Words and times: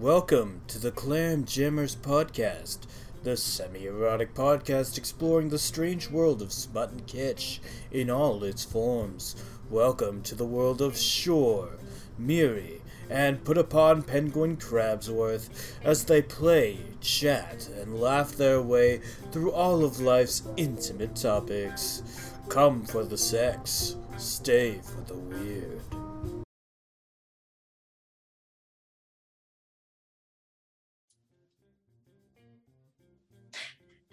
Welcome 0.00 0.60
to 0.68 0.78
the 0.78 0.90
Clam 0.90 1.46
Jammers 1.46 1.96
podcast, 1.96 2.80
the 3.22 3.34
semi 3.34 3.86
erotic 3.86 4.34
podcast 4.34 4.98
exploring 4.98 5.48
the 5.48 5.58
strange 5.58 6.10
world 6.10 6.42
of 6.42 6.52
smut 6.52 6.90
and 6.90 7.06
kitsch 7.06 7.60
in 7.90 8.10
all 8.10 8.44
its 8.44 8.62
forms. 8.62 9.42
Welcome 9.70 10.20
to 10.24 10.34
the 10.34 10.44
world 10.44 10.82
of 10.82 10.98
Shore, 10.98 11.78
Myry, 12.18 12.82
and 13.08 13.42
Put 13.42 13.56
Upon 13.56 14.02
Penguin 14.02 14.58
Crabsworth 14.58 15.48
as 15.82 16.04
they 16.04 16.20
play, 16.20 16.76
chat, 17.00 17.66
and 17.80 17.98
laugh 17.98 18.32
their 18.32 18.60
way 18.60 19.00
through 19.32 19.50
all 19.50 19.82
of 19.82 19.98
life's 19.98 20.42
intimate 20.58 21.16
topics. 21.16 22.02
Come 22.50 22.84
for 22.84 23.02
the 23.02 23.16
sex, 23.16 23.96
stay 24.18 24.78
for 24.82 25.00
the 25.10 25.18
weird. 25.18 25.95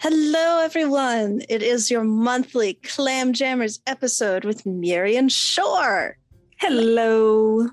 Hello, 0.04 0.60
everyone. 0.60 1.44
It 1.48 1.64
is 1.64 1.90
your 1.90 2.04
monthly 2.04 2.74
Clam 2.74 3.32
Jammers 3.32 3.80
episode 3.88 4.44
with 4.44 4.66
Myry 4.66 5.16
and 5.16 5.32
Shore. 5.32 6.18
Hello. 6.58 7.70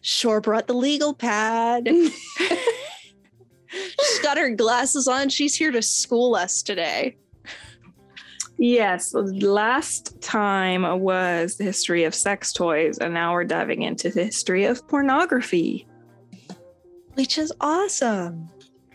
Shore 0.00 0.40
brought 0.40 0.68
the 0.68 0.74
legal 0.74 1.12
pad. 1.12 1.88
She's 2.38 4.18
got 4.22 4.38
her 4.38 4.50
glasses 4.50 5.08
on. 5.08 5.28
She's 5.28 5.56
here 5.56 5.72
to 5.72 5.82
school 5.82 6.36
us 6.36 6.62
today. 6.62 7.16
Yes, 8.56 9.12
last 9.12 10.22
time 10.22 11.00
was 11.00 11.56
the 11.56 11.64
history 11.64 12.04
of 12.04 12.14
sex 12.14 12.52
toys, 12.52 12.98
and 12.98 13.12
now 13.12 13.32
we're 13.32 13.42
diving 13.42 13.82
into 13.82 14.08
the 14.08 14.26
history 14.26 14.66
of 14.66 14.86
pornography. 14.86 15.88
Which 17.14 17.38
is 17.38 17.52
awesome. 17.60 18.48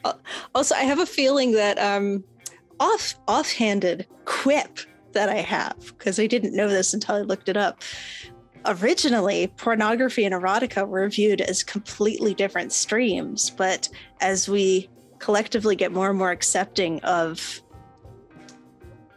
Uh, 0.05 0.13
Also, 0.53 0.73
I 0.73 0.83
have 0.83 0.99
a 0.99 1.05
feeling 1.05 1.51
that 1.51 1.77
um 1.79 2.23
off 2.79 3.15
offhanded 3.27 4.07
quip 4.25 4.79
that 5.13 5.29
I 5.29 5.37
have, 5.37 5.77
because 5.97 6.19
I 6.19 6.27
didn't 6.27 6.55
know 6.55 6.67
this 6.67 6.93
until 6.93 7.15
I 7.15 7.21
looked 7.21 7.49
it 7.49 7.57
up. 7.57 7.81
Originally, 8.65 9.47
pornography 9.57 10.25
and 10.25 10.33
erotica 10.33 10.87
were 10.87 11.07
viewed 11.07 11.41
as 11.41 11.63
completely 11.63 12.33
different 12.33 12.73
streams, 12.73 13.49
but 13.49 13.89
as 14.21 14.49
we 14.49 14.89
collectively 15.19 15.75
get 15.75 15.91
more 15.91 16.09
and 16.09 16.17
more 16.17 16.31
accepting 16.31 16.99
of 17.01 17.61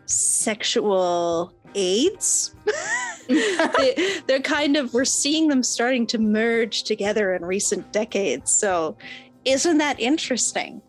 sexual 0.07 1.53
aids, 1.75 2.55
they, 3.29 4.21
they're 4.27 4.41
kind 4.41 4.77
of, 4.77 4.93
we're 4.95 5.05
seeing 5.05 5.49
them 5.49 5.63
starting 5.63 6.07
to 6.07 6.19
merge 6.19 6.85
together 6.85 7.35
in 7.35 7.45
recent 7.45 7.91
decades. 7.93 8.53
So, 8.53 8.97
isn't 9.45 9.79
that 9.79 9.99
interesting? 9.99 10.83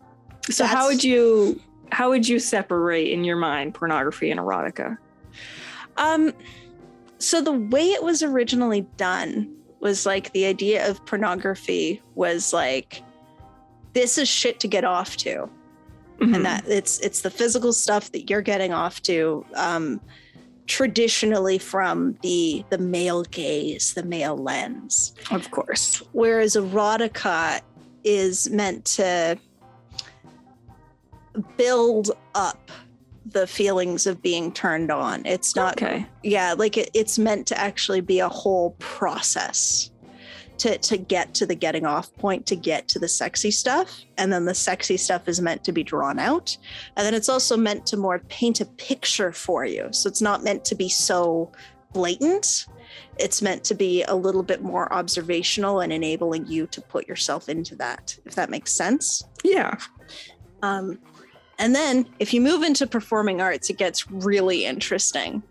So 0.50 0.64
how 0.64 0.88
would 0.88 1.04
you 1.04 1.60
how 1.92 2.08
would 2.10 2.26
you 2.28 2.38
separate 2.38 3.10
in 3.12 3.24
your 3.24 3.36
mind 3.36 3.74
pornography 3.74 4.30
and 4.30 4.40
erotica? 4.40 4.96
Um, 5.96 6.32
so 7.18 7.40
the 7.42 7.52
way 7.52 7.90
it 7.90 8.02
was 8.02 8.22
originally 8.22 8.82
done 8.96 9.54
was 9.80 10.06
like 10.06 10.32
the 10.32 10.46
idea 10.46 10.88
of 10.88 11.04
pornography 11.06 12.00
was 12.14 12.52
like 12.52 13.02
this 13.92 14.18
is 14.18 14.28
shit 14.28 14.60
to 14.60 14.68
get 14.68 14.84
off 14.84 15.16
to, 15.18 15.48
Mhm. 16.20 16.36
and 16.36 16.44
that 16.46 16.64
it's 16.68 17.00
it's 17.00 17.22
the 17.22 17.30
physical 17.30 17.72
stuff 17.72 18.12
that 18.12 18.30
you're 18.30 18.42
getting 18.42 18.72
off 18.72 19.02
to. 19.02 19.44
Um, 19.54 20.00
traditionally 20.66 21.58
from 21.58 22.16
the 22.22 22.64
the 22.70 22.78
male 22.78 23.24
gaze, 23.24 23.94
the 23.94 24.04
male 24.04 24.36
lens, 24.36 25.12
of 25.32 25.50
course. 25.50 26.00
whereas 26.12 26.54
erotica 26.54 27.60
is 28.04 28.48
meant 28.50 28.84
to 28.84 29.36
build 31.56 32.10
up 32.34 32.70
the 33.26 33.46
feelings 33.46 34.06
of 34.06 34.22
being 34.22 34.50
turned 34.52 34.90
on. 34.90 35.24
It's 35.26 35.54
not 35.54 35.80
Okay. 35.80 36.06
yeah 36.22 36.54
like 36.56 36.76
it, 36.76 36.90
it's 36.94 37.18
meant 37.18 37.46
to 37.48 37.58
actually 37.58 38.00
be 38.00 38.18
a 38.20 38.28
whole 38.28 38.70
process 38.78 39.90
to 40.58 40.76
to 40.78 40.96
get 40.96 41.32
to 41.34 41.46
the 41.46 41.54
getting 41.54 41.86
off 41.86 42.12
point 42.16 42.46
to 42.46 42.56
get 42.56 42.88
to 42.88 42.98
the 42.98 43.08
sexy 43.08 43.50
stuff 43.50 44.00
and 44.18 44.32
then 44.32 44.44
the 44.46 44.54
sexy 44.54 44.96
stuff 44.96 45.28
is 45.28 45.40
meant 45.40 45.64
to 45.64 45.72
be 45.72 45.82
drawn 45.82 46.18
out 46.18 46.56
and 46.96 47.06
then 47.06 47.14
it's 47.14 47.28
also 47.28 47.56
meant 47.56 47.86
to 47.86 47.96
more 47.96 48.18
paint 48.28 48.60
a 48.60 48.66
picture 48.66 49.32
for 49.32 49.64
you 49.64 49.88
so 49.92 50.08
it's 50.08 50.20
not 50.20 50.42
meant 50.44 50.62
to 50.64 50.74
be 50.74 50.88
so 50.88 51.50
blatant 51.94 52.66
it's 53.18 53.40
meant 53.40 53.64
to 53.64 53.74
be 53.74 54.02
a 54.04 54.14
little 54.14 54.42
bit 54.42 54.62
more 54.62 54.92
observational 54.92 55.80
and 55.80 55.92
enabling 55.94 56.46
you 56.46 56.66
to 56.66 56.80
put 56.82 57.08
yourself 57.08 57.48
into 57.48 57.74
that 57.76 58.18
if 58.26 58.34
that 58.34 58.50
makes 58.50 58.72
sense 58.72 59.24
Yeah. 59.44 59.76
um, 60.62 60.98
and 61.60 61.74
then 61.74 62.06
if 62.18 62.32
you 62.32 62.40
move 62.40 62.62
into 62.62 62.86
performing 62.86 63.40
arts, 63.40 63.68
it 63.68 63.76
gets 63.76 64.10
really 64.10 64.64
interesting 64.64 65.42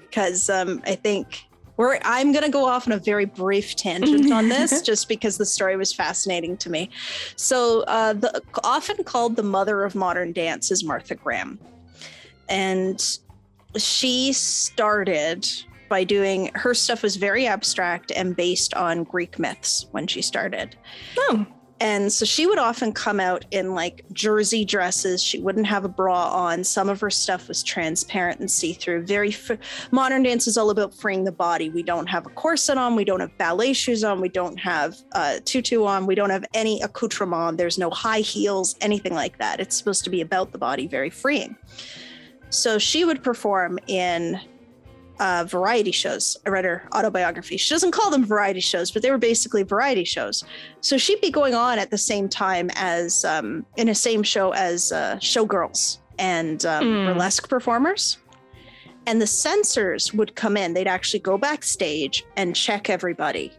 because 0.00 0.48
um, 0.48 0.80
I 0.86 0.94
think 0.94 1.42
we're, 1.76 1.98
I'm 2.04 2.32
going 2.32 2.44
to 2.44 2.50
go 2.50 2.64
off 2.64 2.86
on 2.86 2.92
a 2.92 2.98
very 2.98 3.24
brief 3.24 3.74
tangent 3.74 4.32
on 4.32 4.48
this 4.48 4.82
just 4.86 5.08
because 5.08 5.36
the 5.36 5.44
story 5.44 5.76
was 5.76 5.92
fascinating 5.92 6.56
to 6.58 6.70
me. 6.70 6.90
So, 7.34 7.82
uh, 7.82 8.12
the, 8.12 8.40
often 8.62 9.02
called 9.02 9.34
the 9.34 9.42
mother 9.42 9.84
of 9.84 9.96
modern 9.96 10.32
dance 10.32 10.70
is 10.70 10.84
Martha 10.84 11.16
Graham. 11.16 11.58
And 12.48 13.00
she 13.76 14.32
started 14.32 15.46
by 15.88 16.04
doing 16.04 16.50
her 16.54 16.72
stuff 16.72 17.02
was 17.02 17.16
very 17.16 17.46
abstract 17.46 18.12
and 18.14 18.36
based 18.36 18.74
on 18.74 19.04
Greek 19.04 19.38
myths 19.38 19.86
when 19.90 20.06
she 20.06 20.22
started. 20.22 20.76
Oh. 21.16 21.46
And 21.80 22.12
so 22.12 22.24
she 22.24 22.44
would 22.46 22.58
often 22.58 22.92
come 22.92 23.20
out 23.20 23.44
in 23.52 23.74
like 23.74 24.04
jersey 24.12 24.64
dresses. 24.64 25.22
She 25.22 25.38
wouldn't 25.38 25.66
have 25.66 25.84
a 25.84 25.88
bra 25.88 26.28
on. 26.28 26.64
Some 26.64 26.88
of 26.88 27.00
her 27.00 27.10
stuff 27.10 27.46
was 27.46 27.62
transparent 27.62 28.40
and 28.40 28.50
see 28.50 28.72
through. 28.72 29.06
Very 29.06 29.28
f- 29.28 29.52
modern 29.92 30.24
dance 30.24 30.48
is 30.48 30.56
all 30.56 30.70
about 30.70 30.92
freeing 30.92 31.22
the 31.22 31.30
body. 31.30 31.70
We 31.70 31.84
don't 31.84 32.08
have 32.08 32.26
a 32.26 32.30
corset 32.30 32.78
on. 32.78 32.96
We 32.96 33.04
don't 33.04 33.20
have 33.20 33.36
ballet 33.38 33.74
shoes 33.74 34.02
on. 34.02 34.20
We 34.20 34.28
don't 34.28 34.58
have 34.58 34.96
tutu 35.44 35.84
on. 35.84 36.06
We 36.06 36.16
don't 36.16 36.30
have 36.30 36.44
any 36.52 36.80
accoutrement. 36.82 37.58
There's 37.58 37.78
no 37.78 37.90
high 37.90 38.20
heels, 38.20 38.74
anything 38.80 39.14
like 39.14 39.38
that. 39.38 39.60
It's 39.60 39.76
supposed 39.76 40.02
to 40.02 40.10
be 40.10 40.20
about 40.20 40.50
the 40.50 40.58
body, 40.58 40.88
very 40.88 41.10
freeing. 41.10 41.56
So 42.50 42.78
she 42.78 43.04
would 43.04 43.22
perform 43.22 43.78
in 43.86 44.40
uh, 45.20 45.44
variety 45.48 45.90
shows. 45.90 46.36
I 46.46 46.50
read 46.50 46.64
her 46.64 46.88
autobiography. 46.94 47.56
She 47.56 47.74
doesn't 47.74 47.92
call 47.92 48.10
them 48.10 48.24
variety 48.24 48.60
shows, 48.60 48.90
but 48.90 49.02
they 49.02 49.10
were 49.10 49.18
basically 49.18 49.62
variety 49.64 50.04
shows. 50.04 50.44
So 50.80 50.96
she'd 50.98 51.20
be 51.20 51.30
going 51.30 51.54
on 51.54 51.78
at 51.78 51.90
the 51.90 51.98
same 51.98 52.28
time 52.28 52.70
as 52.74 53.24
um, 53.24 53.66
in 53.76 53.88
a 53.88 53.94
same 53.94 54.22
show 54.22 54.52
as 54.52 54.92
uh, 54.92 55.16
showgirls 55.20 55.98
and 56.18 56.64
um, 56.66 56.84
Mm. 56.84 57.06
burlesque 57.14 57.48
performers. 57.48 58.18
And 59.06 59.20
the 59.22 59.26
censors 59.26 60.12
would 60.12 60.34
come 60.34 60.56
in. 60.56 60.74
They'd 60.74 60.86
actually 60.86 61.20
go 61.20 61.38
backstage 61.38 62.24
and 62.36 62.54
check 62.54 62.90
everybody 62.90 63.52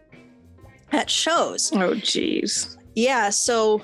at 0.92 1.10
shows. 1.10 1.72
Oh 1.74 1.94
geez. 1.94 2.78
Yeah, 2.94 3.30
so 3.30 3.82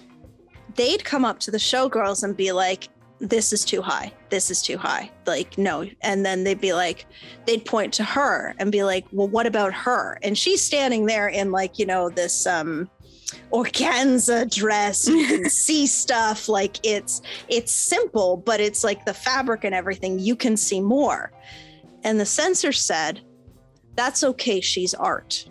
they'd 0.77 1.05
come 1.05 1.25
up 1.25 1.41
to 1.41 1.51
the 1.51 1.59
showgirls 1.59 2.23
and 2.23 2.37
be 2.37 2.53
like, 2.53 2.89
this 3.19 3.53
is 3.53 3.65
too 3.65 3.81
high. 3.81 4.12
This 4.28 4.50
is 4.50 4.62
too 4.62 4.77
high. 4.77 5.10
Like, 5.27 5.56
no. 5.56 5.87
And 6.03 6.25
then 6.25 6.44
they'd 6.44 6.60
be 6.60 6.75
like, 6.75 7.06
they'd 7.47 7.65
point 7.65 7.93
to 7.94 8.04
her 8.04 8.54
and 8.59 8.71
be 8.71 8.84
like, 8.84 9.06
well, 9.12 9.28
what 9.28 9.47
about 9.47 9.72
her? 9.72 10.19
And 10.22 10.37
she's 10.37 10.62
standing 10.62 11.06
there 11.06 11.28
in 11.28 11.50
like, 11.50 11.78
you 11.78 11.87
know, 11.87 12.10
this 12.10 12.47
um 12.47 12.91
organza 13.53 14.53
dress. 14.54 15.09
You 15.09 15.27
can 15.27 15.50
see 15.50 15.87
stuff 15.87 16.49
like 16.49 16.78
it's 16.84 17.22
it's 17.49 17.72
simple, 17.72 18.37
but 18.37 18.60
it's 18.60 18.84
like 18.84 19.04
the 19.04 19.15
fabric 19.15 19.65
and 19.65 19.75
everything. 19.75 20.19
You 20.19 20.37
can 20.37 20.56
see 20.56 20.81
more. 20.81 21.33
And 22.04 22.21
the 22.21 22.27
censor 22.27 22.72
said, 22.72 23.21
that's 23.97 24.22
okay, 24.22 24.60
she's 24.60 24.94
art. 24.94 25.48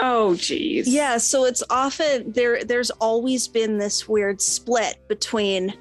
Oh 0.00 0.34
geez. 0.34 0.88
Yeah, 0.88 1.18
so 1.18 1.44
it's 1.44 1.62
often 1.70 2.32
there 2.32 2.64
there's 2.64 2.90
always 2.90 3.48
been 3.48 3.78
this 3.78 4.08
weird 4.08 4.40
split 4.40 4.96
between 5.08 5.74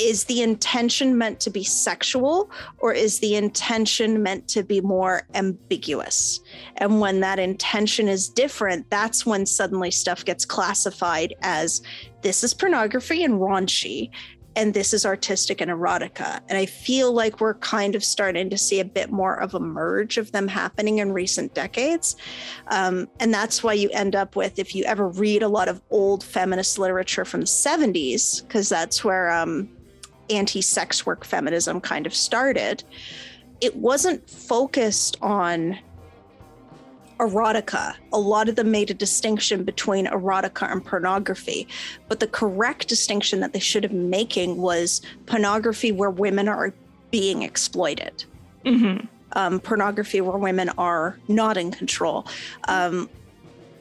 is 0.00 0.24
the 0.24 0.40
intention 0.40 1.18
meant 1.18 1.38
to 1.40 1.50
be 1.50 1.62
sexual 1.62 2.50
or 2.78 2.94
is 2.94 3.18
the 3.18 3.36
intention 3.36 4.22
meant 4.22 4.48
to 4.48 4.62
be 4.62 4.80
more 4.80 5.26
ambiguous? 5.34 6.40
And 6.78 7.00
when 7.00 7.20
that 7.20 7.38
intention 7.38 8.08
is 8.08 8.28
different, 8.30 8.88
that's 8.88 9.26
when 9.26 9.44
suddenly 9.44 9.90
stuff 9.90 10.24
gets 10.24 10.46
classified 10.46 11.34
as 11.42 11.82
this 12.22 12.42
is 12.42 12.54
pornography 12.54 13.24
and 13.24 13.34
raunchy 13.34 14.10
and 14.56 14.74
this 14.74 14.92
is 14.92 15.06
artistic 15.06 15.60
and 15.60 15.70
erotica. 15.70 16.40
And 16.48 16.58
I 16.58 16.66
feel 16.66 17.12
like 17.12 17.40
we're 17.40 17.54
kind 17.54 17.94
of 17.94 18.02
starting 18.02 18.50
to 18.50 18.58
see 18.58 18.80
a 18.80 18.84
bit 18.84 19.10
more 19.10 19.40
of 19.40 19.54
a 19.54 19.60
merge 19.60 20.18
of 20.18 20.32
them 20.32 20.48
happening 20.48 20.98
in 20.98 21.12
recent 21.12 21.54
decades. 21.54 22.16
Um, 22.68 23.08
and 23.20 23.32
that's 23.32 23.62
why 23.62 23.74
you 23.74 23.90
end 23.90 24.16
up 24.16 24.34
with, 24.34 24.58
if 24.58 24.74
you 24.74 24.84
ever 24.84 25.08
read 25.08 25.42
a 25.42 25.48
lot 25.48 25.68
of 25.68 25.80
old 25.90 26.24
feminist 26.24 26.78
literature 26.78 27.24
from 27.24 27.40
the 27.40 27.46
70s, 27.46 28.42
because 28.42 28.68
that's 28.68 29.04
where 29.04 29.30
um, 29.30 29.68
anti 30.30 30.60
sex 30.60 31.06
work 31.06 31.24
feminism 31.24 31.80
kind 31.80 32.06
of 32.06 32.14
started, 32.14 32.82
it 33.60 33.76
wasn't 33.76 34.28
focused 34.28 35.16
on 35.22 35.78
erotica. 37.20 37.94
A 38.12 38.18
lot 38.18 38.48
of 38.48 38.56
them 38.56 38.70
made 38.70 38.90
a 38.90 38.94
distinction 38.94 39.62
between 39.64 40.06
erotica 40.06 40.70
and 40.70 40.84
pornography. 40.84 41.68
But 42.08 42.20
the 42.20 42.26
correct 42.26 42.88
distinction 42.88 43.40
that 43.40 43.52
they 43.52 43.58
should 43.60 43.84
have 43.84 43.92
been 43.92 44.10
making 44.10 44.56
was 44.56 45.02
pornography 45.26 45.92
where 45.92 46.10
women 46.10 46.48
are 46.48 46.72
being 47.10 47.42
exploited. 47.42 48.24
Mm-hmm. 48.64 49.06
Um, 49.34 49.60
pornography 49.60 50.20
where 50.20 50.38
women 50.38 50.70
are 50.76 51.18
not 51.28 51.56
in 51.56 51.70
control. 51.70 52.26
Um, 52.66 53.08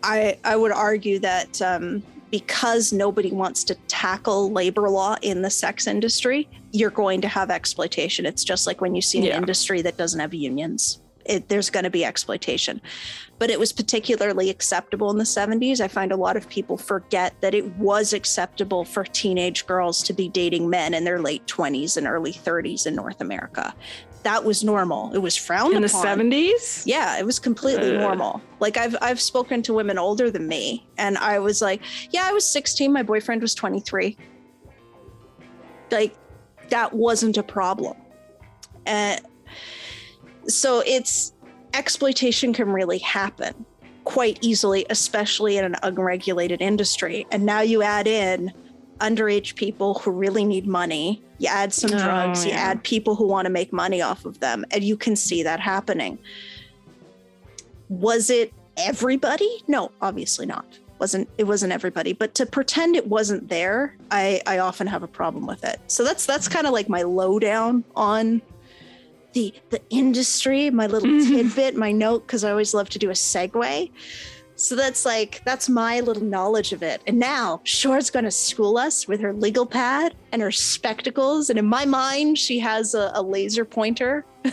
I 0.04 0.38
I 0.44 0.56
would 0.56 0.72
argue 0.72 1.20
that 1.20 1.62
um, 1.62 2.04
because 2.32 2.94
nobody 2.94 3.32
wants 3.32 3.64
to 3.66 3.76
tackle 3.88 4.52
labor 4.52 4.90
law 4.90 5.16
in 5.22 5.42
the 5.42 5.50
sex 5.50 5.88
industry, 5.88 6.48
you're 6.72 6.92
going 6.92 7.22
to 7.22 7.28
have 7.28 7.50
exploitation. 7.50 8.26
It's 8.26 8.44
just 8.44 8.68
like 8.68 8.82
when 8.82 8.94
you 8.96 9.02
see 9.02 9.18
an 9.20 9.24
Yeah. 9.26 9.38
industry 9.38 9.82
that 9.82 9.98
doesn't 9.98 10.20
have 10.20 10.34
unions. 10.34 11.02
It, 11.30 11.48
there's 11.48 11.70
going 11.70 11.84
to 11.84 11.92
be 11.92 12.04
exploitation. 12.04 12.82
But 13.38 13.52
it 13.52 13.60
was 13.60 13.72
particularly 13.72 14.50
acceptable 14.50 15.12
in 15.12 15.18
the 15.18 15.24
70s. 15.24 15.80
I 15.80 15.88
find 15.88 16.12
a 16.12 16.18
lot 16.18 16.36
of 16.36 16.50
people 16.50 16.76
forget 16.76 17.40
that 17.42 17.54
it 17.54 17.66
was 17.78 18.14
acceptable 18.14 18.84
for 18.84 19.04
teenage 19.04 19.68
girls 19.68 20.02
to 20.04 20.14
be 20.14 20.28
dating 20.28 20.70
men 20.70 20.96
in 20.96 21.04
their 21.04 21.22
late 21.22 21.46
20s 21.46 21.98
and 21.98 22.08
early 22.08 22.34
30s 22.34 22.88
in 22.88 22.96
North 22.96 23.22
America. 23.22 23.76
That 24.24 24.44
was 24.44 24.64
normal. 24.64 25.14
It 25.14 25.20
was 25.20 25.38
frowned 25.38 25.68
upon 25.68 25.78
In 25.78 25.82
the 25.84 25.90
seventies. 25.90 26.84
Yeah, 26.86 27.18
it 27.20 27.26
was 27.26 27.40
completely 27.40 27.96
Ugh. 27.96 28.02
normal. 28.02 28.42
Like 28.60 28.76
I've 28.76 28.96
I've 29.02 29.22
spoken 29.22 29.62
to 29.64 29.74
women 29.74 29.98
older 29.98 30.30
than 30.30 30.46
me, 30.48 30.86
and 30.98 31.18
I 31.18 31.40
was 31.40 31.62
like, 31.62 31.82
"Yeah, 32.12 32.24
I 32.26 32.34
was 32.34 32.46
16. 32.46 32.92
My 32.92 33.02
boyfriend 33.02 33.42
was 33.42 33.56
23." 33.56 34.18
Like 35.90 36.16
that 36.70 36.94
wasn't 36.94 37.38
a 37.38 37.44
problem, 37.44 37.96
and 38.86 39.22
so 40.48 40.82
it's 40.86 41.34
exploitation 41.74 42.54
can 42.54 42.70
really 42.70 42.98
happen 43.00 43.66
quite 44.04 44.40
easily, 44.42 44.86
especially 44.90 45.58
in 45.58 45.66
an 45.66 45.76
unregulated 45.84 46.62
industry. 46.62 47.28
And 47.32 47.46
now 47.46 47.62
you 47.62 47.84
add 47.84 48.08
in 48.08 48.52
underage 49.00 49.56
people 49.56 49.96
who 49.96 50.12
really 50.12 50.44
need 50.44 50.66
money. 50.68 51.24
You 51.38 51.48
add 51.50 51.74
some 51.74 51.94
Oh, 51.94 51.98
drugs. 51.98 52.46
You 52.46 52.52
add 52.52 52.84
people 52.84 53.16
who 53.16 53.28
want 53.28 53.46
to 53.46 53.50
make 53.52 53.72
money 53.72 54.02
off 54.02 54.26
of 54.26 54.40
them, 54.40 54.66
and 54.72 54.84
you 54.84 54.98
can 54.98 55.16
see 55.16 55.44
that 55.44 55.60
happening. 55.60 56.18
Was 57.90 58.30
it 58.30 58.54
everybody? 58.78 59.64
No, 59.68 59.92
obviously 60.02 60.46
not. 60.46 60.66
Wasn't 61.00 61.30
it 61.38 61.46
wasn't 61.46 61.72
everybody, 61.72 62.12
but 62.12 62.36
to 62.36 62.46
pretend 62.46 62.96
it 62.98 63.08
wasn't 63.08 63.48
there, 63.48 63.96
I 64.12 64.42
I 64.46 64.60
often 64.60 64.86
have 64.88 65.02
a 65.02 65.08
problem 65.08 65.48
with 65.48 65.64
it. 65.64 65.80
So 65.88 66.04
that's 66.04 66.26
that's 66.26 66.50
kind 66.50 66.68
of 66.68 66.74
like 66.74 66.90
my 66.90 67.04
lowdown 67.04 67.86
on 67.96 68.42
the 69.34 69.54
the 69.70 69.82
industry, 69.90 70.70
my 70.70 70.88
little 70.88 71.10
Mhm. 71.10 71.28
tidbit, 71.28 71.76
my 71.76 71.92
note 71.92 72.26
cuz 72.28 72.44
I 72.44 72.52
always 72.52 72.74
love 72.74 72.90
to 72.90 73.00
do 73.00 73.10
a 73.10 73.14
segue. 73.14 73.92
So 74.56 74.76
that's 74.76 75.06
like 75.06 75.42
that's 75.46 75.70
my 75.70 76.02
little 76.02 76.24
knowledge 76.24 76.74
of 76.74 76.84
it. 76.84 77.02
And 77.08 77.18
now 77.18 77.62
Shore's 77.64 78.10
going 78.10 78.26
to 78.26 78.32
school 78.32 78.78
us 78.78 79.08
with 79.08 79.22
her 79.22 79.32
legal 79.32 79.66
pad 79.66 80.16
and 80.34 80.42
her 80.42 80.52
spectacles. 80.52 81.50
And 81.50 81.58
in 81.58 81.66
my 81.66 81.86
mind, 81.86 82.38
she 82.38 82.60
has 82.60 82.94
a, 82.94 83.12
a 83.16 83.22
laser 83.22 83.64
pointer. 83.64 84.26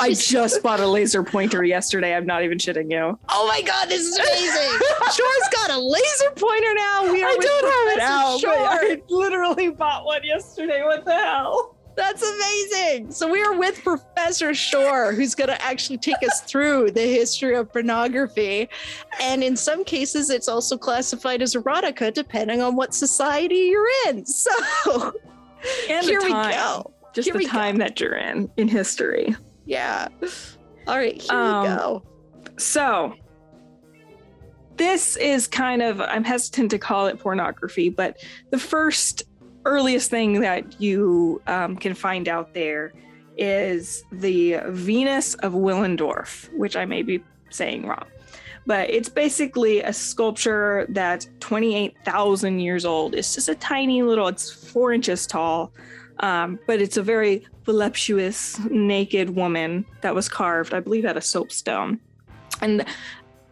I 0.00 0.12
just 0.12 0.60
bought 0.62 0.80
a 0.80 0.86
laser 0.86 1.22
pointer 1.22 1.62
yesterday. 1.64 2.14
I'm 2.14 2.26
not 2.26 2.42
even 2.42 2.58
shitting 2.58 2.90
you. 2.90 3.18
Oh 3.28 3.46
my 3.46 3.62
god, 3.62 3.88
this 3.88 4.02
is 4.02 4.16
amazing! 4.18 4.80
Shore's 5.14 5.48
got 5.52 5.70
a 5.70 5.78
laser 5.78 6.30
pointer 6.36 6.74
now. 6.74 7.12
We 7.12 7.22
are 7.22 7.28
I 7.28 7.36
don't 7.36 7.64
have 7.64 7.96
it 7.96 8.00
out, 8.02 8.40
Shore. 8.40 8.52
I 8.54 9.00
literally 9.08 9.68
bought 9.70 10.04
one 10.04 10.24
yesterday. 10.24 10.82
What 10.84 11.04
the 11.04 11.14
hell? 11.14 11.76
That's 11.98 12.22
amazing. 12.22 13.10
So 13.10 13.28
we 13.28 13.42
are 13.42 13.58
with 13.58 13.82
Professor 13.82 14.54
Shore, 14.54 15.12
who's 15.12 15.34
going 15.34 15.48
to 15.48 15.60
actually 15.60 15.98
take 15.98 16.22
us 16.22 16.42
through 16.42 16.92
the 16.92 17.00
history 17.02 17.56
of 17.56 17.72
pornography. 17.72 18.68
And 19.20 19.42
in 19.42 19.56
some 19.56 19.82
cases, 19.84 20.30
it's 20.30 20.46
also 20.46 20.78
classified 20.78 21.42
as 21.42 21.54
erotica, 21.56 22.14
depending 22.14 22.62
on 22.62 22.76
what 22.76 22.94
society 22.94 23.56
you're 23.56 23.88
in. 24.06 24.24
So 24.24 25.12
And 25.90 26.06
here 26.06 26.20
we 26.22 26.30
time. 26.30 26.52
go. 26.52 26.92
Just 27.12 27.26
Here 27.26 27.32
the 27.32 27.38
we 27.38 27.46
go. 27.46 27.50
time 27.50 27.78
that 27.78 27.98
you're 27.98 28.14
in 28.14 28.48
in 28.56 28.68
history. 28.68 29.34
Yeah. 29.66 30.06
All 30.86 30.96
right, 30.96 31.20
here 31.20 31.36
Um, 31.36 31.62
we 31.62 31.68
go. 31.68 32.02
So, 32.58 33.14
this 34.76 35.16
is 35.16 35.48
kind 35.48 35.82
of, 35.82 36.00
I'm 36.00 36.22
hesitant 36.22 36.70
to 36.70 36.78
call 36.78 37.08
it 37.08 37.18
pornography, 37.18 37.88
but 37.88 38.18
the 38.50 38.58
first 38.58 39.24
earliest 39.68 40.10
thing 40.10 40.40
that 40.40 40.80
you 40.80 41.42
um, 41.46 41.76
can 41.76 41.94
find 41.94 42.28
out 42.28 42.54
there 42.54 42.92
is 43.36 44.02
the 44.10 44.58
Venus 44.68 45.34
of 45.34 45.52
Willendorf, 45.52 46.52
which 46.54 46.74
I 46.74 46.84
may 46.84 47.02
be 47.02 47.22
saying 47.50 47.86
wrong. 47.86 48.06
But 48.66 48.90
it's 48.90 49.08
basically 49.08 49.80
a 49.82 49.92
sculpture 49.92 50.86
that's 50.90 51.28
28,000 51.40 52.58
years 52.58 52.84
old. 52.84 53.14
It's 53.14 53.34
just 53.34 53.48
a 53.48 53.54
tiny 53.54 54.02
little, 54.02 54.28
it's 54.28 54.50
four 54.50 54.92
inches 54.92 55.26
tall, 55.26 55.72
um, 56.20 56.58
but 56.66 56.80
it's 56.80 56.96
a 56.96 57.02
very 57.02 57.46
voluptuous, 57.64 58.58
naked 58.70 59.30
woman 59.30 59.84
that 60.00 60.14
was 60.14 60.28
carved, 60.28 60.74
I 60.74 60.80
believe, 60.80 61.04
out 61.04 61.16
of 61.16 61.24
soapstone. 61.24 62.00
And 62.60 62.84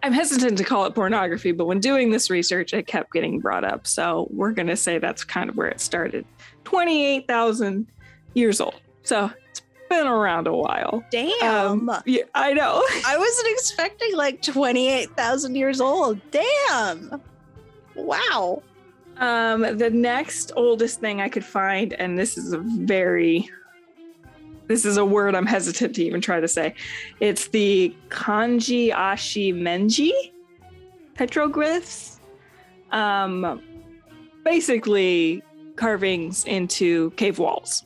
I'm 0.06 0.12
hesitant 0.12 0.56
to 0.58 0.62
call 0.62 0.84
it 0.84 0.94
pornography, 0.94 1.50
but 1.50 1.66
when 1.66 1.80
doing 1.80 2.12
this 2.12 2.30
research, 2.30 2.72
it 2.72 2.86
kept 2.86 3.12
getting 3.12 3.40
brought 3.40 3.64
up. 3.64 3.88
So 3.88 4.28
we're 4.30 4.52
going 4.52 4.68
to 4.68 4.76
say 4.76 4.98
that's 4.98 5.24
kind 5.24 5.50
of 5.50 5.56
where 5.56 5.66
it 5.66 5.80
started. 5.80 6.24
28,000 6.62 7.88
years 8.34 8.60
old. 8.60 8.80
So 9.02 9.32
it's 9.50 9.62
been 9.90 10.06
around 10.06 10.46
a 10.46 10.54
while. 10.54 11.02
Damn. 11.10 11.90
Um, 11.90 12.02
yeah, 12.06 12.22
I 12.36 12.52
know. 12.52 12.84
I 13.04 13.18
wasn't 13.18 13.48
expecting 13.50 14.14
like 14.14 14.42
28,000 14.42 15.56
years 15.56 15.80
old. 15.80 16.20
Damn. 16.30 17.20
Wow. 17.96 18.62
Um, 19.16 19.76
the 19.76 19.90
next 19.90 20.52
oldest 20.54 21.00
thing 21.00 21.20
I 21.20 21.28
could 21.28 21.44
find, 21.44 21.94
and 21.94 22.16
this 22.16 22.38
is 22.38 22.52
a 22.52 22.58
very, 22.58 23.50
this 24.68 24.84
is 24.84 24.96
a 24.96 25.04
word 25.04 25.34
I'm 25.34 25.46
hesitant 25.46 25.94
to 25.96 26.04
even 26.04 26.20
try 26.20 26.40
to 26.40 26.48
say. 26.48 26.74
It's 27.20 27.48
the 27.48 27.94
Kangjiashimenzi 28.08 30.12
petroglyphs. 31.14 32.18
Um, 32.92 33.62
basically 34.44 35.42
carvings 35.74 36.44
into 36.44 37.10
cave 37.12 37.38
walls, 37.38 37.84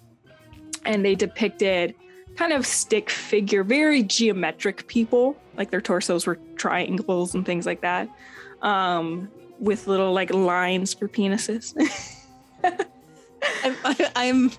and 0.85 1.05
they 1.05 1.15
depicted 1.15 1.95
kind 2.37 2.53
of 2.53 2.67
stick 2.67 3.11
figure, 3.11 3.65
very 3.65 4.03
geometric 4.03 4.87
people, 4.87 5.37
like 5.57 5.71
their 5.71 5.81
torsos 5.81 6.27
were 6.27 6.39
triangles 6.57 7.35
and 7.35 7.45
things 7.45 7.67
like 7.67 7.81
that. 7.81 8.09
Um, 8.63 9.31
with 9.59 9.87
little 9.87 10.13
like 10.13 10.33
lines 10.33 10.95
for 10.95 11.09
penises. 11.09 11.75
I'm, 13.65 13.77
I'm 14.17 14.51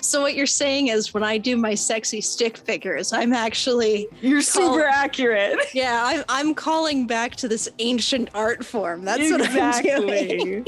so 0.00 0.20
what 0.22 0.34
you're 0.34 0.46
saying 0.46 0.88
is 0.88 1.12
when 1.14 1.22
I 1.22 1.38
do 1.38 1.56
my 1.56 1.74
sexy 1.74 2.20
stick 2.20 2.56
figures, 2.56 3.12
I'm 3.12 3.32
actually 3.32 4.08
You're 4.20 4.42
super 4.42 4.84
accurate. 4.84 5.58
yeah, 5.74 6.02
I'm 6.04 6.24
I'm 6.28 6.54
calling 6.54 7.06
back 7.06 7.36
to 7.36 7.48
this 7.48 7.68
ancient 7.78 8.30
art 8.34 8.64
form. 8.64 9.04
That's 9.04 9.30
what 9.30 9.42
I'm 9.48 9.82
doing. 9.82 10.66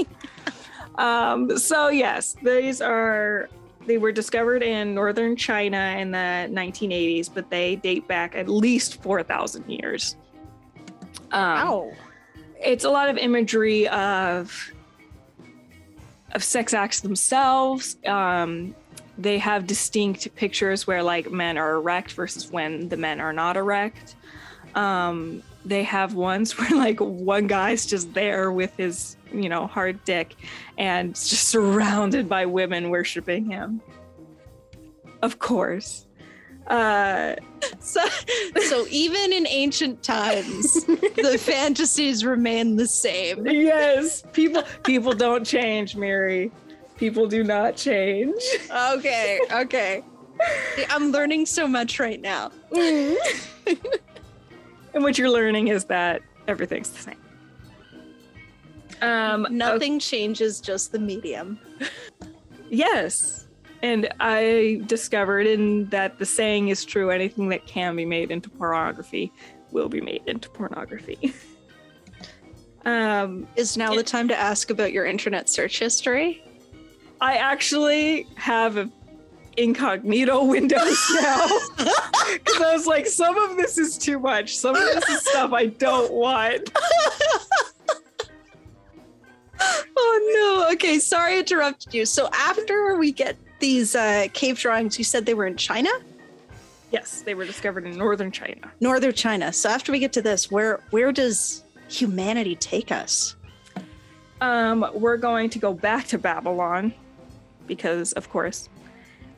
um, 0.97 1.59
so 1.59 1.89
yes, 1.89 2.37
these 2.43 2.81
are 2.81 3.49
they 3.87 3.99
were 3.99 4.13
discovered 4.13 4.63
in 4.63 4.95
northern 4.95 5.37
China 5.37 5.97
in 5.99 6.11
the 6.11 6.49
1980s, 6.51 7.29
but 7.33 7.51
they 7.51 7.77
date 7.77 8.09
back 8.09 8.35
at 8.35 8.49
least 8.49 9.03
4,000 9.03 9.69
years. 9.69 10.17
Um, 11.33 11.43
Wow. 11.43 11.93
it's 12.65 12.85
a 12.85 12.91
lot 12.91 13.11
of 13.11 13.19
imagery 13.19 13.87
of 13.89 14.73
of 16.35 16.43
sex 16.43 16.75
acts 16.75 17.01
themselves. 17.01 17.97
Um, 18.07 18.75
they 19.17 19.39
have 19.39 19.67
distinct 19.67 20.35
pictures 20.35 20.87
where 20.87 21.03
like 21.03 21.31
men 21.31 21.57
are 21.57 21.77
erect 21.77 22.13
versus 22.13 22.51
when 22.51 22.89
the 22.89 22.97
men 22.97 23.21
are 23.21 23.33
not 23.33 23.57
erect. 23.57 24.17
Um, 24.75 25.43
they 25.65 25.85
have 25.85 26.15
ones 26.15 26.53
where 26.59 26.71
like 26.71 27.01
one 27.01 27.47
guy's 27.47 27.87
just 27.87 28.13
there 28.15 28.51
with 28.53 28.75
his 28.77 29.17
you 29.33 29.49
know 29.49 29.67
hard 29.67 30.05
dick 30.05 30.35
and 30.79 31.15
just 31.15 31.49
surrounded 31.49 32.29
by 32.29 32.47
women 32.47 32.91
worshiping 32.91 33.47
him. 33.47 33.81
Of 35.23 35.39
course. 35.39 36.07
Uh, 36.67 37.35
So 37.81 38.01
so 38.69 38.87
even 38.91 39.33
in 39.33 39.47
ancient 39.47 40.03
times, 40.03 40.85
the 40.85 41.37
fantasies 41.41 42.25
remain 42.25 42.77
the 42.77 42.87
same. 42.87 43.47
yes, 43.47 44.23
people 44.33 44.63
people 44.83 45.13
don't 45.13 45.45
change, 45.45 45.97
Mary. 45.97 46.51
People 46.97 47.27
do 47.27 47.43
not 47.43 47.77
change. 47.77 48.41
Okay, 48.71 49.41
okay. 49.51 50.03
I'm 50.91 51.11
learning 51.11 51.47
so 51.47 51.67
much 51.67 51.99
right 52.01 52.21
now. 52.21 52.51
And 54.95 55.03
what 55.03 55.19
you're 55.19 55.31
learning 55.31 55.69
is 55.69 55.87
that 55.87 56.23
everything's 56.47 56.91
the 56.91 57.01
same. 57.03 57.17
Um, 59.03 59.47
Nothing 59.51 59.99
changes, 59.99 60.61
just 60.61 60.93
the 60.93 61.01
medium. 61.01 61.59
Yes. 62.71 63.44
And 63.85 64.09
I 64.19 64.81
discovered 64.87 65.47
in 65.47 65.91
that 65.91 66.19
the 66.19 66.25
saying 66.25 66.69
is 66.69 66.87
true 66.87 67.11
anything 67.11 67.51
that 67.51 67.67
can 67.67 67.95
be 67.95 68.07
made 68.07 68.31
into 68.31 68.49
pornography 68.49 69.31
will 69.73 69.91
be 69.91 70.01
made 70.01 70.23
into 70.27 70.49
pornography. 70.49 71.35
um, 72.87 73.47
Is 73.57 73.77
now 73.77 73.95
the 73.95 74.03
time 74.03 74.27
to 74.29 74.35
ask 74.35 74.71
about 74.71 74.95
your 74.95 75.05
internet 75.05 75.51
search 75.51 75.81
history? 75.81 76.43
I 77.21 77.37
actually 77.37 78.27
have 78.37 78.79
a 78.79 78.91
incognito 79.59 80.43
windows 80.45 80.99
now 81.21 81.47
because 81.77 82.63
I 82.63 82.73
was 82.73 82.87
like, 82.87 83.07
some 83.07 83.37
of 83.37 83.59
this 83.59 83.77
is 83.77 83.99
too 83.99 84.19
much. 84.19 84.57
Some 84.57 84.77
of 84.77 84.83
this 84.83 85.07
is 85.11 85.27
stuff 85.27 85.53
I 85.53 85.67
don't 85.67 86.11
want. 86.11 86.73
oh 89.95 90.65
no. 90.67 90.73
Okay, 90.73 90.99
sorry 90.99 91.35
I 91.35 91.41
interrupted 91.41 91.93
you. 91.93 92.07
So 92.07 92.31
after 92.33 92.97
we 92.97 93.13
get 93.13 93.37
these 93.65 93.95
uh, 93.95 94.27
cave 94.35 94.59
drawings, 94.59 94.99
you 94.99 95.05
said 95.05 95.25
they 95.25 95.33
were 95.33 95.47
in 95.47 95.57
China? 95.57 95.89
Yes, 96.93 97.23
they 97.23 97.35
were 97.35 97.47
discovered 97.47 97.87
in 97.87 97.97
northern 97.97 98.31
China. 98.31 98.71
Northern 98.79 99.15
China. 99.15 99.55
So 99.55 99.71
after 99.71 99.91
we 99.91 99.99
get 99.99 100.13
to 100.13 100.23
this, 100.23 100.51
where 100.51 100.81
where 100.91 101.13
does 101.13 101.65
humanity 101.89 102.57
take 102.57 102.93
us? 102.93 103.37
Um, 104.43 104.87
we're 104.93 105.17
going 105.17 105.49
to 105.49 105.59
go 105.59 105.73
back 105.73 106.07
to 106.09 106.19
Babylon 106.19 106.93
because, 107.67 108.13
of 108.13 108.29
course, 108.29 108.69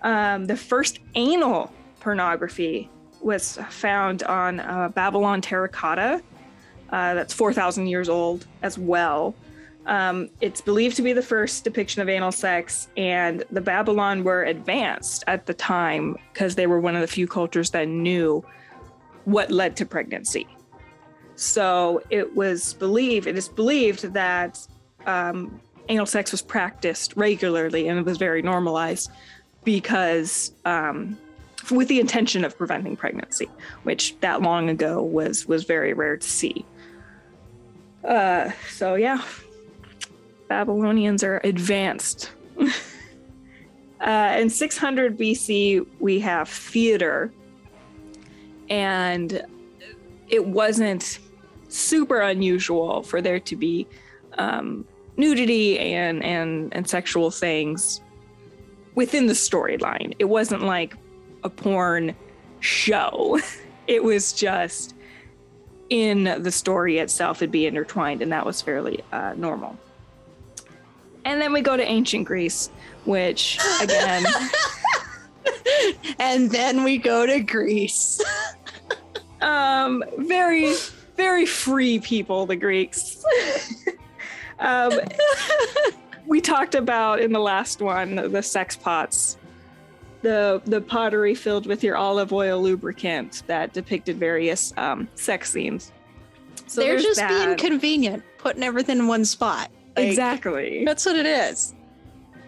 um, 0.03 0.47
the 0.47 0.57
first 0.57 0.99
anal 1.15 1.73
pornography 2.01 2.91
was 3.21 3.59
found 3.71 4.25
on 4.25 4.59
uh, 4.59 4.89
Babylon 4.89 5.41
terracotta. 5.41 6.21
Uh, 6.91 7.15
that's 7.15 7.33
4,000 7.33 7.87
years 7.87 8.09
old 8.09 8.45
as 8.63 8.77
well. 8.77 9.37
Um, 9.87 10.31
it's 10.41 10.61
believed 10.61 10.97
to 10.97 11.03
be 11.03 11.13
the 11.13 11.23
first 11.23 11.65
depiction 11.65 12.03
of 12.03 12.09
anal 12.09 12.33
sex, 12.33 12.89
and 12.97 13.45
the 13.51 13.61
Babylon 13.61 14.25
were 14.25 14.43
advanced 14.43 15.23
at 15.27 15.47
the 15.47 15.55
time 15.55 16.17
because 16.33 16.57
they 16.57 16.67
were 16.67 16.81
one 16.81 16.97
of 16.97 17.01
the 17.01 17.07
few 17.07 17.29
cultures 17.29 17.71
that 17.71 17.87
knew 17.87 18.45
what 19.25 19.51
led 19.51 19.77
to 19.77 19.87
pregnancy. 19.87 20.47
So 21.37 22.03
it 22.11 22.35
was 22.35 22.75
believed, 22.75 23.27
it 23.27 23.37
is 23.37 23.49
believed 23.49 24.13
that 24.15 24.67
um, 25.05 25.61
anal 25.89 26.07
sex 26.07 26.33
was 26.33 26.43
practiced 26.43 27.13
regularly 27.17 27.89
and 27.89 27.99
it 27.99 28.05
was 28.05 28.19
very 28.19 28.43
normalized 28.43 29.11
because 29.65 30.53
um, 30.65 31.17
with 31.71 31.89
the 31.89 32.01
intention 32.01 32.45
of 32.45 32.57
preventing 32.57 32.97
pregnancy, 32.97 33.51
which 33.83 34.19
that 34.21 34.43
long 34.43 34.69
ago 34.71 35.03
was 35.03 35.47
was 35.47 35.65
very 35.65 35.93
rare 35.93 36.17
to 36.17 36.29
see. 36.29 36.65
Uh, 38.05 38.51
so 38.71 38.95
yeah, 38.95 39.23
Babylonians 40.49 41.23
are 41.25 41.41
advanced. 41.45 42.31
uh, 44.01 44.37
in 44.39 44.51
600 44.51 45.19
BC, 45.19 45.87
we 45.99 46.21
have 46.21 46.49
theater, 46.49 47.33
and 48.69 49.43
it 50.29 50.47
wasn't 50.47 51.19
super 51.69 52.21
unusual 52.21 53.03
for 53.03 53.21
there 53.21 53.41
to 53.41 53.57
be 53.57 53.87
um, 54.39 54.85
nudity 55.17 55.79
and 55.79 56.23
and 56.23 56.75
and 56.75 56.89
sexual 56.89 57.31
things 57.31 58.01
within 58.95 59.27
the 59.27 59.33
storyline. 59.33 60.15
It 60.19 60.25
wasn't 60.25 60.63
like 60.63 60.95
a 61.45 61.51
porn 61.51 62.15
show. 62.61 63.41
It 63.89 64.03
was 64.03 64.33
just 64.33 64.97
in 65.91 66.25
the 66.43 66.51
story 66.51 66.99
itself, 66.99 67.39
it'd 67.39 67.53
be 67.53 67.67
intertwined, 67.67 68.21
and 68.21 68.33
that 68.33 68.45
was 68.45 68.61
fairly 68.61 69.05
uh, 69.13 69.35
normal. 69.37 69.79
And 71.27 71.41
then 71.41 71.53
we 71.53 71.61
go 71.61 71.77
to 71.77 71.83
ancient 71.83 72.25
Greece, 72.25 72.71
which 73.05 73.59
again, 73.83 74.25
and 76.19 76.51
then 76.51 76.85
we 76.85 76.99
go 76.99 77.27
to 77.27 77.41
Greece. 77.41 78.23
um, 79.41 80.05
very, 80.19 80.75
very 81.17 81.45
free 81.45 81.99
people, 81.99 82.47
the 82.47 82.57
Greeks. 82.57 83.25
um, 84.61 84.93
we 86.27 86.41
talked 86.41 86.75
about 86.75 87.21
in 87.21 87.33
the 87.33 87.41
last 87.41 87.83
one 87.83 88.15
the 88.33 88.43
sex 88.43 88.75
pots 88.75 89.37
the 90.23 90.61
the 90.65 90.81
pottery 90.81 91.35
filled 91.35 91.67
with 91.67 91.85
your 91.85 91.97
olive 91.97 92.33
oil 92.33 92.61
lubricant 92.61 93.43
that 93.47 93.73
depicted 93.73 94.17
various 94.17 94.73
um, 94.77 95.07
sex 95.15 95.53
scenes 95.53 95.93
so 96.67 96.81
They're 96.81 96.99
just 96.99 97.21
that. 97.21 97.29
being 97.29 97.57
convenient, 97.57 98.23
putting 98.39 98.63
everything 98.63 98.99
in 98.99 99.07
one 99.07 99.25
spot. 99.25 99.71
Like, 99.97 100.09
exactly. 100.09 100.85
That's 100.85 101.07
what 101.07 101.17
it 101.17 101.27
is. 101.27 101.75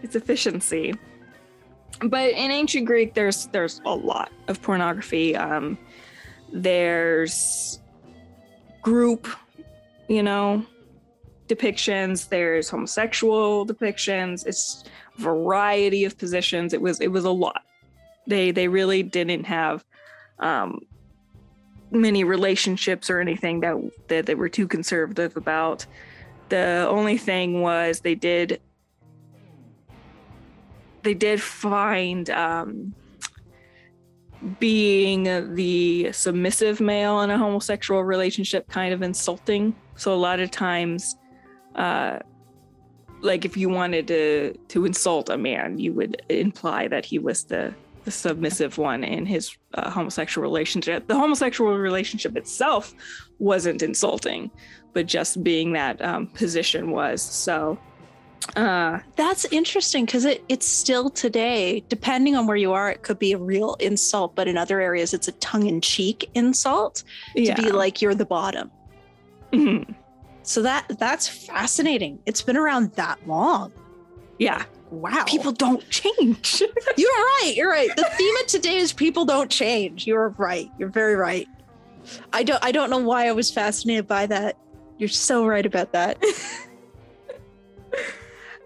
it's 0.02 0.14
efficiency. 0.16 0.94
But 2.00 2.30
in 2.30 2.50
ancient 2.50 2.86
greek 2.86 3.14
there's 3.14 3.46
there's 3.48 3.80
a 3.84 3.94
lot 3.94 4.30
of 4.48 4.60
pornography. 4.62 5.34
Um 5.34 5.78
there's 6.52 7.80
group 8.82 9.26
you 10.08 10.22
know 10.22 10.64
depictions. 11.48 12.28
There's 12.28 12.68
homosexual 12.68 13.66
depictions. 13.66 14.46
It's 14.46 14.84
variety 15.16 16.04
of 16.04 16.16
positions. 16.18 16.72
It 16.72 16.80
was 16.82 17.00
it 17.00 17.08
was 17.08 17.24
a 17.24 17.30
lot. 17.30 17.62
They 18.26 18.50
they 18.50 18.68
really 18.68 19.02
didn't 19.02 19.44
have 19.44 19.84
um 20.38 20.80
many 21.90 22.22
relationships 22.22 23.08
or 23.10 23.18
anything 23.18 23.60
that 23.60 23.76
that 24.08 24.26
they 24.26 24.34
were 24.34 24.48
too 24.48 24.68
conservative 24.68 25.36
about 25.36 25.86
the 26.48 26.86
only 26.88 27.18
thing 27.18 27.60
was 27.60 28.00
they 28.00 28.14
did 28.14 28.60
they 31.02 31.14
did 31.14 31.40
find 31.40 32.28
um, 32.30 32.94
being 34.58 35.54
the 35.54 36.12
submissive 36.12 36.80
male 36.80 37.20
in 37.22 37.30
a 37.30 37.38
homosexual 37.38 38.04
relationship 38.04 38.68
kind 38.68 38.92
of 38.92 39.02
insulting. 39.02 39.74
So 39.96 40.12
a 40.12 40.16
lot 40.16 40.40
of 40.40 40.50
times, 40.50 41.16
uh, 41.74 42.18
like 43.20 43.44
if 43.44 43.56
you 43.56 43.68
wanted 43.68 44.06
to 44.08 44.54
to 44.68 44.84
insult 44.84 45.28
a 45.28 45.36
man, 45.36 45.78
you 45.78 45.92
would 45.92 46.22
imply 46.28 46.88
that 46.88 47.04
he 47.04 47.18
was 47.18 47.44
the 47.44 47.74
the 48.04 48.12
submissive 48.12 48.78
one 48.78 49.04
in 49.04 49.26
his 49.26 49.56
uh, 49.74 49.90
homosexual 49.90 50.42
relationship. 50.42 51.06
The 51.08 51.16
homosexual 51.16 51.76
relationship 51.76 52.36
itself 52.36 52.94
wasn't 53.38 53.82
insulting, 53.82 54.50
but 54.92 55.06
just 55.06 55.42
being 55.42 55.72
that 55.72 56.00
um, 56.02 56.26
position 56.28 56.90
was. 56.90 57.22
So 57.22 57.78
uh, 58.56 59.00
That's 59.16 59.44
interesting 59.46 60.06
because 60.06 60.24
it, 60.24 60.44
it's 60.48 60.66
still 60.66 61.10
today, 61.10 61.84
depending 61.88 62.36
on 62.36 62.46
where 62.46 62.56
you 62.56 62.72
are, 62.72 62.90
it 62.90 63.02
could 63.02 63.18
be 63.18 63.32
a 63.32 63.38
real 63.38 63.74
insult, 63.80 64.34
but 64.34 64.48
in 64.48 64.56
other 64.56 64.80
areas, 64.80 65.12
it's 65.12 65.28
a 65.28 65.32
tongue 65.32 65.66
in 65.66 65.80
cheek 65.80 66.30
insult 66.34 67.02
yeah. 67.34 67.54
to 67.54 67.62
be 67.62 67.70
like, 67.70 68.00
you're 68.00 68.14
the 68.14 68.24
bottom. 68.24 68.70
Mhm. 69.52 69.94
So 70.42 70.62
that 70.62 70.86
that's 70.98 71.28
fascinating. 71.28 72.18
It's 72.24 72.40
been 72.42 72.56
around 72.56 72.92
that 72.92 73.18
long. 73.26 73.72
yeah. 74.38 74.64
Wow. 74.90 75.24
People 75.26 75.52
don't 75.52 75.86
change. 75.90 76.62
You're 76.96 77.10
right. 77.10 77.52
You're 77.54 77.68
right. 77.68 77.90
The 77.94 78.08
theme 78.16 78.34
of 78.40 78.46
today 78.46 78.76
is 78.76 78.90
people 78.90 79.26
don't 79.26 79.50
change. 79.50 80.06
You're 80.06 80.30
right. 80.38 80.70
You're 80.78 80.88
very 80.88 81.14
right. 81.14 81.46
I 82.32 82.42
don't 82.42 82.64
I 82.64 82.72
don't 82.72 82.88
know 82.88 82.96
why 82.96 83.28
I 83.28 83.32
was 83.32 83.50
fascinated 83.50 84.06
by 84.06 84.24
that. 84.26 84.56
You're 84.98 85.08
so 85.08 85.46
right 85.46 85.64
about 85.64 85.92
that. 85.92 86.22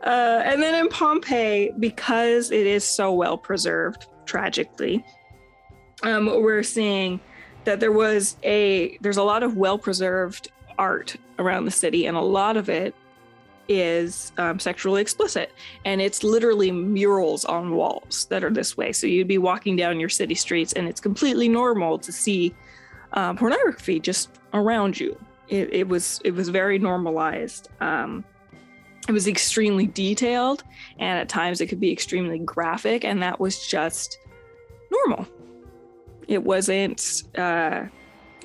Uh, 0.02 0.42
and 0.44 0.60
then 0.60 0.74
in 0.74 0.88
Pompeii, 0.88 1.72
because 1.78 2.50
it 2.50 2.66
is 2.66 2.84
so 2.84 3.12
well 3.12 3.38
preserved, 3.38 4.06
tragically, 4.26 5.04
um, 6.02 6.26
we're 6.26 6.64
seeing 6.64 7.20
that 7.64 7.78
there 7.78 7.92
was 7.92 8.36
a 8.42 8.98
there's 9.00 9.16
a 9.16 9.22
lot 9.22 9.44
of 9.44 9.56
well 9.56 9.78
preserved 9.78 10.50
art 10.76 11.16
around 11.38 11.66
the 11.66 11.70
city, 11.70 12.06
and 12.06 12.16
a 12.16 12.20
lot 12.20 12.56
of 12.56 12.68
it 12.68 12.94
is 13.68 14.32
um, 14.38 14.58
sexually 14.58 15.00
explicit, 15.00 15.52
and 15.84 16.00
it's 16.00 16.24
literally 16.24 16.72
murals 16.72 17.44
on 17.44 17.76
walls 17.76 18.26
that 18.28 18.42
are 18.42 18.50
this 18.50 18.76
way. 18.76 18.92
So 18.92 19.06
you'd 19.06 19.28
be 19.28 19.38
walking 19.38 19.76
down 19.76 20.00
your 20.00 20.08
city 20.08 20.34
streets, 20.34 20.72
and 20.72 20.88
it's 20.88 21.00
completely 21.00 21.48
normal 21.48 21.98
to 22.00 22.10
see 22.10 22.52
uh, 23.12 23.34
pornography 23.34 24.00
just 24.00 24.30
around 24.52 24.98
you. 24.98 25.16
It, 25.48 25.72
it 25.72 25.88
was 25.88 26.20
it 26.24 26.32
was 26.34 26.48
very 26.48 26.78
normalized. 26.78 27.68
Um, 27.80 28.24
it 29.08 29.12
was 29.12 29.26
extremely 29.26 29.86
detailed 29.86 30.62
and 30.98 31.18
at 31.18 31.28
times 31.28 31.60
it 31.60 31.66
could 31.66 31.80
be 31.80 31.90
extremely 31.90 32.38
graphic 32.38 33.04
and 33.04 33.20
that 33.22 33.40
was 33.40 33.66
just 33.66 34.18
normal 34.92 35.26
it 36.28 36.42
wasn't 36.44 37.24
uh, 37.36 37.84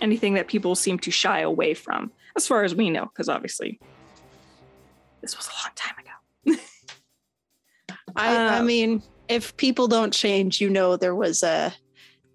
anything 0.02 0.34
that 0.34 0.48
people 0.48 0.74
seem 0.74 0.98
to 0.98 1.12
shy 1.12 1.42
away 1.42 1.76
from 1.76 2.12
as 2.36 2.48
far 2.48 2.64
as 2.64 2.74
we 2.74 2.90
know 2.90 3.06
because 3.06 3.30
obviously 3.30 3.80
this 5.22 5.38
was 5.38 5.48
a 5.48 5.52
long 5.52 5.72
time 5.76 5.96
ago 6.00 6.60
I, 8.16 8.36
I 8.36 8.58
Um, 8.58 8.66
mean, 8.66 9.04
if 9.28 9.56
people 9.58 9.88
don't 9.88 10.12
change, 10.12 10.60
you 10.60 10.70
know 10.72 10.98
there 10.98 11.14
was 11.14 11.44
a 11.44 11.72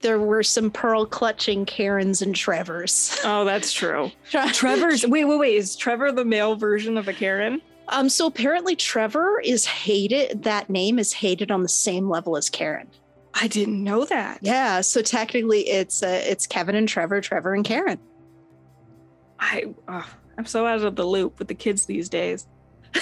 there 0.02 0.18
were 0.20 0.42
some 0.42 0.70
pearl 0.70 1.06
clutching 1.06 1.64
Karens 1.64 2.20
and 2.22 2.34
Trevors. 2.34 3.18
oh 3.24 3.44
that's 3.44 3.72
true 3.72 4.10
trevor's 4.52 5.06
wait 5.06 5.24
wait 5.24 5.38
wait 5.38 5.54
is 5.56 5.74
trevor 5.76 6.12
the 6.12 6.24
male 6.24 6.54
version 6.56 6.98
of 6.98 7.08
a 7.08 7.12
karen 7.12 7.60
Um, 7.88 8.08
so 8.08 8.26
apparently 8.26 8.76
Trevor 8.76 9.40
is 9.44 9.64
hated. 9.66 10.44
That 10.44 10.70
name 10.70 10.98
is 10.98 11.12
hated 11.12 11.50
on 11.50 11.62
the 11.62 11.68
same 11.68 12.08
level 12.08 12.36
as 12.36 12.48
Karen. 12.48 12.88
i 13.34 13.46
didn't 13.48 13.82
know 13.82 14.04
that 14.04 14.38
Yeah. 14.42 14.80
So 14.82 15.02
technically, 15.02 15.68
it's 15.68 16.02
uh, 16.02 16.20
it's 16.24 16.46
Kevin 16.46 16.74
and 16.76 16.88
Trevor, 16.88 17.20
Trevor 17.20 17.54
and 17.54 17.64
Karen. 17.64 17.98
I 19.40 19.74
uh, 19.88 20.04
I'm 20.38 20.46
so 20.46 20.64
out 20.66 20.82
of 20.82 20.96
the 20.96 21.04
loop 21.04 21.38
with 21.38 21.48
the 21.48 21.54
kids 21.54 21.84
these 21.86 22.08
days. 22.08 22.46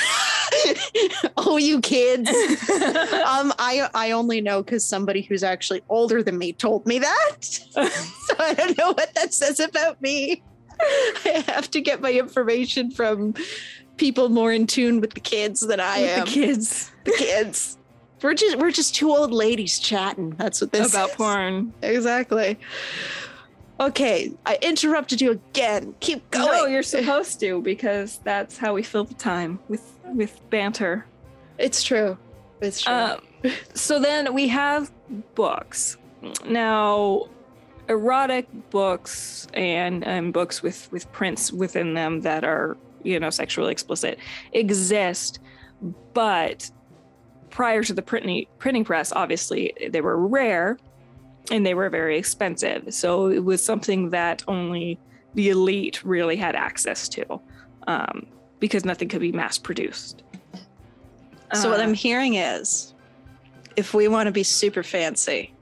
oh, 1.36 1.56
you 1.56 1.80
kids. 1.80 2.28
um, 2.30 3.52
I 3.58 3.88
I 3.94 4.10
only 4.12 4.40
know 4.40 4.62
because 4.62 4.84
somebody 4.84 5.22
who's 5.22 5.42
actually 5.42 5.82
older 5.88 6.22
than 6.22 6.38
me 6.38 6.52
told 6.52 6.86
me 6.86 6.98
that. 6.98 7.36
so 7.42 8.34
I 8.38 8.54
don't 8.54 8.76
know 8.78 8.92
what 8.92 9.14
that 9.14 9.34
says 9.34 9.60
about 9.60 10.00
me. 10.00 10.42
I 10.80 11.44
have 11.48 11.70
to 11.72 11.80
get 11.80 12.00
my 12.00 12.12
information 12.12 12.90
from 12.90 13.34
people 13.96 14.30
more 14.30 14.52
in 14.52 14.66
tune 14.66 15.00
with 15.00 15.12
the 15.12 15.20
kids 15.20 15.60
than 15.60 15.78
I 15.78 16.00
with 16.00 16.10
am. 16.10 16.24
the 16.24 16.30
kids 16.30 16.90
The 17.04 17.12
kids. 17.12 17.76
We're 18.22 18.34
just 18.34 18.56
we're 18.56 18.70
just 18.70 18.94
two 18.94 19.10
old 19.10 19.32
ladies 19.32 19.78
chatting. 19.78 20.30
That's 20.30 20.60
what 20.60 20.72
this 20.72 20.88
is 20.88 20.94
about 20.94 21.10
is. 21.10 21.16
porn. 21.16 21.72
Exactly. 21.82 22.58
Okay, 23.80 24.30
I 24.44 24.58
interrupted 24.60 25.22
you 25.22 25.30
again. 25.30 25.94
Keep 26.00 26.30
going. 26.30 26.46
No, 26.46 26.66
you're 26.66 26.82
supposed 26.82 27.40
to 27.40 27.62
because 27.62 28.20
that's 28.24 28.58
how 28.58 28.74
we 28.74 28.82
fill 28.82 29.04
the 29.04 29.14
time 29.14 29.58
with 29.68 29.98
with 30.04 30.38
banter. 30.50 31.06
It's 31.56 31.82
true. 31.82 32.18
It's 32.60 32.82
true. 32.82 32.92
Um, 32.92 33.20
so 33.74 33.98
then 33.98 34.34
we 34.34 34.48
have 34.48 34.92
books. 35.34 35.96
Now, 36.46 37.28
erotic 37.88 38.46
books 38.70 39.46
and, 39.54 40.06
and 40.06 40.32
books 40.32 40.62
with, 40.62 40.90
with 40.92 41.10
prints 41.12 41.52
within 41.52 41.94
them 41.94 42.20
that 42.20 42.44
are, 42.44 42.76
you 43.02 43.18
know, 43.18 43.30
sexually 43.30 43.72
explicit 43.72 44.18
exist. 44.52 45.40
But 46.12 46.70
prior 47.48 47.82
to 47.82 47.94
the 47.94 48.02
printing, 48.02 48.46
printing 48.58 48.84
press, 48.84 49.12
obviously, 49.12 49.72
they 49.90 50.00
were 50.00 50.16
rare 50.16 50.78
and 51.50 51.66
they 51.66 51.74
were 51.74 51.90
very 51.90 52.16
expensive. 52.18 52.92
So 52.94 53.30
it 53.30 53.44
was 53.44 53.62
something 53.62 54.10
that 54.10 54.42
only 54.48 54.98
the 55.34 55.50
elite 55.50 56.04
really 56.04 56.36
had 56.36 56.54
access 56.54 57.08
to 57.10 57.40
um, 57.86 58.26
because 58.58 58.84
nothing 58.84 59.08
could 59.08 59.20
be 59.20 59.32
mass 59.32 59.58
produced. 59.58 60.22
So 61.54 61.70
what 61.70 61.80
Uh, 61.80 61.84
I'm 61.84 61.94
hearing 61.94 62.34
is, 62.34 62.94
if 63.76 63.94
we 63.94 64.08
want 64.08 64.26
to 64.26 64.32
be 64.32 64.42
super 64.42 64.82
fancy, 64.82 65.52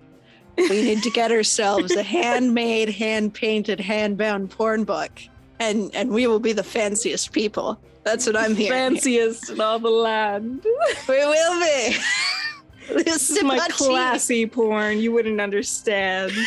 we 0.57 0.83
need 0.83 1.03
to 1.05 1.11
get 1.11 1.31
ourselves 1.31 1.95
a 1.97 2.03
handmade, 2.03 2.91
hand-painted, 2.91 3.81
hand-bound 3.81 4.51
porn 4.51 4.85
book, 4.85 5.13
and 5.61 5.91
and 5.95 6.11
we 6.11 6.27
will 6.27 6.41
be 6.41 6.53
the 6.53 6.65
fanciest 6.65 7.33
people. 7.33 7.81
That's 8.05 8.27
what 8.27 8.37
I'm 8.37 8.55
hearing. 8.57 8.95
fanciest 8.97 9.51
in 9.51 9.61
all 9.61 9.79
the 9.79 9.89
land. 9.91 10.65
We 11.09 11.17
will 11.27 11.61
be. 11.61 11.97
This 12.89 13.31
is 13.31 13.43
my 13.43 13.59
classy 13.71 14.47
porn. 14.47 14.99
You 14.99 15.13
wouldn't 15.13 15.41
understand. 15.41 16.33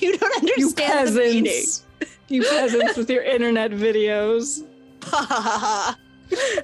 You 0.00 0.18
don't 0.18 0.42
You 0.58 0.66
understand 0.66 1.08
the 1.10 1.20
meaning. 1.20 1.44
peasants. 1.44 1.84
You 2.28 2.42
peasants 2.42 2.96
with 2.96 3.08
your 3.08 3.22
internet 3.22 3.70
videos. 3.70 4.64
I 5.12 5.94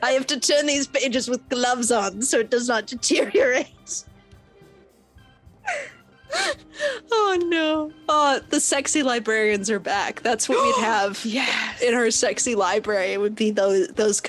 have 0.03 0.27
to 0.27 0.41
turn 0.41 0.67
these 0.67 0.89
pages 0.89 1.29
with 1.29 1.49
gloves 1.49 1.93
on 1.93 2.23
so 2.23 2.41
it 2.41 2.51
does 2.51 2.67
not 2.69 2.87
deteriorate. 2.89 4.05
oh 7.11 7.39
no. 7.47 7.93
Oh, 8.09 8.41
the 8.51 8.61
sexy 8.61 9.03
librarians 9.03 9.71
are 9.71 9.79
back. 9.79 10.21
That's 10.23 10.49
what 10.49 10.63
we'd 10.63 10.77
have 10.85 11.25
Yes. 11.25 11.83
in 11.83 11.95
our 11.95 12.11
sexy 12.11 12.55
library. 12.55 13.13
It 13.13 13.21
would 13.21 13.35
be 13.35 13.51
those 13.51 13.89
those 13.89 14.21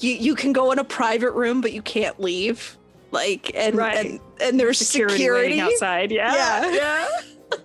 you 0.00 0.12
you 0.12 0.34
can 0.34 0.52
go 0.52 0.72
in 0.72 0.78
a 0.78 0.84
private 0.84 1.32
room 1.32 1.60
but 1.60 1.72
you 1.72 1.82
can't 1.82 2.18
leave. 2.20 2.76
Like 3.10 3.52
and 3.54 3.76
Right. 3.76 4.06
and, 4.06 4.20
and 4.40 4.58
there's 4.58 4.78
Security, 4.78 5.16
security. 5.18 5.60
outside. 5.60 6.10
Yeah. 6.10 6.34
Yeah. 6.34 6.72
Yeah. 6.72 7.08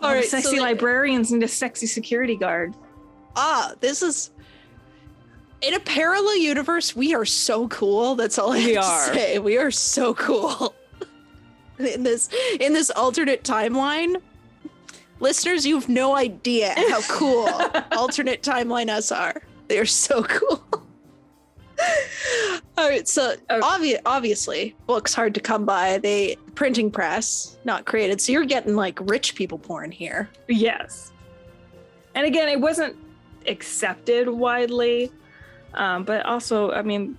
All 0.00 0.08
All 0.08 0.14
right. 0.14 0.24
Sexy 0.24 0.56
the- 0.56 0.62
librarians 0.62 1.30
need 1.30 1.42
a 1.42 1.48
sexy 1.48 1.86
security 1.86 2.36
guard. 2.36 2.74
ah, 3.36 3.72
this 3.80 4.02
is 4.02 4.30
in 5.60 5.74
a 5.74 5.80
parallel 5.80 6.36
universe. 6.38 6.96
We 6.96 7.14
are 7.14 7.24
so 7.24 7.68
cool. 7.68 8.14
That's 8.16 8.36
all 8.38 8.52
I 8.52 8.56
We 8.64 8.74
have 8.74 8.84
are. 8.84 9.08
to 9.08 9.14
say. 9.14 9.38
We 9.38 9.58
are 9.58 9.70
so 9.70 10.12
cool. 10.14 10.74
In 11.94 12.02
this 12.02 12.28
in 12.60 12.72
this 12.72 12.90
alternate 12.90 13.42
timeline, 13.44 14.20
listeners, 15.20 15.66
you 15.66 15.74
have 15.78 15.88
no 15.88 16.14
idea 16.16 16.74
how 16.90 17.00
cool 17.02 17.48
alternate 17.92 18.42
timeline 18.42 18.88
us 18.88 19.10
are. 19.12 19.42
They 19.68 19.78
are 19.78 19.86
so 19.86 20.22
cool. 20.22 20.64
All 22.78 22.88
right, 22.88 23.06
so 23.08 23.30
Okay. 23.50 23.60
obvi- 23.60 24.00
obviously, 24.06 24.74
books 24.86 25.12
hard 25.14 25.34
to 25.34 25.40
come 25.40 25.64
by. 25.64 25.98
They 25.98 26.36
printing 26.54 26.90
press 26.90 27.56
not 27.64 27.84
created, 27.86 28.20
so 28.20 28.32
you're 28.32 28.44
getting 28.44 28.76
like 28.76 28.98
rich 29.02 29.34
people 29.34 29.58
porn 29.58 29.90
here. 29.90 30.28
Yes. 30.48 31.12
And 32.14 32.26
again, 32.26 32.48
it 32.48 32.60
wasn't 32.60 32.96
accepted 33.46 34.28
widely, 34.28 35.10
um, 35.74 36.04
but 36.04 36.24
also, 36.24 36.70
I 36.72 36.82
mean, 36.82 37.16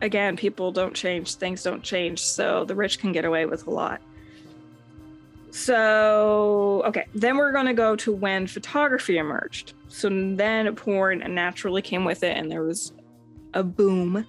again, 0.00 0.36
people 0.36 0.72
don't 0.72 0.94
change, 0.94 1.34
things 1.34 1.62
don't 1.62 1.82
change, 1.82 2.20
so 2.20 2.64
the 2.64 2.74
rich 2.74 2.98
can 2.98 3.12
get 3.12 3.24
away 3.24 3.46
with 3.46 3.66
a 3.66 3.70
lot. 3.70 4.00
So, 5.50 6.82
okay, 6.84 7.06
then 7.14 7.38
we're 7.38 7.52
going 7.52 7.66
to 7.66 7.74
go 7.74 7.96
to 7.96 8.12
when 8.12 8.46
photography 8.46 9.16
emerged. 9.16 9.72
So 9.88 10.10
then 10.10 10.74
porn 10.76 11.22
naturally 11.34 11.80
came 11.80 12.04
with 12.04 12.22
it, 12.22 12.36
and 12.36 12.50
there 12.50 12.62
was 12.62 12.92
a 13.54 13.62
boom. 13.62 14.26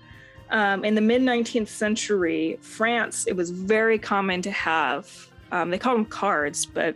Um, 0.50 0.86
in 0.86 0.96
the 0.96 1.02
mid 1.02 1.22
19th 1.22 1.68
century, 1.68 2.58
France, 2.62 3.28
it 3.28 3.36
was 3.36 3.50
very 3.50 4.00
common 4.00 4.42
to 4.44 4.52
have, 4.52 5.30
um, 5.52 5.70
they 5.70 5.78
called 5.78 5.98
them 5.98 6.06
cards, 6.06 6.66
but 6.66 6.96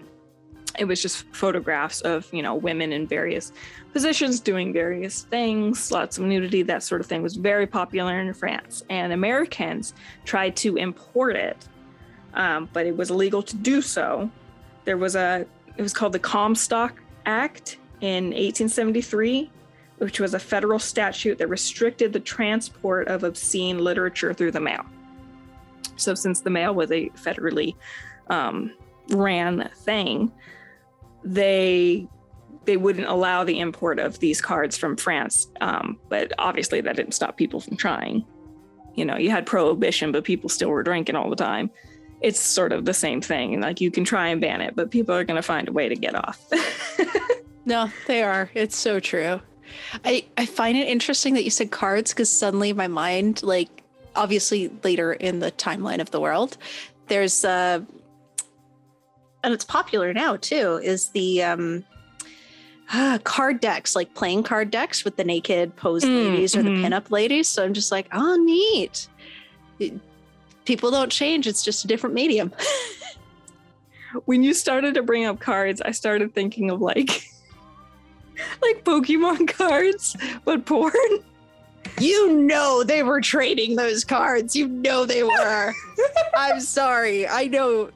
it 0.80 0.86
was 0.86 1.02
just 1.02 1.26
photographs 1.34 2.02
of 2.02 2.32
you 2.34 2.42
know 2.42 2.56
women 2.56 2.92
in 2.94 3.06
various 3.06 3.52
positions 3.94 4.40
doing 4.40 4.72
various 4.72 5.24
things 5.24 5.92
lots 5.92 6.18
of 6.18 6.24
nudity 6.24 6.62
that 6.64 6.82
sort 6.82 7.02
of 7.02 7.08
thing 7.08 7.22
was 7.22 7.36
very 7.36 7.68
popular 7.68 8.20
in 8.20 8.34
france 8.34 8.84
and 8.90 9.12
americans 9.12 9.94
tried 10.24 10.56
to 10.56 10.78
import 10.78 11.36
it 11.36 11.68
um, 12.34 12.70
but 12.74 12.86
it 12.86 12.96
was 12.96 13.10
illegal 13.10 13.42
to 13.44 13.56
do 13.56 13.82
so. 13.82 14.30
There 14.86 14.98
was 14.98 15.16
a 15.16 15.46
it 15.78 15.82
was 15.82 15.94
called 15.94 16.14
the 16.14 16.20
comstock 16.20 17.02
act 17.26 17.78
in 18.02 18.26
1873 18.26 19.50
which 19.98 20.20
was 20.20 20.34
a 20.34 20.40
federal 20.40 20.80
statute 20.80 21.38
that 21.38 21.48
restricted 21.48 22.12
the 22.12 22.20
transport 22.20 23.08
of 23.08 23.24
obscene 23.24 23.78
literature 23.78 24.34
through 24.34 24.50
the 24.50 24.60
mail. 24.60 24.84
So 25.96 26.16
since 26.16 26.42
the 26.42 26.50
mail 26.50 26.74
was 26.74 26.92
a 26.92 27.10
federally 27.10 27.76
um, 28.28 28.74
ran 29.10 29.70
thing 29.76 30.32
they 31.24 32.08
they 32.66 32.78
wouldn't 32.78 33.08
allow 33.08 33.44
the 33.44 33.60
import 33.60 34.00
of 34.00 34.20
these 34.20 34.42
cards 34.42 34.78
from 34.78 34.96
France. 34.96 35.48
Um, 35.62 36.00
but 36.10 36.32
obviously, 36.38 36.82
that 36.82 36.96
didn't 36.96 37.14
stop 37.14 37.38
people 37.38 37.60
from 37.60 37.78
trying. 37.78 38.26
You 38.96 39.06
know, 39.06 39.18
you 39.18 39.32
had 39.32 39.46
prohibition, 39.46 40.12
but 40.12 40.24
people 40.24 40.50
still 40.50 40.70
were 40.70 40.84
drinking 40.84 41.16
all 41.16 41.30
the 41.30 41.36
time. 41.36 41.72
It's 42.22 42.40
sort 42.40 42.72
of 42.72 42.86
the 42.86 42.94
same 42.94 43.22
thing. 43.22 43.62
Like 43.62 43.82
you 43.82 43.90
can 43.90 44.04
try 44.04 44.28
and 44.28 44.40
ban 44.40 44.62
it, 44.62 44.76
but 44.76 44.92
people 44.92 45.16
are 45.16 45.24
going 45.24 45.38
to 45.38 45.42
find 45.42 45.68
a 45.68 45.72
way 45.72 45.90
to 45.90 45.96
get 45.96 46.14
off. 46.14 46.40
No, 47.66 47.92
they 48.08 48.24
are. 48.24 48.50
It's 48.54 48.76
so 48.76 49.00
true. 49.00 49.42
I 50.04 50.26
I 50.38 50.46
find 50.46 50.78
it 50.78 50.88
interesting 50.88 51.36
that 51.36 51.44
you 51.44 51.50
said 51.50 51.72
cards 51.72 52.12
because 52.12 52.32
suddenly 52.32 52.74
my 52.74 52.88
mind, 52.88 53.44
like, 53.44 53.84
obviously 54.16 54.72
later 54.84 55.14
in 55.14 55.40
the 55.40 55.52
timeline 55.52 56.02
of 56.02 56.12
the 56.12 56.20
world, 56.20 56.58
there's 57.08 57.46
uh, 57.46 57.82
and 59.44 59.54
it's 59.54 59.66
popular 59.66 60.14
now 60.14 60.38
too. 60.38 60.80
Is 60.84 61.10
the 61.10 61.44
um. 61.44 61.86
Ah, 62.94 63.20
card 63.24 63.60
decks, 63.60 63.96
like 63.96 64.14
playing 64.14 64.44
card 64.44 64.72
decks 64.72 65.04
with 65.04 65.16
the 65.16 65.24
naked 65.24 65.76
posed 65.76 66.06
Mm, 66.06 66.32
ladies 66.32 66.56
or 66.56 66.64
the 66.64 66.70
mhm. 66.70 66.84
pinup 66.84 67.12
ladies. 67.12 67.48
So 67.48 67.64
I'm 67.64 67.74
just 67.74 67.92
like, 67.92 68.08
oh, 68.12 68.36
neat. 68.36 69.08
People 70.66 70.92
don't 70.92 71.12
change; 71.12 71.48
it's 71.48 71.64
just 71.64 71.86
a 71.86 71.88
different 71.88 72.14
medium. 72.14 72.52
when 74.26 74.44
you 74.44 74.54
started 74.54 74.94
to 74.96 75.04
bring 75.04 75.26
up 75.26 75.40
cards, 75.40 75.82
I 75.82 75.92
started 75.92 76.34
thinking 76.34 76.70
of 76.70 76.82
like 76.82 77.28
like 78.62 78.84
Pokemon 78.84 79.48
cards, 79.58 80.16
but 80.46 80.66
porn. 80.66 80.94
You 82.00 82.38
know 82.38 82.84
they 82.84 83.04
were 83.04 83.22
trading 83.22 83.76
those 83.76 84.04
cards. 84.04 84.56
You 84.56 84.68
know 84.68 85.06
they 85.06 85.24
were. 85.24 85.74
I'm 86.36 86.62
sorry. 86.62 87.28
I 87.28 87.46
know 87.46 87.90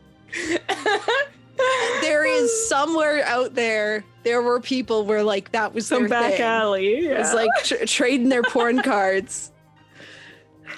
there 2.01 2.25
is 2.25 2.67
somewhere 2.67 3.23
out 3.25 3.53
there. 3.53 4.03
There 4.25 4.41
were 4.41 4.59
people 4.59 5.05
where 5.05 5.23
like 5.23 5.51
that 5.53 5.73
was 5.73 5.88
some 5.88 6.01
their 6.01 6.09
back 6.09 6.33
thing. 6.33 6.41
alley. 6.41 7.05
It 7.05 7.17
was 7.17 7.29
yeah. 7.29 7.33
like 7.33 7.49
tr- 7.63 7.85
trading 7.85 8.27
their 8.29 8.43
porn 8.43 8.81
cards. 8.83 9.51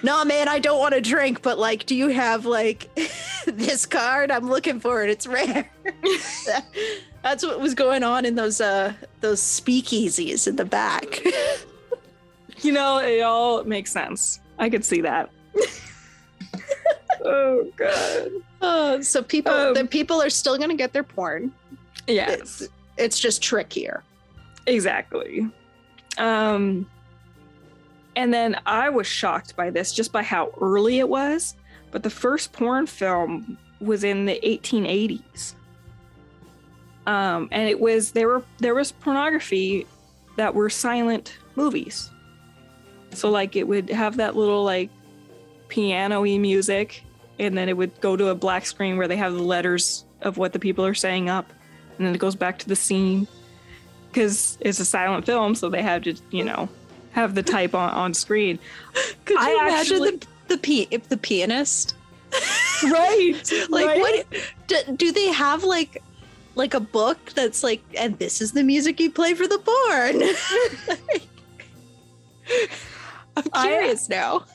No, 0.04 0.24
man, 0.26 0.48
I 0.48 0.60
don't 0.60 0.78
want 0.78 0.94
to 0.94 1.02
drink, 1.02 1.42
but 1.42 1.58
like, 1.58 1.88
do 1.88 1.96
you 1.96 2.10
have 2.10 2.46
like 2.46 2.90
this 3.48 3.86
card? 3.88 4.30
I'm 4.30 4.48
looking 4.50 4.80
for 4.80 5.04
it. 5.04 5.10
It's 5.10 5.26
rare. 5.26 5.68
That's 7.24 7.44
what 7.44 7.60
was 7.60 7.74
going 7.74 8.04
on 8.04 8.26
in 8.26 8.36
those 8.36 8.62
uh 8.62 8.94
those 9.22 9.42
speakeasies 9.42 10.48
in 10.48 10.56
the 10.58 10.66
back. 10.66 11.20
You 12.62 12.72
know, 12.74 12.98
it 13.00 13.22
all 13.22 13.64
makes 13.64 13.92
sense. 13.92 14.40
I 14.60 14.70
could 14.70 14.84
see 14.84 15.02
that. 15.02 15.30
oh 17.24 17.72
god. 17.78 18.30
Oh, 18.62 19.02
so 19.02 19.22
people 19.24 19.54
Um, 19.54 19.74
the 19.74 19.86
people 19.86 20.22
are 20.22 20.30
still 20.30 20.58
gonna 20.58 20.76
get 20.76 20.92
their 20.94 21.04
porn. 21.04 21.52
Yes. 22.08 22.62
It's 22.62 22.70
just 23.20 23.42
trickier. 23.42 24.04
Exactly. 24.66 25.50
Um, 26.18 26.90
and 28.16 28.34
then 28.34 28.60
I 28.66 28.90
was 28.90 29.08
shocked 29.08 29.56
by 29.56 29.70
this 29.70 29.94
just 29.94 30.12
by 30.12 30.24
how 30.24 30.52
early 30.60 31.00
it 31.00 31.08
was. 31.08 31.56
But 31.92 32.04
the 32.04 32.10
first 32.10 32.52
porn 32.52 32.88
film 32.88 33.58
was 33.80 34.04
in 34.04 34.26
the 34.26 34.40
1880s. 34.44 35.54
Um, 37.06 37.48
and 37.52 37.70
it 37.70 37.80
was 37.80 38.12
there 38.12 38.28
were 38.28 38.44
there 38.60 38.76
was 38.76 38.92
pornography 38.92 39.88
that 40.36 40.54
were 40.54 40.70
silent 40.70 41.38
movies. 41.56 42.12
So 43.14 43.30
like 43.30 43.56
it 43.56 43.68
would 43.68 43.90
have 43.90 44.18
that 44.18 44.36
little 44.36 44.64
like 44.64 44.90
piano-y 45.70 46.38
music, 46.38 47.04
and 47.40 47.58
then 47.58 47.70
it 47.70 47.78
would 47.78 48.00
go 48.02 48.18
to 48.18 48.28
a 48.28 48.36
black 48.36 48.66
screen 48.66 48.98
where 48.98 49.08
they 49.08 49.16
have 49.16 49.34
the 49.34 49.44
letters 49.44 50.06
of 50.22 50.38
what 50.38 50.52
the 50.52 50.60
people 50.60 50.86
are 50.86 50.94
saying 50.94 51.30
up, 51.30 51.54
and 51.98 52.08
then 52.08 52.14
it 52.16 52.20
goes 52.20 52.36
back 52.36 52.58
to 52.60 52.68
the 52.68 52.76
scene 52.76 53.28
because 54.12 54.58
it's 54.62 54.80
a 54.80 54.86
silent 54.86 55.26
film, 55.26 55.56
so 55.56 55.70
they 55.70 55.82
have 55.82 56.04
to 56.04 56.16
you 56.32 56.44
know 56.44 56.70
have 57.12 57.36
the 57.36 57.44
type 57.44 57.74
on, 57.76 57.90
on 57.92 58.14
screen. 58.14 58.60
Could 59.26 59.38
I 59.38 59.50
you 59.52 59.62
imagine 59.62 59.96
actually- 59.96 60.18
the 60.18 60.28
the 60.48 60.58
p 60.58 60.88
if 60.92 61.10
the 61.10 61.18
pianist? 61.18 61.96
right 62.84 63.34
Like 63.70 63.86
right? 63.86 64.00
what? 64.00 64.26
Do, 64.68 64.76
do 64.96 65.12
they 65.12 65.28
have 65.28 65.64
like 65.64 66.04
like 66.56 66.74
a 66.74 66.80
book 66.80 67.18
that's 67.36 67.64
like, 67.64 67.82
and 67.98 68.18
this 68.18 68.42
is 68.42 68.52
the 68.52 68.64
music 68.64 69.00
you 69.00 69.12
play 69.12 69.34
for 69.36 69.48
the 69.48 69.60
porn? 69.60 70.24
I'm 73.38 73.44
I- 73.54 73.68
curious 73.68 74.10
now. 74.10 74.46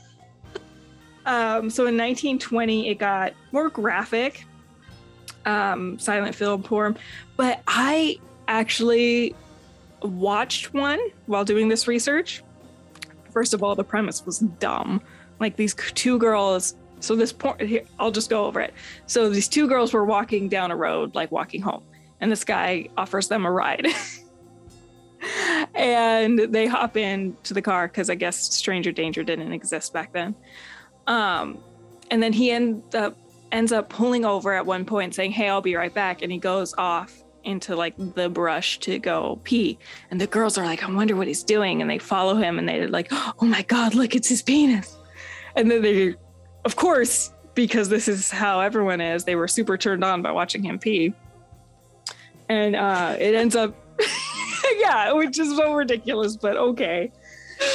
Um, 1.25 1.71
so 1.71 1.87
in 1.87 1.97
1920, 1.97 2.89
it 2.89 2.97
got 2.97 3.33
more 3.53 3.69
graphic, 3.69 4.45
um, 5.45 5.99
silent 5.99 6.35
film 6.35 6.63
porn. 6.63 6.97
But 7.37 7.63
I 7.67 8.19
actually 8.49 9.35
watched 10.03 10.75
one 10.75 11.01
while 11.27 11.45
doing 11.45 11.69
this 11.69 11.87
research. 11.87 12.43
First 13.31 13.55
of 13.55 13.63
all, 13.63 13.75
the 13.75 13.85
premise 13.85 14.25
was 14.27 14.39
dumb. 14.39 15.01
Like 15.41 15.57
these 15.57 15.75
two 15.75 16.19
girls. 16.19 16.77
So 17.01 17.17
this 17.17 17.33
porn. 17.33 17.67
Here, 17.67 17.83
I'll 17.99 18.11
just 18.11 18.31
go 18.31 18.45
over 18.45 18.61
it. 18.61 18.75
So 19.07 19.29
these 19.31 19.49
two 19.49 19.67
girls 19.67 19.93
were 19.93 20.05
walking 20.05 20.49
down 20.49 20.71
a 20.71 20.77
road, 20.77 21.15
like 21.15 21.33
walking 21.33 21.63
home, 21.63 21.83
and 22.21 22.31
this 22.31 22.45
guy 22.45 22.89
offers 22.97 23.29
them 23.29 23.45
a 23.45 23.51
ride. 23.51 23.87
and 25.75 26.39
they 26.39 26.67
hop 26.67 26.97
into 26.97 27.55
the 27.55 27.63
car 27.63 27.89
because 27.89 28.11
I 28.11 28.15
guess 28.15 28.55
stranger 28.55 28.93
danger 28.93 29.23
didn't 29.23 29.53
exist 29.53 29.93
back 29.93 30.13
then. 30.13 30.35
Um, 31.07 31.59
and 32.11 32.23
then 32.23 32.33
he 32.33 32.51
end 32.51 32.95
up 32.95 33.17
ends 33.53 33.71
up 33.71 33.89
pulling 33.89 34.25
over 34.25 34.53
at 34.55 34.67
one 34.67 34.85
point 34.85 35.15
saying, 35.15 35.33
Hey, 35.33 35.49
I'll 35.49 35.63
be 35.63 35.77
right 35.77 35.93
back. 35.93 36.23
And 36.23 36.33
he 36.33 36.39
goes 36.39 36.75
off 36.77 37.23
into 37.45 37.77
like 37.77 37.95
the 38.15 38.29
brush 38.29 38.79
to 38.81 38.99
go 38.99 39.41
pee. 39.45 39.79
And 40.11 40.21
the 40.21 40.27
girls 40.27 40.59
are 40.59 40.65
like, 40.65 40.83
I 40.83 40.91
wonder 40.91 41.15
what 41.15 41.27
he's 41.27 41.45
doing. 41.45 41.81
And 41.81 41.91
they 41.91 41.99
follow 41.99 42.37
him 42.37 42.59
and 42.59 42.69
they're 42.69 42.89
like, 42.89 43.09
Oh 43.11 43.35
my 43.47 43.63
God, 43.63 43.95
look, 43.95 44.15
it's 44.17 44.29
his 44.29 44.43
penis. 44.43 44.97
And 45.55 45.71
then 45.71 45.83
they, 45.83 46.15
of 46.65 46.77
course, 46.77 47.33
because 47.55 47.89
this 47.89 48.09
is 48.09 48.31
how 48.31 48.61
everyone 48.61 49.01
is, 49.01 49.25
they 49.25 49.37
were 49.37 49.49
super 49.49 49.77
turned 49.77 50.03
on 50.03 50.23
by 50.23 50.33
watching 50.33 50.63
him 50.63 50.79
pee. 50.79 51.15
And 52.49 52.75
uh, 52.75 53.17
it 53.19 53.35
ends 53.35 53.55
up, 53.55 53.75
yeah, 54.79 55.13
which 55.13 55.39
is 55.39 55.55
so 55.57 55.75
ridiculous, 55.75 56.37
but 56.37 56.57
okay. 56.57 57.13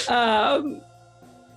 Um, 0.08 0.82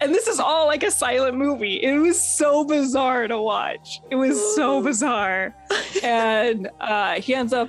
and 0.00 0.14
this 0.14 0.26
is 0.26 0.40
all 0.40 0.66
like 0.66 0.82
a 0.82 0.90
silent 0.90 1.36
movie. 1.36 1.82
It 1.82 1.98
was 1.98 2.20
so 2.20 2.64
bizarre 2.64 3.28
to 3.28 3.40
watch. 3.40 4.00
It 4.10 4.16
was 4.16 4.38
so 4.56 4.82
bizarre. 4.82 5.54
and 6.02 6.68
uh, 6.80 7.20
he 7.20 7.34
ends 7.34 7.52
up 7.52 7.68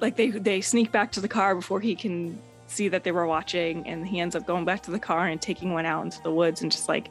like 0.00 0.16
they 0.16 0.30
they 0.30 0.60
sneak 0.60 0.90
back 0.92 1.12
to 1.12 1.20
the 1.20 1.28
car 1.28 1.54
before 1.54 1.80
he 1.80 1.94
can 1.94 2.38
see 2.66 2.88
that 2.88 3.04
they 3.04 3.12
were 3.12 3.26
watching, 3.26 3.86
and 3.86 4.06
he 4.06 4.20
ends 4.20 4.34
up 4.34 4.46
going 4.46 4.64
back 4.64 4.82
to 4.82 4.90
the 4.90 4.98
car 4.98 5.26
and 5.26 5.40
taking 5.40 5.72
one 5.72 5.86
out 5.86 6.04
into 6.04 6.22
the 6.22 6.30
woods 6.30 6.62
and 6.62 6.72
just 6.72 6.88
like 6.88 7.10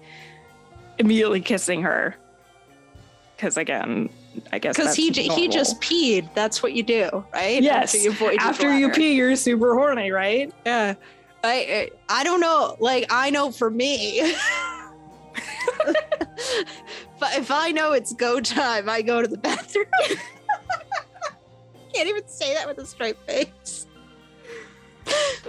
immediately 0.98 1.42
kissing 1.42 1.82
her. 1.82 2.16
Because 3.36 3.58
again, 3.58 4.10
I 4.52 4.60
guess 4.60 4.76
Because 4.76 4.96
he 4.96 5.12
j- 5.12 5.24
he 5.24 5.28
normal. 5.30 5.48
just 5.50 5.82
peed. 5.82 6.34
That's 6.34 6.62
what 6.64 6.74
you 6.74 6.84
do, 6.84 7.26
right? 7.34 7.62
yes 7.62 7.96
After 7.96 8.32
you 8.32 8.38
after 8.40 8.78
you 8.78 8.90
pee, 8.92 9.14
you're 9.14 9.36
super 9.36 9.76
horny, 9.76 10.12
right? 10.12 10.54
Yeah. 10.66 10.96
I 11.44 11.50
I 11.50 11.62
eh, 11.64 11.88
I 12.10 12.24
don't 12.24 12.40
know. 12.40 12.78
Like 12.80 13.06
I 13.10 13.30
know 13.30 13.52
for 13.52 13.70
me. 13.70 14.22
but 17.20 17.38
if 17.38 17.52
I 17.52 17.72
know 17.72 17.92
it's 17.92 18.14
go 18.14 18.40
time, 18.40 18.90
I 18.90 19.02
go 19.02 19.22
to 19.22 19.28
the 19.28 19.38
bathroom. 19.38 19.86
Can't 21.94 22.10
even 22.10 22.28
say 22.28 22.54
that 22.54 22.68
with 22.68 22.78
a 22.80 22.86
straight 22.86 23.18
face. 23.20 23.88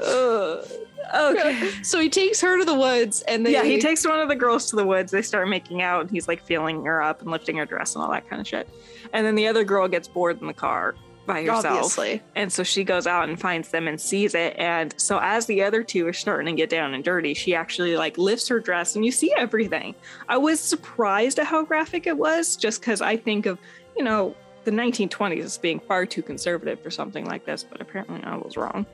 Ugh. 0.03 0.67
okay. 1.15 1.71
So 1.83 2.01
he 2.01 2.11
takes 2.11 2.41
her 2.41 2.59
to 2.59 2.65
the 2.65 2.75
woods 2.75 3.23
and 3.23 3.47
they 3.47 3.53
yeah, 3.53 3.63
he 3.63 3.81
takes 3.81 4.07
one 4.07 4.19
of 4.19 4.29
the 4.29 4.37
girls 4.37 4.69
to 4.71 4.77
the 4.77 4.85
woods. 4.85 5.13
They 5.13 5.23
start 5.23 5.49
making 5.49 5.81
out, 5.81 6.03
and 6.03 6.11
he's 6.11 6.29
like 6.29 6.43
feeling 6.45 6.85
her 6.85 7.01
up 7.03 7.23
and 7.23 7.31
lifting 7.31 7.57
her 7.57 7.65
dress 7.65 7.95
and 7.95 8.03
all 8.05 8.11
that 8.11 8.29
kind 8.29 8.41
of 8.41 8.49
shit. 8.49 8.69
And 9.13 9.25
then 9.25 9.37
the 9.37 9.47
other 9.47 9.65
girl 9.65 9.87
gets 9.87 10.09
bored 10.09 10.41
in 10.41 10.49
the 10.49 10.55
car 10.55 10.97
by 11.27 11.43
herself. 11.43 11.67
obviously. 11.67 12.23
And 12.35 12.53
so 12.53 12.63
she 12.63 12.85
goes 12.85 13.07
out 13.07 13.29
and 13.29 13.41
finds 13.41 13.69
them 13.69 13.89
and 13.89 14.01
sees 14.01 14.35
it. 14.35 14.55
And 14.59 14.95
so 14.97 15.19
as 15.23 15.47
the 15.47 15.63
other 15.63 15.83
two 15.83 16.07
are 16.07 16.13
starting 16.13 16.55
to 16.55 16.61
get 16.61 16.71
down 16.71 16.95
and 16.95 17.03
dirty, 17.03 17.35
she 17.35 17.55
actually 17.55 17.97
like 17.97 18.19
lifts 18.19 18.49
her 18.49 18.61
dress 18.61 18.97
and 18.97 19.05
you 19.05 19.13
see 19.13 19.33
everything. 19.37 19.95
I 20.29 20.37
was 20.37 20.61
surprised 20.61 21.39
at 21.39 21.47
how 21.47 21.63
graphic 21.65 22.07
it 22.07 22.17
was, 22.17 22.57
just 22.57 22.81
because 22.81 23.01
I 23.01 23.17
think 23.17 23.47
of, 23.47 23.59
you 23.97 24.05
know, 24.05 24.35
the 24.65 24.71
1920s 24.71 25.41
as 25.41 25.59
being 25.59 25.81
far 25.81 26.07
too 26.07 26.23
conservative 26.23 26.81
for 26.81 26.91
something 26.91 27.27
like 27.27 27.45
this, 27.45 27.65
but 27.65 27.81
apparently 27.81 28.23
I 28.25 28.37
was 28.37 28.57
wrong. 28.57 28.87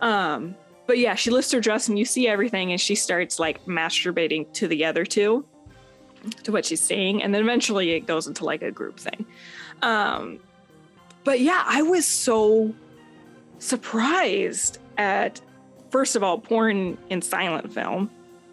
Um, 0.00 0.54
but 0.86 0.98
yeah, 0.98 1.14
she 1.14 1.30
lifts 1.30 1.52
her 1.52 1.60
dress 1.60 1.88
and 1.88 1.98
you 1.98 2.04
see 2.04 2.26
everything, 2.26 2.72
and 2.72 2.80
she 2.80 2.94
starts 2.94 3.38
like 3.38 3.64
masturbating 3.64 4.52
to 4.54 4.66
the 4.66 4.84
other 4.84 5.04
two, 5.04 5.44
to 6.42 6.52
what 6.52 6.64
she's 6.64 6.80
seeing, 6.80 7.22
and 7.22 7.34
then 7.34 7.42
eventually 7.42 7.92
it 7.92 8.06
goes 8.06 8.26
into 8.26 8.44
like 8.44 8.62
a 8.62 8.70
group 8.70 8.98
thing. 8.98 9.26
Um, 9.82 10.40
but 11.24 11.40
yeah, 11.40 11.62
I 11.66 11.82
was 11.82 12.06
so 12.06 12.74
surprised 13.58 14.78
at 14.96 15.40
first 15.90 16.16
of 16.16 16.22
all, 16.22 16.38
porn 16.38 16.96
in 17.10 17.22
silent 17.22 17.72
film 17.72 18.10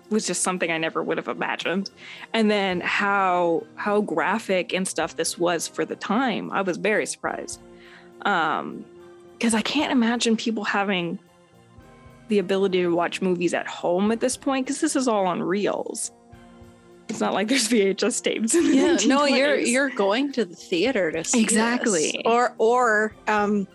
was 0.10 0.26
just 0.26 0.42
something 0.42 0.72
I 0.72 0.78
never 0.78 1.04
would 1.04 1.18
have 1.18 1.28
imagined, 1.28 1.90
and 2.34 2.50
then 2.50 2.80
how 2.82 3.64
how 3.76 4.02
graphic 4.02 4.74
and 4.74 4.88
stuff 4.88 5.16
this 5.16 5.38
was 5.38 5.68
for 5.68 5.86
the 5.86 5.96
time. 5.96 6.52
I 6.52 6.62
was 6.62 6.78
very 6.78 7.06
surprised, 7.06 7.62
um, 8.24 8.86
because 9.34 9.54
I 9.54 9.62
can't 9.62 9.92
imagine 9.92 10.38
people 10.38 10.64
having 10.64 11.20
the 12.30 12.40
ability 12.40 12.82
to 12.82 12.94
watch 12.94 13.22
movies 13.22 13.54
at 13.54 13.68
home 13.68 14.12
at 14.12 14.20
this 14.20 14.36
point 14.36 14.66
because 14.66 14.82
this 14.82 14.96
is 14.96 15.08
all 15.08 15.26
on 15.28 15.42
reels. 15.42 16.12
It's 17.10 17.20
not 17.22 17.34
like 17.34 17.48
there's 17.48 17.68
VHS 17.70 18.22
tapes. 18.24 18.54
In 18.54 18.64
the 18.70 18.76
Yeah, 18.76 18.98
no, 19.08 19.26
you're 19.26 19.58
you're 19.58 19.90
going 19.90 20.32
to 20.34 20.46
the 20.46 20.56
theater 20.56 21.12
to 21.12 21.24
see 21.24 21.42
Exactly. 21.42 22.12
this. 22.12 22.22
or 22.26 22.54
or 22.58 23.16
um, 23.28 23.68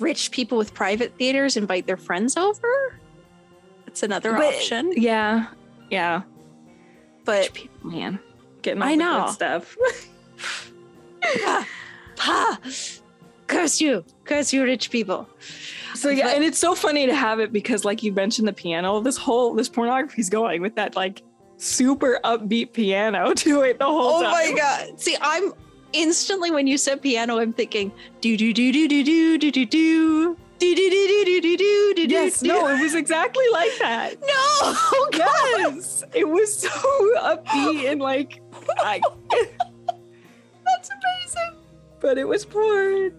rich 0.00 0.30
people 0.30 0.58
with 0.58 0.74
private 0.74 1.16
theaters 1.16 1.56
invite 1.56 1.86
their 1.86 1.96
friends 1.96 2.36
over. 2.36 2.98
It's 3.86 4.02
another 4.02 4.32
But- 4.32 4.54
option, 4.54 4.92
Yeah, 4.96 5.46
yeah. 5.90 6.22
but 7.24 7.52
People, 7.54 7.90
man, 7.90 8.18
getting 8.62 8.82
all 8.82 8.88
I 8.88 8.94
know. 8.96 9.28
stuff. 9.30 9.76
ha, 11.22 11.66
ha, 12.18 12.58
curse 13.46 13.80
you, 13.80 14.04
curse 14.24 14.52
you, 14.52 14.64
rich 14.64 14.90
people. 14.90 15.28
So 15.94 16.08
yeah, 16.10 16.24
But- 16.24 16.34
and 16.36 16.44
it's 16.44 16.58
so 16.58 16.74
funny 16.74 17.06
to 17.06 17.14
have 17.14 17.38
it 17.38 17.52
because, 17.52 17.84
like 17.84 18.02
you 18.02 18.12
mentioned, 18.12 18.48
the 18.48 18.52
piano. 18.52 19.00
This 19.00 19.16
whole 19.16 19.54
this 19.54 19.68
pornography 19.68 20.20
is 20.20 20.28
going 20.28 20.60
with 20.60 20.74
that 20.74 20.96
like 20.96 21.22
super 21.56 22.18
upbeat 22.24 22.72
piano 22.72 23.32
to 23.34 23.62
it 23.62 23.78
the 23.78 23.84
whole 23.86 24.18
Oh 24.18 24.22
time. 24.22 24.32
Oh 24.32 24.52
my 24.52 24.56
god! 24.56 25.00
See, 25.00 25.16
I'm 25.20 25.52
instantly 25.92 26.50
when 26.50 26.66
you 26.66 26.76
said 26.78 27.00
piano, 27.02 27.38
I'm 27.38 27.52
thinking 27.52 27.92
do 28.20 28.36
do 28.36 28.52
do 28.52 28.72
do 28.72 28.88
do 28.88 29.04
do 29.04 29.38
do 29.38 29.50
do 29.50 29.66
do. 29.66 30.36
Do, 30.56 30.72
do, 30.74 30.88
do, 30.88 31.06
do, 31.08 31.24
do, 31.24 31.40
do, 31.40 31.56
do, 31.56 31.94
do, 31.96 32.02
Yes, 32.14 32.40
do. 32.40 32.46
no, 32.46 32.68
it 32.68 32.80
was 32.80 32.94
exactly 32.94 33.44
like 33.52 33.72
that. 33.80 34.14
no, 34.20 34.26
oh, 34.30 35.08
Yes, 35.12 36.04
it 36.14 36.26
was 36.26 36.56
so 36.56 36.68
upbeat 37.20 37.90
and 37.90 38.00
like, 38.00 38.40
I, 38.78 39.00
that's 40.64 40.90
amazing. 40.90 41.58
but 42.00 42.16
it 42.16 42.26
was 42.26 42.44
porn. 42.46 43.12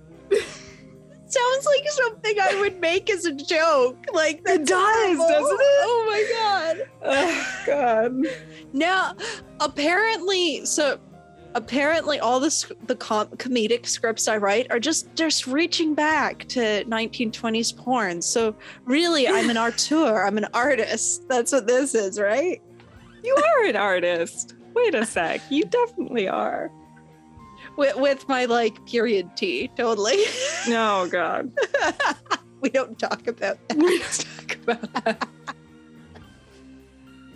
Sounds 1.36 1.65
like 1.65 1.89
something 1.89 2.39
I 2.39 2.60
would 2.62 2.80
make 2.80 3.10
as 3.10 3.26
a 3.26 3.34
joke. 3.34 3.98
Like 4.13 4.41
It 4.45 4.65
does, 4.65 5.17
horrible. 5.17 5.28
doesn't 5.28 5.60
it? 5.60 5.84
Oh 5.84 6.06
my 6.08 6.26
god. 6.38 6.89
Oh 7.04 7.63
God. 7.65 8.15
Now, 8.74 9.13
apparently, 9.60 10.65
so 10.65 10.98
apparently, 11.56 12.19
all 12.19 12.39
the 12.39 12.74
the 12.88 12.95
com- 12.95 13.28
comedic 13.38 13.86
scripts 13.86 14.28
I 14.28 14.38
write 14.38 14.67
are 14.71 14.80
just 14.80 15.13
just 15.15 15.45
reaching 15.48 15.93
back 15.93 16.48
to 16.50 16.84
1920s 16.86 17.76
porn. 17.76 18.21
So 18.21 18.56
really, 18.86 19.28
I'm 19.28 19.50
an 19.50 19.58
auteur. 19.65 20.26
I'm 20.26 20.38
an 20.38 20.48
artist. 20.54 21.28
That's 21.28 21.52
what 21.52 21.67
this 21.67 21.95
is, 21.95 22.19
right? 22.19 22.62
You 23.24 23.36
are 23.36 23.65
an 23.65 23.76
artist. 23.76 24.56
Wait 24.74 24.93
a 24.95 25.06
sec. 25.06 25.41
You 25.50 25.63
definitely 25.63 26.28
are. 26.28 26.69
With, 27.77 27.95
with 27.97 28.27
my 28.27 28.45
like 28.45 28.85
period 28.85 29.35
tea. 29.35 29.69
Totally. 29.75 30.17
No, 30.67 31.07
God. 31.11 31.51
we 32.61 32.69
don't 32.69 32.97
talk 32.97 33.27
about 33.27 33.59
that. 33.67 33.75
We 33.77 33.99
just 33.99 34.25
talk 34.25 34.57
about 34.63 34.93
that. 35.05 35.27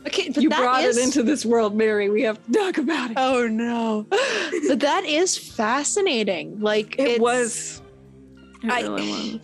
Okay, 0.07 0.29
but 0.29 0.41
you 0.41 0.49
brought 0.49 0.83
is- 0.83 0.97
it 0.97 1.03
into 1.03 1.23
this 1.23 1.45
world, 1.45 1.75
Mary. 1.75 2.09
We 2.09 2.21
have 2.23 2.43
to 2.45 2.51
talk 2.53 2.77
about 2.77 3.11
it. 3.11 3.17
Oh 3.19 3.47
no! 3.47 4.07
but 4.09 4.79
that 4.79 5.03
is 5.05 5.37
fascinating. 5.37 6.59
Like 6.61 6.97
it 6.97 7.19
was. 7.21 7.81
It 8.63 8.71
I- 8.71 8.81
really 8.81 9.09
was. 9.33 9.39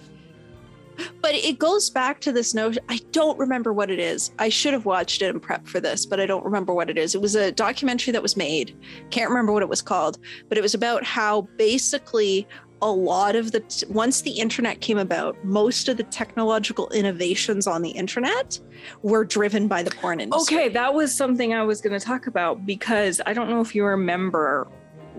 But 1.26 1.34
it 1.34 1.58
goes 1.58 1.90
back 1.90 2.22
to 2.22 2.32
this 2.32 2.54
notion. 2.54 2.84
I 2.88 3.00
don't 3.12 3.36
remember 3.40 3.74
what 3.74 3.90
it 3.90 3.98
is. 3.98 4.32
I 4.38 4.48
should 4.48 4.74
have 4.74 4.86
watched 4.86 5.24
it 5.24 5.32
and 5.32 5.42
prepped 5.42 5.68
for 5.68 5.80
this, 5.80 6.06
but 6.06 6.20
I 6.20 6.28
don't 6.28 6.46
remember 6.46 6.72
what 6.72 6.88
it 6.88 7.00
is. 7.00 7.16
It 7.16 7.22
was 7.22 7.34
a 7.34 7.52
documentary 7.52 8.12
that 8.12 8.22
was 8.22 8.38
made. 8.38 8.78
Can't 9.10 9.28
remember 9.32 9.52
what 9.52 9.64
it 9.64 9.68
was 9.68 9.82
called, 9.82 10.20
but 10.50 10.60
it 10.60 10.62
was 10.62 10.76
about 10.76 11.04
how 11.04 11.42
basically 11.58 12.48
a 12.84 12.92
lot 12.92 13.36
of 13.36 13.54
the 13.54 13.86
once 13.90 14.22
the 14.22 14.34
internet 14.34 14.82
came 14.82 15.00
about, 15.00 15.44
most 15.44 15.90
of 15.90 15.98
the 15.98 16.04
technological 16.04 16.92
innovations 16.92 17.66
on 17.66 17.82
the 17.82 17.90
internet 17.90 18.60
were 19.02 19.26
driven 19.26 19.68
by 19.68 19.82
the 19.82 19.90
porn 19.90 20.20
industry. 20.20 20.58
Okay, 20.58 20.70
that 20.70 20.94
was 20.94 21.12
something 21.12 21.56
I 21.56 21.64
was 21.64 21.82
going 21.82 22.00
to 22.00 22.06
talk 22.06 22.28
about 22.28 22.68
because 22.68 23.20
I 23.26 23.34
don't 23.34 23.50
know 23.50 23.62
if 23.62 23.74
you 23.74 23.84
remember 23.84 24.68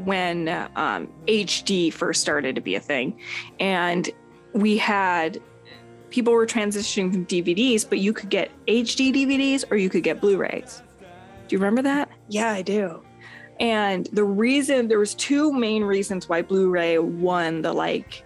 when 0.05 0.47
um, 0.77 1.09
HD 1.27 1.93
first 1.93 2.21
started 2.21 2.55
to 2.55 2.61
be 2.61 2.77
a 2.77 2.81
thing, 2.81 3.19
and 3.59 4.09
we 4.53 4.77
had 4.77 5.43
people 6.17 6.33
were 6.33 6.47
transitioning 6.47 7.13
from 7.13 7.27
DVDs, 7.27 7.87
but 7.87 7.99
you 7.99 8.11
could 8.11 8.31
get 8.31 8.51
HD 8.67 9.13
DVDs 9.13 9.71
or 9.71 9.77
you 9.77 9.91
could 9.91 10.03
get 10.03 10.19
Blu-rays. 10.19 10.83
Do 11.47 11.55
you 11.55 11.59
remember 11.59 11.83
that? 11.83 12.09
Yeah, 12.31 12.53
I 12.53 12.63
do. 12.63 13.03
And 13.61 14.07
the 14.15 14.25
reason 14.25 14.89
there 14.89 14.99
was 14.99 15.15
two 15.15 15.53
main 15.53 15.85
reasons 15.85 16.27
why 16.27 16.41
Blu-ray 16.41 16.99
won 17.01 17.61
the 17.61 17.75
like 17.75 18.25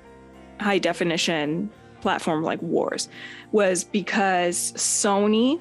high 0.61 0.79
definition 0.79 1.69
platform 2.01 2.45
like 2.45 2.63
wars 2.63 3.09
was 3.51 3.83
because 3.83 4.73
Sony 4.75 5.61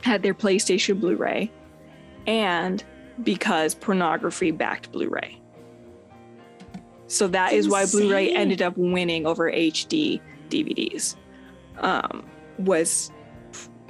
had 0.00 0.22
their 0.22 0.32
PlayStation 0.32 0.98
Blu-ray 0.98 1.52
and 2.26 2.82
because 3.22 3.74
pornography 3.74 4.50
backed 4.50 4.92
Blu-ray. 4.92 5.38
So 7.06 7.28
that 7.28 7.52
is 7.52 7.68
why 7.68 7.84
Blu-ray 7.84 8.34
ended 8.34 8.62
up 8.62 8.78
winning 8.78 9.26
over 9.26 9.52
HD 9.52 10.22
DVDs. 10.48 11.16
Um, 11.78 12.24
was 12.58 13.10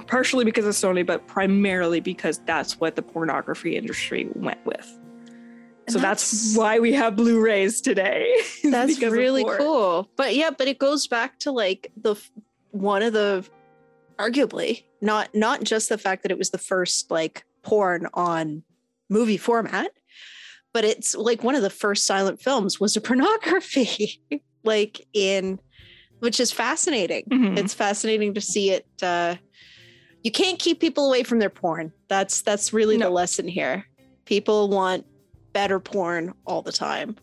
partially 0.07 0.45
because 0.45 0.65
of 0.65 0.73
Sony, 0.73 1.05
but 1.05 1.27
primarily 1.27 1.99
because 1.99 2.39
that's 2.45 2.79
what 2.79 2.95
the 2.95 3.01
pornography 3.01 3.75
industry 3.75 4.27
went 4.35 4.63
with. 4.65 4.99
And 5.87 5.93
so 5.93 5.99
that's, 5.99 6.55
why 6.55 6.79
we 6.79 6.93
have 6.93 7.15
Blu-rays 7.15 7.79
today. 7.79 8.35
That's 8.63 8.99
really 8.99 9.45
cool. 9.57 10.09
But 10.15 10.35
yeah, 10.35 10.49
but 10.49 10.67
it 10.67 10.79
goes 10.79 11.07
back 11.07 11.37
to 11.41 11.51
like 11.51 11.91
the 11.95 12.15
one 12.71 13.03
of 13.03 13.13
the 13.13 13.47
arguably 14.17 14.83
not 14.99 15.29
not 15.35 15.63
just 15.63 15.89
the 15.89 15.97
fact 15.99 16.23
that 16.23 16.31
it 16.31 16.39
was 16.39 16.49
the 16.49 16.57
first 16.57 17.11
like 17.11 17.45
porn 17.61 18.07
on 18.15 18.63
movie 19.09 19.37
format, 19.37 19.91
but 20.73 20.85
it's 20.85 21.13
like 21.13 21.43
one 21.43 21.53
of 21.53 21.61
the 21.61 21.69
first 21.69 22.07
silent 22.07 22.41
films 22.41 22.79
was 22.79 22.97
a 22.97 23.01
pornography 23.09 24.19
like 24.63 25.05
in 25.13 25.59
which 26.19 26.39
is 26.39 26.51
fascinating. 26.51 27.23
Mhm. 27.31 27.57
It's 27.57 27.73
fascinating 27.73 28.33
to 28.33 28.41
see 28.41 28.71
it 28.71 28.85
uh 29.01 29.35
you 30.23 30.31
can't 30.31 30.57
keep 30.57 30.79
people 30.79 31.07
away 31.07 31.21
from 31.23 31.39
their 31.39 31.49
porn. 31.51 31.91
That's 32.07 32.41
that's 32.41 32.73
really 32.73 32.97
No. 32.97 33.05
the 33.07 33.11
lesson 33.11 33.47
here. 33.47 33.85
People 34.25 34.69
want 34.69 35.05
better 35.53 35.79
porn 35.79 36.33
all 36.47 36.61
the 36.63 36.71
time. 36.71 37.15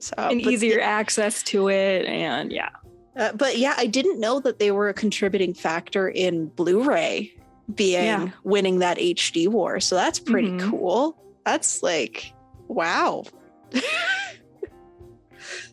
So 0.00 0.14
and 0.18 0.40
easier 0.40 0.80
access 0.80 1.42
to 1.44 1.68
it, 1.70 2.06
and 2.06 2.50
yeah, 2.52 2.70
uh, 3.16 3.32
but 3.34 3.56
yeah, 3.58 3.74
I 3.78 3.86
didn't 3.86 4.18
know 4.20 4.40
that 4.40 4.58
they 4.58 4.70
were 4.72 4.88
a 4.88 4.94
contributing 4.94 5.54
factor 5.54 6.08
in 6.08 6.46
Blu-ray 6.48 7.32
being 7.74 8.04
Yeah. 8.04 8.28
winning 8.42 8.80
that 8.80 8.98
HD 8.98 9.46
war. 9.48 9.78
So 9.80 9.94
that's 9.94 10.18
pretty 10.18 10.50
Mhm. 10.50 10.70
cool. 10.70 11.16
That's 11.46 11.82
like, 11.84 12.32
wow. 12.68 13.22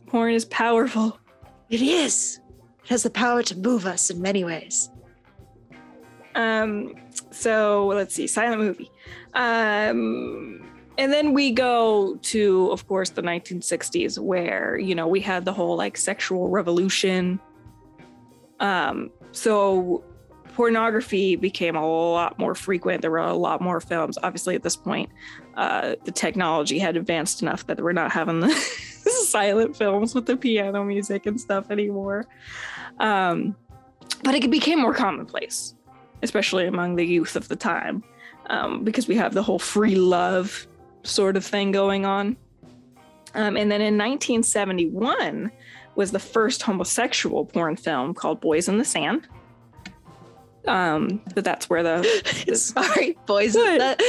porn 0.07 0.33
is 0.33 0.45
powerful. 0.45 1.19
It 1.69 1.81
is. 1.81 2.39
Has 2.89 3.03
the 3.03 3.09
power 3.09 3.43
to 3.43 3.57
move 3.57 3.85
us 3.85 4.09
in 4.09 4.21
many 4.21 4.43
ways. 4.43 4.89
Um, 6.35 6.95
so 7.31 7.87
let's 7.87 8.15
see, 8.15 8.27
silent 8.27 8.61
movie. 8.61 8.91
Um, 9.33 10.65
and 10.97 11.13
then 11.13 11.33
we 11.33 11.51
go 11.51 12.17
to, 12.23 12.71
of 12.71 12.87
course, 12.87 13.11
the 13.11 13.21
1960s, 13.21 14.19
where 14.19 14.77
you 14.77 14.95
know 14.95 15.07
we 15.07 15.21
had 15.21 15.45
the 15.45 15.53
whole 15.53 15.77
like 15.77 15.97
sexual 15.97 16.49
revolution. 16.49 17.39
Um, 18.59 19.11
so 19.31 20.03
pornography 20.59 21.37
became 21.37 21.77
a 21.77 21.87
lot 21.87 22.37
more 22.37 22.53
frequent. 22.53 23.01
There 23.01 23.11
were 23.11 23.19
a 23.19 23.33
lot 23.33 23.61
more 23.61 23.79
films. 23.79 24.17
Obviously, 24.21 24.55
at 24.55 24.63
this 24.63 24.75
point, 24.75 25.09
uh, 25.55 25.95
the 26.03 26.11
technology 26.11 26.79
had 26.79 26.97
advanced 26.97 27.41
enough 27.41 27.65
that 27.67 27.79
we're 27.79 27.93
not 27.93 28.11
having 28.11 28.41
the 28.41 28.51
silent 29.29 29.77
films 29.77 30.13
with 30.13 30.25
the 30.25 30.35
piano 30.35 30.83
music 30.83 31.25
and 31.27 31.39
stuff 31.39 31.71
anymore. 31.71 32.25
Um, 32.99 33.55
but 34.21 34.35
it 34.35 34.51
became 34.51 34.81
more 34.81 34.93
commonplace 34.93 35.75
especially 36.23 36.67
among 36.67 36.97
the 36.97 37.05
youth 37.05 37.37
of 37.37 37.47
the 37.47 37.55
time, 37.55 38.03
um, 38.47 38.83
because 38.83 39.07
we 39.07 39.15
have 39.15 39.33
the 39.33 39.41
whole 39.41 39.59
free 39.59 39.95
love 39.95 40.67
sort 41.03 41.37
of 41.37 41.45
thing 41.45 41.71
going 41.71 42.05
on. 42.05 42.35
Um, 43.35 43.55
and 43.55 43.71
then 43.71 43.79
in 43.79 43.97
1971 43.97 45.49
was 45.95 46.11
the 46.11 46.19
first 46.19 46.61
homosexual 46.61 47.45
porn 47.45 47.77
film 47.77 48.13
called 48.13 48.41
Boys 48.41 48.67
in 48.67 48.77
the 48.77 48.83
Sand. 48.85 49.29
Um, 50.67 51.21
but 51.35 51.43
that's 51.43 51.69
where 51.69 51.81
the 51.83 52.03
Sorry, 52.55 53.17
boys. 53.25 53.55
in 53.55 53.61
What? 53.61 53.79
That, 53.79 53.99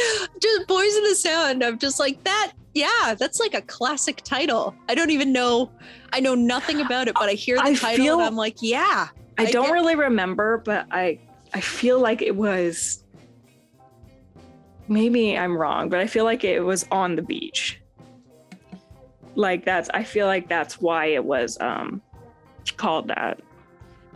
just 0.42 0.66
boys 0.66 0.94
in 0.96 1.04
the 1.04 1.14
sound. 1.14 1.62
I'm 1.64 1.78
just 1.78 1.98
like 2.00 2.22
that. 2.24 2.52
Yeah, 2.74 3.14
that's 3.18 3.40
like 3.40 3.54
a 3.54 3.62
classic 3.62 4.22
title. 4.24 4.74
I 4.88 4.94
don't 4.94 5.10
even 5.10 5.32
know. 5.32 5.70
I 6.12 6.20
know 6.20 6.34
nothing 6.34 6.80
about 6.80 7.08
it, 7.08 7.14
but 7.14 7.28
I 7.28 7.32
hear 7.32 7.56
the 7.56 7.62
I 7.62 7.74
title 7.74 8.04
feel- 8.04 8.18
and 8.18 8.26
I'm 8.26 8.36
like, 8.36 8.56
yeah. 8.60 9.08
I 9.38 9.44
I 9.44 9.50
don't 9.50 9.66
get- 9.66 9.72
really 9.72 9.96
remember, 9.96 10.58
but 10.58 10.86
I 10.90 11.18
I 11.54 11.60
feel 11.60 11.98
like 12.00 12.20
it 12.22 12.34
was 12.36 13.02
maybe 14.88 15.36
I'm 15.38 15.56
wrong, 15.56 15.88
but 15.88 16.00
I 16.00 16.06
feel 16.06 16.24
like 16.24 16.44
it 16.44 16.60
was 16.60 16.86
on 16.90 17.16
the 17.16 17.22
beach. 17.22 17.80
Like 19.36 19.64
that's 19.64 19.88
I 19.94 20.02
feel 20.04 20.26
like 20.26 20.48
that's 20.48 20.80
why 20.80 21.06
it 21.06 21.24
was 21.24 21.56
um 21.60 22.02
called 22.76 23.08
that. 23.08 23.40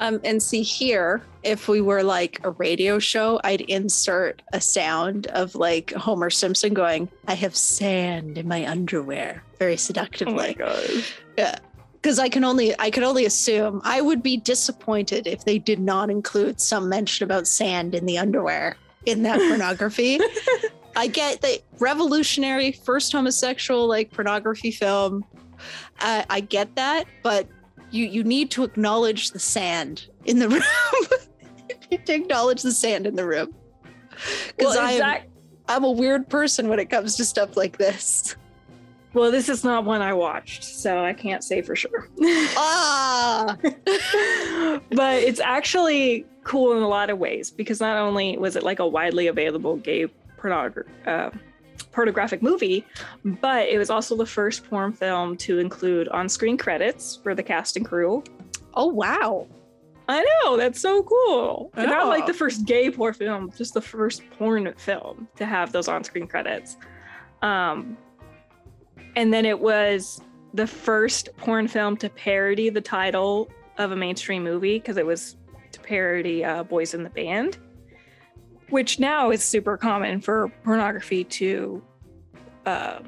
Um, 0.01 0.21
and 0.25 0.43
see 0.43 0.63
here, 0.63 1.23
if 1.43 1.69
we 1.69 1.81
were 1.81 2.03
like 2.03 2.41
a 2.43 2.51
radio 2.51 2.99
show, 2.99 3.41
I'd 3.45 3.61
insert 3.63 4.43
a 4.53 4.61
sound 4.61 5.29
of 5.29 5.55
like 5.55 5.93
Homer 5.93 6.31
Simpson 6.31 6.75
going, 6.75 7.09
I 7.29 7.35
have 7.35 7.55
sand 7.55 8.39
in 8.39 8.49
my 8.49 8.67
underwear, 8.69 9.43
very 9.59 9.77
seductively. 9.77 10.35
Oh 10.35 10.37
my 10.37 10.53
god. 10.53 10.91
Yeah. 11.37 11.59
Because 11.95 12.19
I 12.19 12.29
can 12.29 12.45
only 12.45 12.79
I 12.79 12.91
can 12.91 13.03
only 13.03 13.25
assume 13.25 13.81
I 13.83 14.03
would 14.03 14.23
be 14.23 14.37
disappointed 14.37 15.27
if 15.27 15.45
they 15.45 15.59
did 15.59 15.79
not 15.79 16.11
include 16.11 16.61
some 16.61 16.89
mention 16.89 17.25
about 17.25 17.47
sand 17.47 17.95
in 17.95 18.05
the 18.05 18.19
underwear 18.19 18.77
in 19.07 19.23
that 19.23 19.39
pornography. 19.49 20.21
I 20.97 21.07
get 21.07 21.41
the 21.41 21.61
revolutionary 21.79 22.73
first 22.73 23.13
homosexual 23.13 23.89
like 23.89 24.11
pornography 24.11 24.71
film. 24.71 25.25
Uh, 26.01 26.25
I 26.29 26.41
get 26.41 26.75
that, 26.77 27.07
but 27.23 27.49
you 27.95 28.07
you 28.07 28.25
need 28.25 28.51
to 28.53 28.65
acknowledge 28.65 29.31
the 29.31 29.39
sand 29.39 30.07
in 30.25 30.39
the 30.39 30.49
room. 30.55 30.63
you 31.71 31.77
need 31.91 32.07
to 32.07 32.15
acknowledge 32.15 32.63
the 32.63 32.73
sand 32.73 33.07
in 33.07 33.15
the 33.15 33.25
room. 33.27 33.55
Because 34.57 34.75
Well, 34.77 34.81
I'm 34.81 34.91
exact- 34.95 35.29
I'm 35.69 35.85
a 35.85 35.91
weird 35.91 36.29
person 36.29 36.69
when 36.69 36.79
it 36.79 36.91
comes 36.91 37.17
to 37.17 37.25
stuff 37.25 37.57
like 37.57 37.79
this. 37.79 38.37
well, 39.15 39.31
this 39.31 39.49
is 39.49 39.65
not 39.65 39.85
one 39.85 40.03
I 40.03 40.13
watched, 40.13 40.63
so 40.65 41.03
I 41.03 41.13
can't 41.15 41.43
say 41.45 41.63
for 41.63 41.75
sure. 41.77 42.09
Ah, 42.57 43.57
but 44.91 45.23
it's 45.23 45.41
actually 45.41 46.27
cool 46.43 46.77
in 46.77 46.83
a 46.83 46.89
lot 46.89 47.11
of 47.11 47.19
ways 47.19 47.51
because 47.51 47.81
not 47.81 47.97
only 47.97 48.37
was 48.37 48.57
it 48.57 48.63
like 48.63 48.79
a 48.81 48.87
widely 48.87 49.27
available 49.29 49.77
gay 49.77 50.07
pornogra- 50.39 50.87
uh, 51.07 51.31
pornographic 51.95 52.43
movie, 52.43 52.85
but 53.25 53.69
it 53.69 53.79
was 53.79 53.89
also 53.89 54.17
the 54.17 54.27
first 54.27 54.69
porn 54.69 54.93
film 54.93 55.37
to 55.39 55.59
include 55.59 56.09
on-screen 56.09 56.59
credits 56.59 57.21
for 57.23 57.35
the 57.35 57.43
cast 57.43 57.77
and 57.77 57.87
crew. 57.87 58.23
oh 58.75 58.89
wow. 58.89 59.47
I 60.07 60.23
know 60.23 60.59
that's 60.59 60.81
so 60.81 61.03
cool. 61.03 61.71
And 61.77 61.89
Not 61.89 62.09
like 62.09 62.27
the 62.27 62.35
first 62.35 62.67
gay 62.67 62.91
porn 62.91 63.15
film, 63.15 63.51
just 63.57 63.73
the 63.73 63.81
first 63.81 64.23
porn 64.33 64.75
film 64.77 65.29
to 65.37 65.47
have 65.47 65.73
those 65.73 65.89
on-screen 65.89 66.27
credits. 66.27 66.77
Um, 67.41 67.97
and 69.17 69.33
then 69.33 69.47
it 69.47 69.59
was 69.59 70.21
the 70.53 70.67
first 70.67 71.31
porn 71.39 71.69
film 71.69 71.97
to 71.99 72.11
parody 72.11 72.69
the 72.69 72.83
title 72.83 73.51
of 73.79 73.93
a 73.93 73.97
mainstream 73.97 74.45
movie 74.45 74.79
because 74.79 74.99
it 74.99 75.07
was 75.07 75.37
to 75.73 75.81
parody 75.81 76.45
uh, 76.45 76.65
Boys 76.65 76.93
in 76.93 77.03
the 77.03 77.11
Band, 77.11 77.59
which 78.71 78.99
now 78.99 79.31
is 79.31 79.43
super 79.43 79.77
common 79.77 80.21
for 80.21 80.49
pornography 80.65 81.25
to 81.25 81.83
uh, 82.67 83.01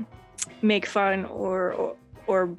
make 0.62 0.86
fun 0.86 1.24
or, 1.26 1.72
or 1.72 1.96
or 2.26 2.56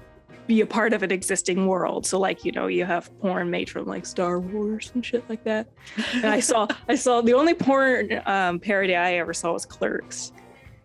be 0.47 0.62
a 0.62 0.65
part 0.65 0.93
of 0.93 1.03
an 1.03 1.12
existing 1.12 1.67
world. 1.67 2.05
So 2.05 2.17
like, 2.17 2.45
you 2.45 2.53
know, 2.53 2.67
you 2.67 2.86
have 2.86 3.12
porn 3.19 3.49
made 3.49 3.69
from 3.69 3.86
like 3.86 4.05
Star 4.05 4.39
Wars 4.39 4.91
and 4.93 5.05
shit 5.05 5.27
like 5.29 5.43
that. 5.43 5.67
And 6.13 6.25
I 6.27 6.39
saw 6.39 6.67
I 6.88 6.95
saw 6.95 7.21
the 7.21 7.33
only 7.33 7.53
porn 7.53 8.21
um, 8.25 8.60
parody 8.60 8.95
I 8.95 9.15
ever 9.15 9.33
saw 9.33 9.51
was 9.53 9.65
Clerks, 9.65 10.31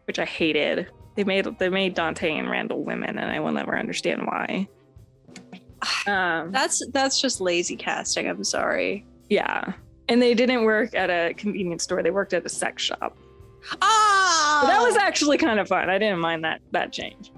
which 0.06 0.18
I 0.18 0.24
hated. 0.24 0.88
They 1.14 1.24
made 1.24 1.46
they 1.58 1.68
made 1.68 1.94
Dante 1.94 2.36
and 2.36 2.50
Randall 2.50 2.82
women 2.84 3.18
and 3.18 3.30
I 3.30 3.38
will 3.38 3.52
never 3.52 3.78
understand 3.78 4.22
why. 4.26 4.68
Um 6.06 6.52
That's 6.52 6.82
that's 6.92 7.20
just 7.20 7.40
lazy 7.40 7.76
casting. 7.76 8.28
I'm 8.28 8.44
sorry. 8.44 9.04
yeah. 9.28 9.72
And 10.08 10.20
they 10.20 10.34
didn't 10.34 10.64
work 10.64 10.94
at 10.94 11.10
a 11.10 11.32
convenience 11.34 11.84
store. 11.84 12.02
They 12.02 12.10
worked 12.10 12.32
at 12.34 12.44
a 12.44 12.48
sex 12.48 12.82
shop. 12.82 13.16
Ah, 13.80 14.60
But 14.62 14.68
that 14.72 14.82
was 14.82 14.96
actually 14.96 15.38
kind 15.38 15.60
of 15.60 15.68
fun. 15.68 15.88
I 15.88 15.98
didn't 15.98 16.18
mind 16.18 16.44
that 16.44 16.60
that 16.72 16.92
change. 16.92 17.32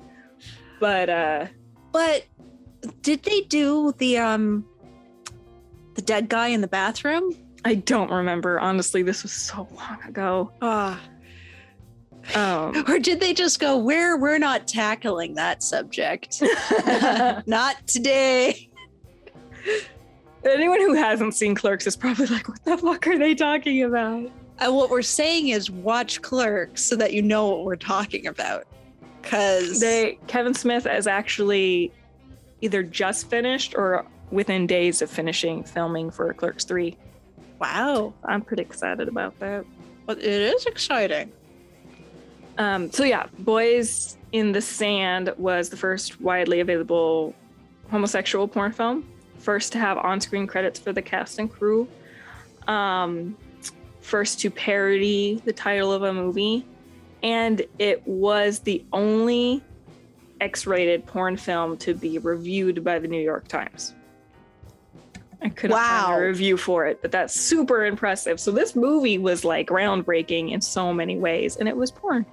But 0.81 1.09
uh 1.11 1.47
But 1.93 2.25
did 3.03 3.23
they 3.23 3.43
do 3.43 3.93
the 3.99 4.19
um 4.19 4.65
the 5.95 6.03
dead 6.03 6.29
guy 6.29 6.49
in 6.49 6.61
the 6.63 6.67
bathroom? 6.69 7.37
I 7.65 7.75
don't 7.77 8.11
remember. 8.11 8.59
Honestly, 8.61 9.03
this 9.03 9.23
was 9.23 9.33
so 9.33 9.69
long 9.75 9.99
ago. 10.09 10.51
Ah. 10.63 11.01
Um 12.35 12.85
Or 12.89 12.99
did 12.99 13.21
they 13.21 13.35
just 13.35 13.61
go, 13.61 13.77
we're 13.77 14.19
we're 14.19 14.39
not 14.39 14.67
tackling 14.67 15.35
that 15.35 15.63
subject. 15.63 16.43
not 17.47 17.87
today. 17.87 18.71
Anyone 20.47 20.81
who 20.81 20.95
hasn't 20.95 21.35
seen 21.35 21.55
Clerks 21.55 21.87
is 21.87 21.97
probably 21.97 22.27
like, 22.27 22.49
what 22.49 22.65
the 22.65 22.77
fuck 22.79 23.07
are 23.07 23.19
they 23.19 23.35
talking 23.35 23.83
about? 23.83 24.31
And 24.59 24.75
what 24.75 24.91
we're 24.91 25.03
saying 25.03 25.49
is 25.49 25.71
watch 25.71 26.23
clerks 26.23 26.83
so 26.85 26.97
that 26.97 27.13
you 27.13 27.23
know 27.23 27.49
what 27.49 27.65
we're 27.65 27.77
talking 27.77 28.27
about. 28.27 28.67
Cause 29.23 29.81
They 29.81 30.19
Kevin 30.27 30.55
Smith 30.55 30.87
is 30.87 31.07
actually 31.07 31.93
either 32.61 32.83
just 32.83 33.29
finished 33.29 33.75
or 33.75 34.07
within 34.31 34.67
days 34.67 35.03
of 35.03 35.11
finishing 35.11 35.65
filming 35.65 36.11
for 36.11 36.33
Clerks 36.35 36.65
3. 36.65 36.97
wow. 37.59 38.13
I'm 38.25 38.43
pretty 38.43 38.63
excited 38.63 39.09
about 39.09 39.39
that. 39.41 39.65
But 40.07 40.19
it 40.19 40.25
is 40.55 40.67
exciting. 40.67 41.33
Um, 42.59 42.93
so 42.93 43.05
yeah, 43.05 43.27
Boys 43.41 44.17
in 44.33 44.53
the 44.53 44.61
Sand 44.61 45.33
was 45.37 45.71
the 45.71 45.77
first 45.77 46.21
widely 46.21 46.61
available 46.61 47.35
homosexual 47.91 48.47
porn 48.47 48.73
film. 48.73 49.09
First 49.45 49.73
to 49.73 49.79
have 49.79 49.99
on-screen 49.99 50.47
credits 50.47 50.81
for 50.81 50.95
the 50.95 51.03
cast 51.03 51.39
and 51.39 51.53
crew. 51.53 51.87
Um, 52.67 53.37
first 54.01 54.41
to 54.41 54.51
parody 54.51 55.43
the 55.45 55.53
title 55.53 55.93
of 55.93 56.03
a 56.03 56.15
movie, 56.15 56.65
and 57.23 57.61
it 57.79 58.07
was 58.09 58.61
the 58.61 58.83
only 58.91 59.63
X-rated 60.41 61.05
porn 61.05 61.37
film 61.37 61.77
to 61.77 61.93
be 61.93 62.17
reviewed 62.17 62.83
by 62.83 62.99
the 62.99 63.07
New 63.07 63.21
York 63.21 63.47
Times. 63.47 63.95
I 65.43 65.51
couldn't 65.51 65.77
find 65.77 66.23
a 66.23 66.27
review 66.27 66.57
for 66.57 66.87
it, 66.87 67.03
but 67.03 67.13
that's 67.13 67.39
super 67.39 67.85
impressive. 67.85 68.41
So 68.41 68.51
this 68.51 68.75
movie 68.75 69.19
was 69.19 69.45
like 69.45 69.69
groundbreaking 69.69 70.53
in 70.53 70.63
so 70.63 70.95
many 70.95 71.19
ways, 71.19 71.57
and 71.57 71.69
it 71.69 71.77
was 71.77 71.91
porn. 71.91 72.25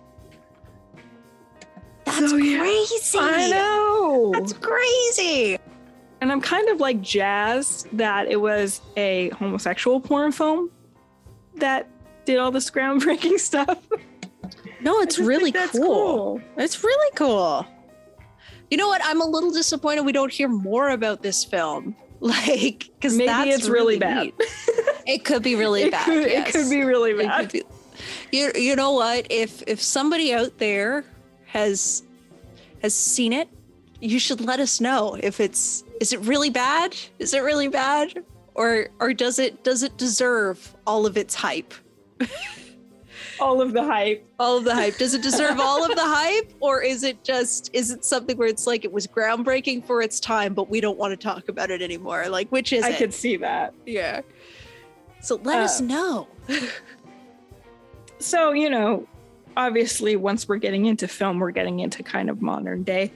That's 2.05 2.29
So, 2.29 2.37
yeah. 2.37 2.59
crazy. 2.59 3.19
I 3.19 3.49
know. 3.49 4.31
That's 4.33 4.53
crazy. 4.53 5.57
And 6.21 6.31
I'm 6.31 6.41
kind 6.41 6.69
of 6.69 6.79
like 6.79 7.01
jazzed 7.01 7.87
that 7.97 8.27
it 8.31 8.39
was 8.39 8.81
a 8.95 9.29
homosexual 9.29 9.99
porn 9.99 10.31
film 10.31 10.69
that 11.55 11.87
did 12.25 12.37
all 12.37 12.51
this 12.51 12.69
groundbreaking 12.71 13.39
stuff. 13.49 13.77
No, 14.79 14.99
it's 15.01 15.19
really 15.19 15.51
that's 15.51 15.77
cool. 15.77 16.41
It's 16.57 16.83
really 16.83 17.11
cool. 17.15 17.65
You 18.69 18.77
know 18.77 18.87
what? 18.87 19.01
I'm 19.03 19.19
a 19.21 19.25
little 19.25 19.51
disappointed 19.51 20.05
we 20.05 20.11
don't 20.13 20.31
hear 20.31 20.47
more 20.47 20.89
about 20.89 21.21
this 21.21 21.43
film. 21.43 21.95
Like, 22.23 22.91
because 22.99 23.17
Maybe 23.17 23.49
it's 23.49 23.67
really 23.67 23.97
bad. 23.97 24.31
It 25.07 25.25
could 25.25 25.41
be 25.41 25.55
really 25.55 25.81
it 25.81 25.91
bad. 25.91 26.05
Could, 26.05 26.27
yes. 26.27 26.49
It 26.49 26.51
could 26.51 26.69
be 26.69 26.83
really 26.83 27.15
bad. 27.15 27.51
be- 27.51 27.63
You 28.31 28.51
you 28.53 28.75
know 28.75 28.91
what? 28.91 29.25
If 29.31 29.63
if 29.65 29.81
somebody 29.81 30.31
out 30.31 30.59
there 30.59 31.03
has 31.47 32.03
has 32.83 32.93
seen 32.93 33.33
it, 33.33 33.49
you 34.01 34.19
should 34.19 34.41
let 34.41 34.59
us 34.59 34.81
know. 34.81 35.15
If 35.21 35.39
it's 35.39 35.83
is 35.99 36.11
it 36.13 36.19
really 36.21 36.49
bad? 36.49 36.95
Is 37.19 37.33
it 37.33 37.43
really 37.43 37.67
bad? 37.69 38.23
Or 38.55 38.89
or 38.99 39.13
does 39.13 39.39
it 39.39 39.63
does 39.63 39.83
it 39.83 39.95
deserve 39.97 40.75
all 40.85 41.05
of 41.05 41.15
its 41.17 41.33
hype? 41.35 41.73
All 43.39 43.59
of 43.59 43.73
the 43.73 43.83
hype. 43.83 44.23
All 44.39 44.57
of 44.59 44.65
the 44.65 44.75
hype. 44.75 44.97
Does 44.97 45.15
it 45.15 45.23
deserve 45.23 45.59
all 45.59 45.83
of 45.83 45.95
the 45.95 46.03
hype? 46.03 46.53
Or 46.59 46.83
is 46.83 47.01
it 47.03 47.23
just 47.23 47.71
is 47.73 47.89
it 47.89 48.05
something 48.05 48.37
where 48.37 48.47
it's 48.47 48.67
like 48.67 48.85
it 48.85 48.91
was 48.91 49.07
groundbreaking 49.07 49.83
for 49.83 50.03
its 50.03 50.19
time, 50.19 50.53
but 50.53 50.69
we 50.69 50.79
don't 50.79 50.97
want 50.99 51.11
to 51.11 51.17
talk 51.17 51.49
about 51.49 51.71
it 51.71 51.81
anymore? 51.81 52.29
Like 52.29 52.49
which 52.49 52.71
is 52.71 52.83
I 52.83 52.89
it? 52.91 52.97
could 52.99 53.13
see 53.15 53.37
that. 53.37 53.73
yeah. 53.87 54.21
So 55.21 55.37
let 55.43 55.57
us 55.59 55.81
Uh, 55.81 55.85
know. 55.85 56.27
So, 58.19 58.51
you 58.51 58.69
know, 58.69 59.07
obviously, 59.57 60.15
once 60.15 60.47
we're 60.47 60.57
getting 60.57 60.85
into 60.85 61.07
film, 61.07 61.39
we're 61.39 61.49
getting 61.51 61.79
into 61.79 62.03
kind 62.03 62.29
of 62.29 62.41
modern 62.43 62.83
day. 62.83 63.11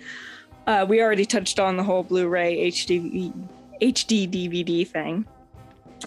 Uh, 0.68 0.86
we 0.88 1.02
already 1.02 1.26
touched 1.26 1.60
on 1.60 1.78
the 1.78 1.84
whole 1.84 2.04
Blu 2.04 2.28
ray 2.28 2.70
HD, 2.72 3.32
HD 3.82 4.28
DVD 4.30 4.88
thing. 4.88 5.26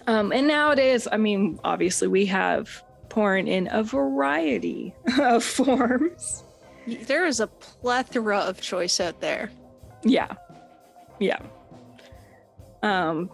Um, 0.07 0.33
and 0.33 0.47
nowadays, 0.49 1.07
I 1.11 1.16
mean, 1.16 1.59
obviously, 1.64 2.09
we 2.09 2.27
have 2.27 2.83
porn 3.09 3.49
in 3.49 3.68
a 3.73 3.83
variety 3.83 4.94
of 5.18 5.42
forms. 5.44 6.44
There 6.87 7.27
is 7.27 7.40
a 7.40 7.47
plethora 7.47 8.38
of 8.38 8.61
choice 8.61 9.01
out 9.01 9.21
there. 9.21 9.51
Yeah. 10.03 10.35
Yeah. 11.18 11.38
Um 12.83 13.31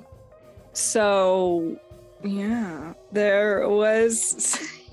so 0.72 1.78
yeah, 2.24 2.94
there 3.12 3.68
was 3.68 4.58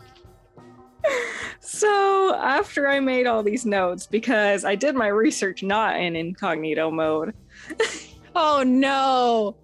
So 1.61 2.35
after 2.35 2.87
I 2.87 2.99
made 2.99 3.27
all 3.27 3.43
these 3.43 3.65
notes 3.65 4.07
because 4.07 4.65
I 4.65 4.75
did 4.75 4.95
my 4.95 5.07
research 5.07 5.61
not 5.61 5.99
in 5.99 6.15
incognito 6.15 6.91
mode. 6.91 7.33
Oh 8.35 8.63
no. 8.65 9.55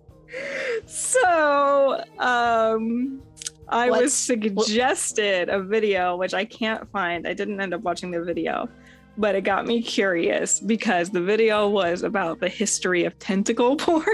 So 0.85 2.03
um 2.19 3.21
I 3.69 3.89
was 3.89 4.13
suggested 4.13 5.49
a 5.49 5.61
video 5.61 6.15
which 6.15 6.33
I 6.33 6.45
can't 6.45 6.89
find. 6.91 7.27
I 7.27 7.33
didn't 7.33 7.59
end 7.59 7.73
up 7.73 7.81
watching 7.81 8.11
the 8.11 8.21
video, 8.21 8.69
but 9.17 9.35
it 9.35 9.41
got 9.41 9.65
me 9.65 9.81
curious 9.81 10.59
because 10.59 11.09
the 11.09 11.21
video 11.21 11.67
was 11.69 12.03
about 12.03 12.39
the 12.39 12.49
history 12.49 13.05
of 13.05 13.17
tentacle 13.19 13.75
porn. 13.77 14.05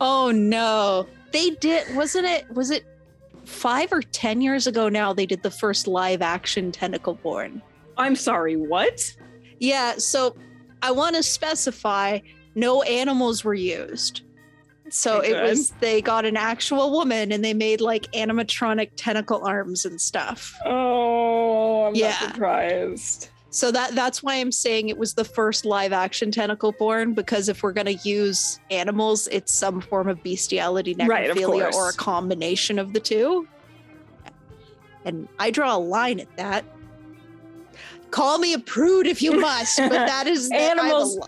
Oh 0.00 0.30
no. 0.30 1.06
They 1.32 1.50
did 1.50 1.94
wasn't 1.96 2.26
it 2.26 2.48
was 2.50 2.70
it 2.70 2.84
5 3.44 3.92
or 3.92 4.02
10 4.02 4.40
years 4.40 4.66
ago 4.66 4.88
now 4.88 5.12
they 5.12 5.26
did 5.26 5.42
the 5.42 5.50
first 5.50 5.86
live 5.86 6.22
action 6.22 6.72
tentacle 6.72 7.16
porn. 7.16 7.62
I'm 7.96 8.16
sorry, 8.16 8.56
what? 8.56 9.14
Yeah, 9.60 9.94
so 9.98 10.36
I 10.82 10.90
want 10.90 11.16
to 11.16 11.22
specify 11.22 12.20
no 12.54 12.82
animals 12.82 13.44
were 13.44 13.54
used. 13.54 14.22
So 14.90 15.18
Okay, 15.18 15.30
it 15.30 15.32
good. 15.34 15.42
was 15.48 15.70
they 15.80 16.02
got 16.02 16.24
an 16.24 16.36
actual 16.36 16.90
woman 16.92 17.32
and 17.32 17.44
they 17.44 17.54
made 17.54 17.80
like 17.80 18.02
animatronic 18.12 18.90
tentacle 18.96 19.46
arms 19.46 19.84
and 19.84 20.00
stuff. 20.00 20.54
Oh, 20.66 21.84
I'm 21.86 21.94
Yeah. 21.94 22.08
not 22.20 22.32
surprised. 22.32 23.28
So 23.54 23.70
that 23.70 23.94
that's 23.94 24.20
why 24.20 24.34
I'm 24.34 24.50
saying 24.50 24.88
it 24.88 24.98
was 24.98 25.14
the 25.14 25.24
first 25.24 25.64
live 25.64 25.92
action 25.92 26.32
tentacle 26.32 26.72
porn 26.72 27.14
because 27.14 27.48
if 27.48 27.62
we're 27.62 27.70
going 27.72 27.86
to 27.86 28.08
use 28.08 28.58
animals, 28.72 29.28
it's 29.28 29.52
some 29.54 29.80
form 29.80 30.08
of 30.08 30.20
bestiality, 30.24 30.96
Right, 30.98 31.30
of 31.30 31.36
necrophilia, 31.36 31.72
or 31.72 31.90
a 31.90 31.92
combination 31.92 32.80
of 32.80 32.92
the 32.94 32.98
two. 32.98 33.46
And 35.04 35.28
I 35.38 35.52
draw 35.52 35.76
a 35.76 35.78
line 35.78 36.18
at 36.18 36.36
that. 36.36 36.64
Call 38.10 38.38
me 38.38 38.54
a 38.54 38.58
prude 38.58 39.06
if 39.06 39.22
you 39.22 39.38
must, 39.40 39.76
but 39.78 39.90
that 39.90 40.26
is 40.26 40.48
that 40.48 40.56
I 40.56 40.60
have 40.62 40.78
a 40.78 40.80
Animals- 40.80 41.16
li- 41.18 41.26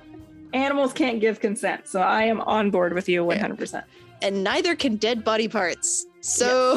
Animals 0.52 0.92
can't 0.92 1.20
give 1.20 1.38
consent, 1.38 1.86
so 1.86 2.00
I 2.00 2.24
am 2.24 2.40
on 2.40 2.72
board 2.72 2.92
with 2.92 3.08
you 3.08 3.24
100%. 3.24 3.84
and 4.22 4.42
neither 4.42 4.74
can 4.74 4.96
dead 4.96 5.22
body 5.22 5.46
parts. 5.46 6.06
So, 6.22 6.76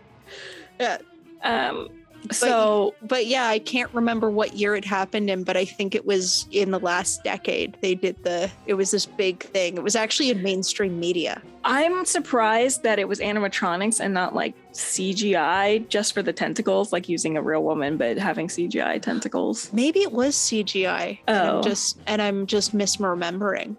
yeah. 0.80 0.96
Um, 1.42 1.88
so 2.30 2.94
but 3.02 3.26
yeah, 3.26 3.46
I 3.48 3.58
can't 3.58 3.92
remember 3.94 4.30
what 4.30 4.54
year 4.54 4.74
it 4.76 4.84
happened 4.84 5.28
in, 5.30 5.44
but 5.44 5.56
I 5.56 5.64
think 5.64 5.94
it 5.94 6.06
was 6.06 6.46
in 6.50 6.70
the 6.70 6.78
last 6.80 7.22
decade. 7.24 7.76
They 7.80 7.94
did 7.94 8.22
the. 8.24 8.50
It 8.66 8.74
was 8.74 8.90
this 8.90 9.06
big 9.06 9.42
thing. 9.42 9.76
It 9.76 9.82
was 9.82 9.96
actually 9.96 10.30
in 10.30 10.42
mainstream 10.42 10.98
media. 10.98 11.42
I'm 11.64 12.04
surprised 12.04 12.82
that 12.82 12.98
it 12.98 13.08
was 13.08 13.20
animatronics 13.20 13.98
and 14.00 14.12
not 14.12 14.34
like 14.34 14.54
CGI 14.72 15.88
just 15.88 16.12
for 16.14 16.22
the 16.22 16.32
tentacles, 16.32 16.92
like 16.92 17.08
using 17.08 17.36
a 17.36 17.42
real 17.42 17.62
woman, 17.62 17.96
but 17.96 18.18
having 18.18 18.48
CGI 18.48 19.00
tentacles. 19.00 19.72
Maybe 19.72 20.00
it 20.00 20.12
was 20.12 20.34
CGI. 20.36 21.18
And 21.26 21.36
Oh. 21.48 21.56
I'm 21.58 21.62
just 21.62 21.98
and 22.06 22.20
I'm 22.22 22.46
just 22.46 22.76
misremembering. 22.76 23.76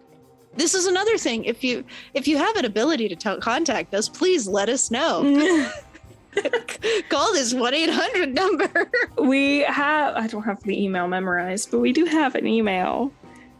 This 0.55 0.73
is 0.73 0.85
another 0.87 1.17
thing. 1.17 1.43
If 1.45 1.63
you 1.63 1.83
if 2.13 2.27
you 2.27 2.37
have 2.37 2.55
an 2.55 2.65
ability 2.65 3.09
to 3.09 3.15
t- 3.15 3.37
contact 3.41 3.93
us, 3.93 4.07
please 4.09 4.47
let 4.47 4.69
us 4.69 4.89
know. 4.91 5.69
Call 7.09 7.33
this 7.33 7.53
one 7.53 7.73
eight 7.73 7.89
hundred 7.89 8.33
number. 8.33 8.89
we 9.17 9.59
have, 9.63 10.15
I 10.15 10.27
don't 10.27 10.43
have 10.43 10.61
the 10.63 10.81
email 10.83 11.07
memorized, 11.07 11.71
but 11.71 11.79
we 11.79 11.91
do 11.93 12.05
have 12.05 12.35
an 12.35 12.45
email 12.47 13.11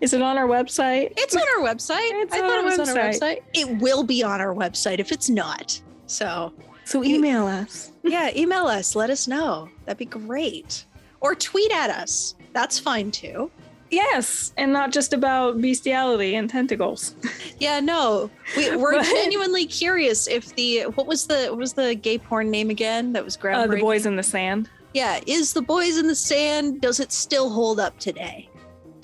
Is 0.02 0.14
it 0.14 0.22
on 0.22 0.38
our 0.38 0.48
website? 0.48 1.14
It's 1.18 1.36
on 1.36 1.42
our 1.58 1.64
website. 1.64 2.10
It's 2.24 2.34
I 2.34 2.40
thought 2.40 2.60
it 2.60 2.66
was 2.66 2.80
on 2.80 2.90
our 2.90 2.96
website. 2.96 3.20
website. 3.20 3.42
It 3.54 3.78
will 3.80 4.04
be 4.04 4.24
on 4.24 4.42
our 4.42 4.54
website 4.54 5.00
if 5.00 5.12
it's 5.12 5.30
not. 5.30 5.80
So 6.08 6.54
So 6.84 7.04
email 7.04 7.48
us. 7.48 7.92
yeah, 8.04 8.30
email 8.36 8.66
us. 8.68 8.96
Let 8.96 9.10
us 9.10 9.28
know. 9.28 9.70
That'd 9.86 9.98
be 9.98 10.06
great. 10.06 10.86
Or 11.22 11.34
tweet 11.34 11.72
at 11.72 11.90
us. 11.90 12.36
That's 12.54 12.78
fine 12.78 13.10
too. 13.12 13.50
Yes, 13.96 14.54
and 14.58 14.74
not 14.74 14.92
just 14.92 15.14
about 15.14 15.62
bestiality 15.62 16.36
and 16.36 16.50
tentacles. 16.50 17.16
Yeah, 17.60 17.80
no, 17.80 18.30
we, 18.58 18.76
we're 18.82 18.94
But- 18.98 19.06
genuinely 19.06 19.66
curious 19.66 20.28
if 20.28 20.54
the 20.56 20.82
what 20.96 21.08
was 21.08 21.28
the 21.28 21.48
what 21.48 21.58
was 21.58 21.74
the 21.74 21.96
gay 21.96 22.18
porn 22.18 22.52
name 22.52 22.70
again? 22.70 23.14
That 23.14 23.24
was 23.24 23.38
Uh, 23.38 23.40
groundbreaking. 23.42 23.70
the 23.72 23.80
boys 23.80 24.06
in 24.06 24.16
the 24.18 24.24
sand. 24.24 24.70
Yeah, 24.94 25.20
is 25.28 25.54
the 25.54 25.62
boys 25.62 25.98
in 25.98 26.08
the 26.08 26.16
sand? 26.16 26.82
Does 26.82 27.00
it 27.00 27.12
still 27.14 27.50
hold 27.50 27.80
up 27.80 27.98
today, 28.00 28.50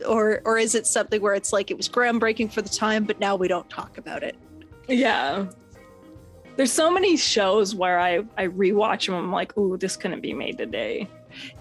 or 0.06 0.42
or 0.46 0.58
is 0.58 0.76
it 0.76 0.86
something 0.86 1.22
where 1.22 1.36
it's 1.36 1.54
like 1.54 1.72
it 1.72 1.78
was 1.78 1.88
groundbreaking 1.88 2.52
for 2.52 2.62
the 2.62 2.70
time, 2.70 3.06
but 3.06 3.20
now 3.20 3.36
we 3.38 3.48
don't 3.48 3.70
talk 3.70 3.98
about 3.98 4.24
it? 4.24 4.36
Yeah. 4.90 5.46
There's 6.58 6.72
so 6.74 6.92
many 6.92 7.16
shows 7.16 7.74
where 7.76 7.98
I 7.98 8.24
I 8.38 8.48
rewatch 8.48 9.06
them. 9.06 9.16
I'm 9.16 9.32
like, 9.32 9.58
ooh, 9.58 9.78
this 9.78 9.96
couldn't 9.96 10.22
be 10.22 10.34
made 10.34 10.58
today. 10.58 11.08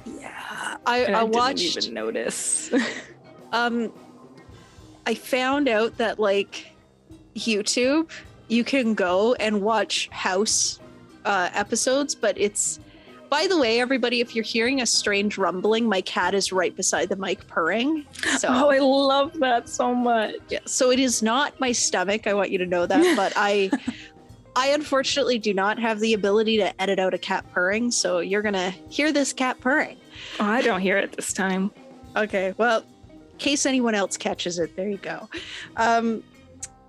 Yeah, 0.05 0.77
I, 0.85 1.05
I, 1.05 1.13
I, 1.21 1.23
watched. 1.23 1.59
didn't 1.59 1.85
even 1.85 1.95
notice. 1.95 2.73
Um, 3.53 3.93
I 5.07 5.15
found 5.15 5.69
out 5.69 5.97
that 5.99 6.19
like 6.19 6.67
YouTube, 7.35 8.11
you 8.49 8.65
can 8.65 8.95
go 8.95 9.35
and 9.35 9.61
watch 9.63 10.09
house 10.11 10.79
uh, 11.25 11.51
episodes, 11.53 12.15
but 12.15 12.37
it's. 12.39 12.81
By 13.29 13.47
the 13.47 13.57
way, 13.57 13.79
everybody, 13.79 14.21
if 14.21 14.35
you're 14.35 14.43
hearing 14.43 14.81
a 14.81 14.87
strange 14.87 15.39
rumbling, 15.39 15.89
my 15.89 16.01
cat 16.01 16.35
is 16.35 16.51
right 16.51 16.75
beside 16.75 17.09
the 17.09 17.15
mic 17.15 17.47
purring. 17.47 18.05
So, 18.39 18.49
oh, 18.51 18.71
I 18.71 18.79
love 18.81 19.39
that 19.39 19.69
so 19.69 19.95
much. 19.95 20.35
yeah, 20.49 20.59
so 20.67 20.91
it 20.91 20.99
is 20.99 21.23
not 21.23 21.59
my 21.61 21.71
stomach. 21.71 22.27
I 22.27 22.35
want 22.35 22.51
you 22.51 22.59
to 22.59 22.67
know 22.67 22.87
that, 22.87 23.17
but 23.17 23.33
I, 23.37 23.71
I 24.57 24.71
unfortunately 24.71 25.39
do 25.39 25.55
not 25.55 25.79
have 25.79 26.01
the 26.01 26.13
ability 26.15 26.57
to 26.57 26.83
edit 26.83 26.99
out 26.99 27.15
a 27.15 27.19
cat 27.19 27.45
purring. 27.53 27.93
So 27.93 28.19
you're 28.19 28.43
gonna 28.43 28.71
hear 28.89 29.13
this 29.13 29.33
cat 29.33 29.61
purring. 29.61 29.97
Oh, 30.41 30.47
I 30.47 30.61
don't 30.61 30.81
hear 30.81 30.97
it 30.97 31.13
this 31.13 31.33
time. 31.33 31.71
Okay, 32.17 32.53
well, 32.59 32.85
case 33.41 33.67
anyone 33.67 33.95
else 33.95 34.17
catches 34.17 34.59
it, 34.59 34.77
there 34.77 34.89
you 34.89 34.99
go. 34.99 35.29
Um, 35.77 36.23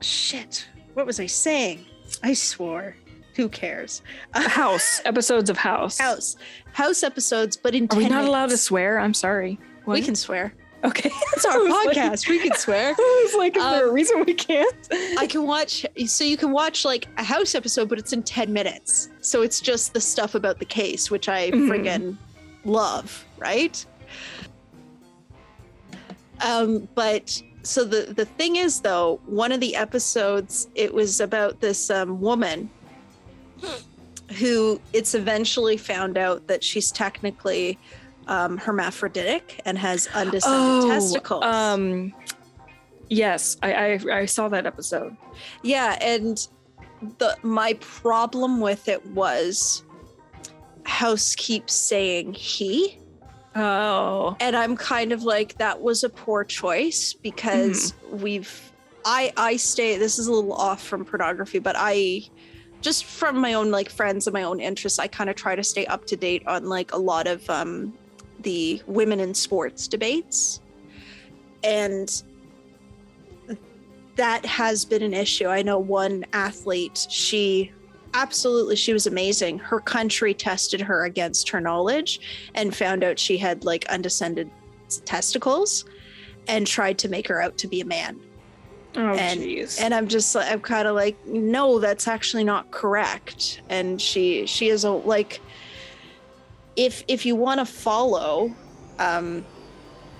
shit, 0.01 0.67
what 0.93 1.05
was 1.05 1.19
I 1.19 1.25
saying? 1.25 1.85
I 2.23 2.33
swore. 2.33 2.95
Who 3.35 3.47
cares? 3.49 4.01
House 4.33 5.01
episodes 5.05 5.49
of 5.49 5.57
House. 5.57 5.97
House, 5.97 6.35
house 6.73 7.01
episodes, 7.01 7.55
but 7.57 7.73
in 7.73 7.87
Are 7.91 7.95
we 7.97 8.03
10 8.03 8.11
not 8.11 8.25
allowed 8.25 8.49
to 8.49 8.57
swear? 8.57 8.99
I'm 8.99 9.13
sorry. 9.13 9.57
We 9.85 10.01
can 10.01 10.15
swear. 10.15 10.53
Okay. 10.83 11.09
It's 11.33 11.45
our 11.45 11.59
was 11.63 11.71
like- 11.71 11.95
podcast. 11.97 12.27
we 12.27 12.39
can 12.39 12.53
swear. 12.57 12.93
I 12.99 13.21
was 13.25 13.35
like, 13.37 13.55
is 13.55 13.63
there 13.63 13.85
a 13.85 13.89
Um, 13.89 13.95
reason 13.95 14.23
we 14.25 14.33
can't? 14.33 14.75
I 15.17 15.27
can 15.27 15.43
watch. 15.47 15.85
So 16.07 16.23
you 16.23 16.35
can 16.37 16.51
watch 16.51 16.83
like 16.85 17.07
a 17.17 17.23
house 17.23 17.55
episode, 17.55 17.87
but 17.87 17.97
it's 17.99 18.11
in 18.13 18.21
ten 18.23 18.51
minutes. 18.51 19.09
So 19.21 19.43
it's 19.43 19.61
just 19.61 19.93
the 19.93 20.01
stuff 20.01 20.35
about 20.35 20.59
the 20.59 20.65
case, 20.65 21.09
which 21.09 21.29
I 21.29 21.51
Mhm. 21.51 21.67
friggin' 21.69 22.17
love, 22.65 23.25
right? 23.37 23.83
Um, 26.43 26.87
but 26.95 27.41
so 27.63 27.83
the 27.83 28.13
the 28.13 28.25
thing 28.25 28.55
is, 28.55 28.81
though, 28.81 29.19
one 29.25 29.51
of 29.51 29.59
the 29.59 29.75
episodes 29.75 30.67
it 30.75 30.93
was 30.93 31.19
about 31.19 31.61
this 31.61 31.89
um, 31.89 32.19
woman 32.21 32.69
who 34.39 34.79
it's 34.93 35.13
eventually 35.13 35.77
found 35.77 36.17
out 36.17 36.47
that 36.47 36.63
she's 36.63 36.91
technically 36.91 37.77
um, 38.27 38.57
hermaphroditic 38.57 39.61
and 39.65 39.77
has 39.77 40.07
undescended 40.13 40.89
testicles. 40.89 41.43
Um, 41.43 42.13
yes, 43.09 43.57
I, 43.61 43.73
I 43.73 43.99
I 44.11 44.25
saw 44.25 44.49
that 44.49 44.65
episode. 44.65 45.15
Yeah, 45.63 45.97
and 46.01 46.47
the 47.17 47.37
my 47.43 47.73
problem 47.79 48.59
with 48.61 48.87
it 48.87 49.05
was 49.07 49.83
House 50.85 51.35
keeps 51.35 51.73
saying 51.73 52.33
he, 52.33 52.97
Oh, 53.53 54.37
and 54.39 54.55
I'm 54.55 54.77
kind 54.77 55.11
of 55.11 55.23
like 55.23 55.57
that 55.57 55.81
was 55.81 56.03
a 56.03 56.09
poor 56.09 56.43
choice 56.43 57.13
because 57.13 57.93
we've 58.09 58.71
I 59.03 59.33
I 59.35 59.57
stay 59.57 59.97
this 59.97 60.19
is 60.19 60.27
a 60.27 60.31
little 60.31 60.53
off 60.53 60.81
from 60.81 61.03
pornography, 61.03 61.59
but 61.59 61.75
I 61.77 62.23
just 62.79 63.05
from 63.05 63.39
my 63.39 63.53
own 63.53 63.69
like 63.69 63.89
friends 63.89 64.25
and 64.25 64.33
my 64.33 64.43
own 64.43 64.59
interests, 64.61 64.99
I 64.99 65.07
kind 65.07 65.29
of 65.29 65.35
try 65.35 65.55
to 65.55 65.63
stay 65.63 65.85
up 65.87 66.05
to 66.07 66.15
date 66.15 66.47
on 66.47 66.69
like 66.69 66.93
a 66.93 66.97
lot 66.97 67.27
of 67.27 67.47
um 67.49 67.93
the 68.39 68.81
women 68.87 69.19
in 69.19 69.33
sports 69.33 69.87
debates. 69.87 70.61
And 71.63 72.23
that 74.15 74.45
has 74.45 74.85
been 74.85 75.03
an 75.03 75.13
issue. 75.13 75.47
I 75.47 75.61
know 75.61 75.77
one 75.77 76.25
athlete, 76.33 77.05
she 77.09 77.71
absolutely 78.13 78.75
she 78.75 78.93
was 78.93 79.07
amazing. 79.07 79.59
Her 79.59 79.79
country 79.79 80.33
tested 80.33 80.81
her 80.81 81.05
against 81.05 81.49
her 81.49 81.61
knowledge 81.61 82.19
and 82.55 82.75
found 82.75 83.03
out 83.03 83.17
she 83.19 83.37
had 83.37 83.63
like 83.63 83.85
undescended 83.87 84.49
testicles 85.05 85.85
and 86.47 86.65
tried 86.67 86.97
to 86.99 87.09
make 87.09 87.27
her 87.27 87.41
out 87.41 87.57
to 87.59 87.67
be 87.67 87.81
a 87.81 87.85
man. 87.85 88.19
oh, 88.95 89.13
And- 89.15 89.39
jeez. 89.39 89.79
And 89.81 89.93
I'm 89.93 90.07
just 90.07 90.35
I'm 90.35 90.59
kind 90.61 90.87
of 90.87 90.95
like 90.95 91.15
no, 91.25 91.79
that's 91.79 92.07
actually 92.07 92.43
not 92.43 92.71
correct. 92.71 93.61
And 93.69 94.01
she 94.01 94.45
she 94.45 94.69
is 94.69 94.83
a 94.83 94.91
like 94.91 95.39
if 96.75 97.03
if 97.07 97.25
you 97.25 97.35
want 97.35 97.59
to 97.59 97.65
follow 97.65 98.53
um 98.99 99.45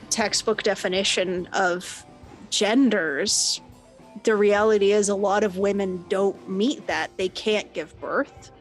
textbook 0.10 0.64
definition 0.64 1.48
of 1.54 2.06
genders, 2.50 3.62
the 4.24 4.36
reality 4.36 4.92
is 4.92 5.10
a 5.10 5.16
lot 5.16 5.44
of 5.44 5.58
women 5.58 6.06
don't 6.10 6.50
meet 6.50 6.86
that. 6.88 7.10
They 7.18 7.30
can't 7.30 7.72
give 7.74 8.00
birth 8.00 8.52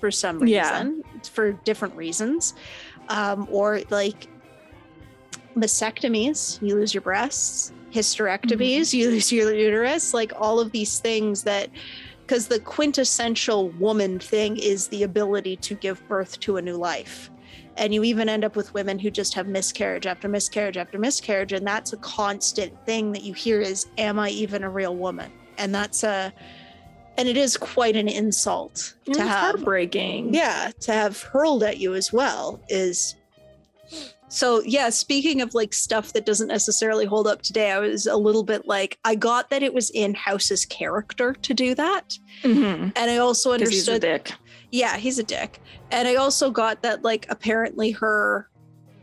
for 0.00 0.10
some 0.10 0.38
reason, 0.38 1.02
Yeah. 1.04 1.20
for 1.30 1.52
different 1.52 1.94
reasons. 1.96 2.54
Um, 3.08 3.46
or 3.50 3.80
like 3.90 4.28
mastectomies, 5.56 6.60
you 6.60 6.74
lose 6.74 6.92
your 6.94 7.00
breasts, 7.02 7.72
hysterectomies, 7.92 8.92
you 8.92 9.10
lose 9.10 9.32
your 9.32 9.52
uterus, 9.54 10.12
like 10.12 10.32
all 10.38 10.60
of 10.60 10.72
these 10.72 10.98
things 10.98 11.42
that 11.44 11.70
because 12.26 12.48
the 12.48 12.58
quintessential 12.58 13.68
woman 13.70 14.18
thing 14.18 14.56
is 14.56 14.88
the 14.88 15.04
ability 15.04 15.54
to 15.56 15.74
give 15.76 16.06
birth 16.08 16.40
to 16.40 16.56
a 16.56 16.62
new 16.62 16.76
life. 16.76 17.30
And 17.76 17.92
you 17.92 18.04
even 18.04 18.28
end 18.28 18.44
up 18.44 18.56
with 18.56 18.72
women 18.74 18.98
who 18.98 19.10
just 19.10 19.34
have 19.34 19.46
miscarriage 19.46 20.06
after 20.06 20.28
miscarriage 20.28 20.76
after 20.76 20.98
miscarriage. 20.98 21.52
And 21.52 21.66
that's 21.66 21.92
a 21.92 21.98
constant 21.98 22.72
thing 22.86 23.12
that 23.12 23.22
you 23.22 23.34
hear 23.34 23.60
is, 23.60 23.86
Am 23.98 24.18
I 24.18 24.30
even 24.30 24.62
a 24.64 24.70
real 24.70 24.96
woman? 24.96 25.30
And 25.58 25.74
that's 25.74 26.02
a, 26.02 26.32
and 27.18 27.28
it 27.28 27.36
is 27.36 27.56
quite 27.56 27.96
an 27.96 28.08
insult 28.08 28.94
It's 29.06 29.16
to 29.18 29.24
have 29.26 29.40
heartbreaking. 29.56 30.34
yeah 30.34 30.70
to 30.80 30.92
have 30.92 31.20
hurled 31.22 31.62
at 31.62 31.78
you 31.78 31.94
as 31.94 32.12
well 32.12 32.60
is 32.68 33.14
so 34.28 34.60
yeah 34.64 34.90
speaking 34.90 35.40
of 35.40 35.54
like 35.54 35.72
stuff 35.72 36.12
that 36.12 36.26
doesn't 36.26 36.48
necessarily 36.48 37.06
hold 37.06 37.26
up 37.26 37.40
today 37.42 37.70
i 37.70 37.78
was 37.78 38.06
a 38.06 38.16
little 38.16 38.42
bit 38.42 38.66
like 38.66 38.98
i 39.04 39.14
got 39.14 39.48
that 39.50 39.62
it 39.62 39.72
was 39.72 39.88
in 39.90 40.12
house's 40.14 40.66
character 40.66 41.32
to 41.42 41.54
do 41.54 41.74
that 41.74 42.18
Mm-hmm. 42.42 42.90
and 42.96 43.10
i 43.10 43.16
also 43.16 43.52
Because 43.54 43.70
he's 43.70 43.88
a 43.88 43.94
understood. 43.94 44.34
Yeah 44.72 44.96
he's 44.96 45.18
a 45.18 45.22
dick 45.22 45.60
and 45.90 46.06
i 46.08 46.14
also 46.16 46.50
got 46.50 46.82
that 46.82 47.02
like 47.02 47.26
apparently 47.28 47.90
her 47.92 48.48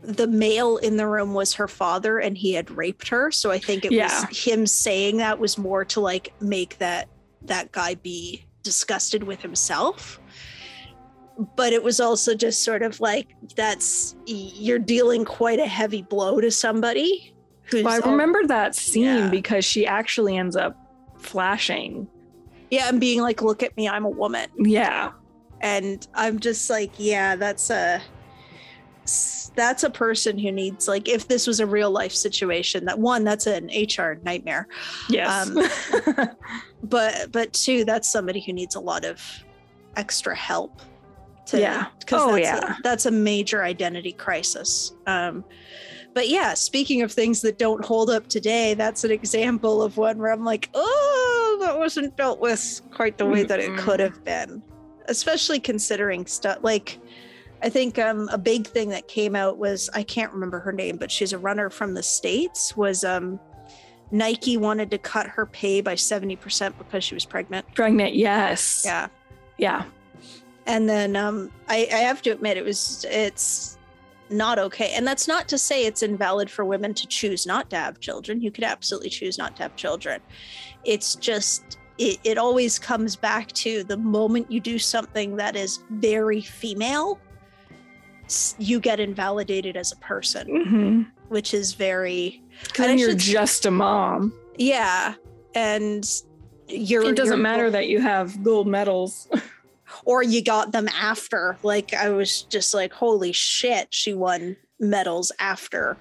the 0.02 0.26
male 0.26 0.76
in 0.78 0.96
the 0.98 1.06
room 1.06 1.32
was 1.32 1.54
her 1.54 1.66
father 1.68 2.18
and 2.18 2.36
he 2.36 2.52
had 2.52 2.70
raped 2.70 3.08
her 3.08 3.30
so 3.30 3.50
i 3.50 3.58
think 3.58 3.84
it 3.84 3.92
Yeah. 3.92 4.04
was 4.28 4.44
him 4.44 4.66
saying 4.66 5.16
that 5.18 5.38
was 5.38 5.56
more 5.56 5.84
to 5.86 6.00
like 6.00 6.32
make 6.40 6.76
that 6.78 7.08
that 7.42 7.72
guy 7.72 7.94
be 7.94 8.44
disgusted 8.62 9.22
with 9.22 9.40
himself 9.40 10.20
but 11.56 11.72
it 11.72 11.82
was 11.82 11.98
also 12.00 12.34
just 12.34 12.62
sort 12.62 12.82
of 12.82 13.00
like 13.00 13.34
that's 13.56 14.14
you're 14.26 14.78
dealing 14.78 15.24
quite 15.24 15.58
a 15.58 15.66
heavy 15.66 16.02
blow 16.02 16.40
to 16.40 16.50
somebody 16.50 17.34
who's 17.64 17.82
Well, 17.82 18.00
I 18.04 18.10
remember 18.10 18.46
that 18.46 18.74
scene 18.74 19.04
Yeah. 19.04 19.28
because 19.30 19.64
she 19.64 19.86
actually 19.86 20.36
ends 20.36 20.54
up 20.56 20.76
flashing. 21.18 22.06
yeah 22.70 22.88
and 22.88 23.00
being 23.00 23.20
like 23.20 23.40
look 23.42 23.62
at 23.62 23.74
me 23.76 23.88
i'm 23.88 24.04
a 24.04 24.08
woman 24.10 24.48
Yeah. 24.58 25.12
And 25.64 26.06
i'm 26.14 26.38
just 26.38 26.68
like 26.70 26.92
yeah 26.98 27.34
that's 27.34 27.70
a 27.70 28.00
that's 29.56 29.82
a 29.82 29.90
person 29.90 30.38
who 30.38 30.52
needs 30.52 30.86
like 30.88 31.08
if 31.08 31.26
this 31.28 31.46
was 31.46 31.58
a 31.60 31.66
real 31.66 31.90
life 31.90 32.12
situation 32.12 32.84
that 32.84 32.98
one 32.98 33.24
that's 33.24 33.46
an 33.46 33.68
hr 33.98 34.14
nightmare 34.24 34.66
Yes. 35.08 35.48
Um, 35.48 36.28
but 36.82 37.30
but 37.32 37.52
two 37.52 37.84
that's 37.84 38.10
somebody 38.10 38.40
who 38.40 38.52
needs 38.52 38.74
a 38.74 38.80
lot 38.80 39.04
of 39.04 39.20
extra 39.96 40.34
help 40.36 40.80
to 41.46 41.60
Yeah. 41.60 41.86
because 41.98 42.22
Oh, 42.22 42.32
that's, 42.32 42.42
yeah. 42.44 42.72
a, 42.78 42.82
that's 42.82 43.06
a 43.06 43.10
major 43.10 43.62
identity 43.62 44.12
crisis 44.12 44.92
um 45.06 45.44
but 46.14 46.28
yeah 46.28 46.54
speaking 46.54 47.02
of 47.02 47.12
things 47.12 47.40
that 47.42 47.58
don't 47.58 47.84
hold 47.84 48.08
up 48.10 48.28
today 48.28 48.74
that's 48.74 49.04
an 49.04 49.10
example 49.10 49.82
of 49.82 49.96
one 49.96 50.18
where 50.18 50.32
i'm 50.32 50.44
like 50.44 50.68
oh 50.74 51.58
that 51.60 51.78
wasn't 51.78 52.16
dealt 52.16 52.40
with 52.40 52.80
quite 52.90 53.18
the 53.18 53.26
way 53.26 53.42
that 53.44 53.60
it 53.60 53.76
could 53.78 54.00
have 54.00 54.24
been 54.24 54.62
especially 55.06 55.60
considering 55.60 56.26
stuff 56.26 56.58
like 56.62 56.98
I 57.62 57.70
think 57.70 57.98
um, 57.98 58.28
a 58.30 58.38
big 58.38 58.66
thing 58.66 58.90
that 58.90 59.08
came 59.08 59.34
out 59.34 59.56
was 59.56 59.88
I 59.94 60.02
can't 60.02 60.32
remember 60.32 60.60
her 60.60 60.72
name, 60.72 60.96
but 60.96 61.10
she's 61.10 61.32
a 61.32 61.38
runner 61.38 61.70
from 61.70 61.94
the 61.94 62.02
states. 62.02 62.76
Was 62.76 63.04
um, 63.04 63.40
Nike 64.10 64.56
wanted 64.56 64.90
to 64.90 64.98
cut 64.98 65.26
her 65.26 65.46
pay 65.46 65.80
by 65.80 65.94
70% 65.94 66.76
because 66.78 67.02
she 67.02 67.14
was 67.14 67.24
pregnant. 67.24 67.66
Pregnant, 67.74 68.14
yes. 68.14 68.82
Yeah. 68.84 69.08
Yeah. 69.58 69.84
And 70.66 70.88
then 70.88 71.16
um, 71.16 71.50
I, 71.68 71.88
I 71.92 71.96
have 71.96 72.22
to 72.22 72.30
admit, 72.30 72.56
it 72.56 72.64
was, 72.64 73.04
it's 73.08 73.78
not 74.30 74.58
okay. 74.58 74.92
And 74.94 75.06
that's 75.06 75.28
not 75.28 75.48
to 75.48 75.58
say 75.58 75.84
it's 75.84 76.02
invalid 76.02 76.50
for 76.50 76.64
women 76.64 76.94
to 76.94 77.06
choose 77.06 77.46
not 77.46 77.70
to 77.70 77.76
have 77.76 78.00
children. 78.00 78.40
You 78.40 78.50
could 78.50 78.64
absolutely 78.64 79.10
choose 79.10 79.36
not 79.36 79.56
to 79.56 79.62
have 79.62 79.76
children. 79.76 80.20
It's 80.84 81.16
just, 81.16 81.78
it, 81.98 82.18
it 82.24 82.38
always 82.38 82.78
comes 82.78 83.16
back 83.16 83.52
to 83.52 83.84
the 83.84 83.96
moment 83.96 84.50
you 84.50 84.60
do 84.60 84.78
something 84.78 85.36
that 85.36 85.56
is 85.56 85.80
very 85.90 86.40
female, 86.40 87.18
you 88.58 88.80
get 88.80 89.00
invalidated 89.00 89.76
as 89.76 89.92
a 89.92 89.96
person, 89.96 90.46
Mm-hmm. 90.48 91.02
which 91.28 91.52
is 91.54 91.74
very, 91.74 92.42
then 92.76 92.98
you're 92.98 93.14
just 93.14 93.66
a 93.66 93.70
mom. 93.70 94.32
yeah. 94.56 95.14
And 95.54 96.04
you're, 96.66 97.04
It 97.10 97.16
doesn't 97.16 97.34
you're- 97.34 97.42
matter 97.42 97.70
that 97.70 97.86
you 97.88 98.00
have 98.00 98.42
gold 98.42 98.66
medals. 98.66 99.28
or 100.04 100.22
you 100.24 100.42
got 100.42 100.72
them 100.72 100.88
after. 100.88 101.56
Like 101.62 101.94
I 101.94 102.08
was 102.08 102.42
just 102.42 102.74
like, 102.74 102.92
holy 102.92 103.30
shit, 103.32 103.94
she 103.94 104.12
won 104.14 104.56
medals 104.80 105.30
after. 105.38 105.96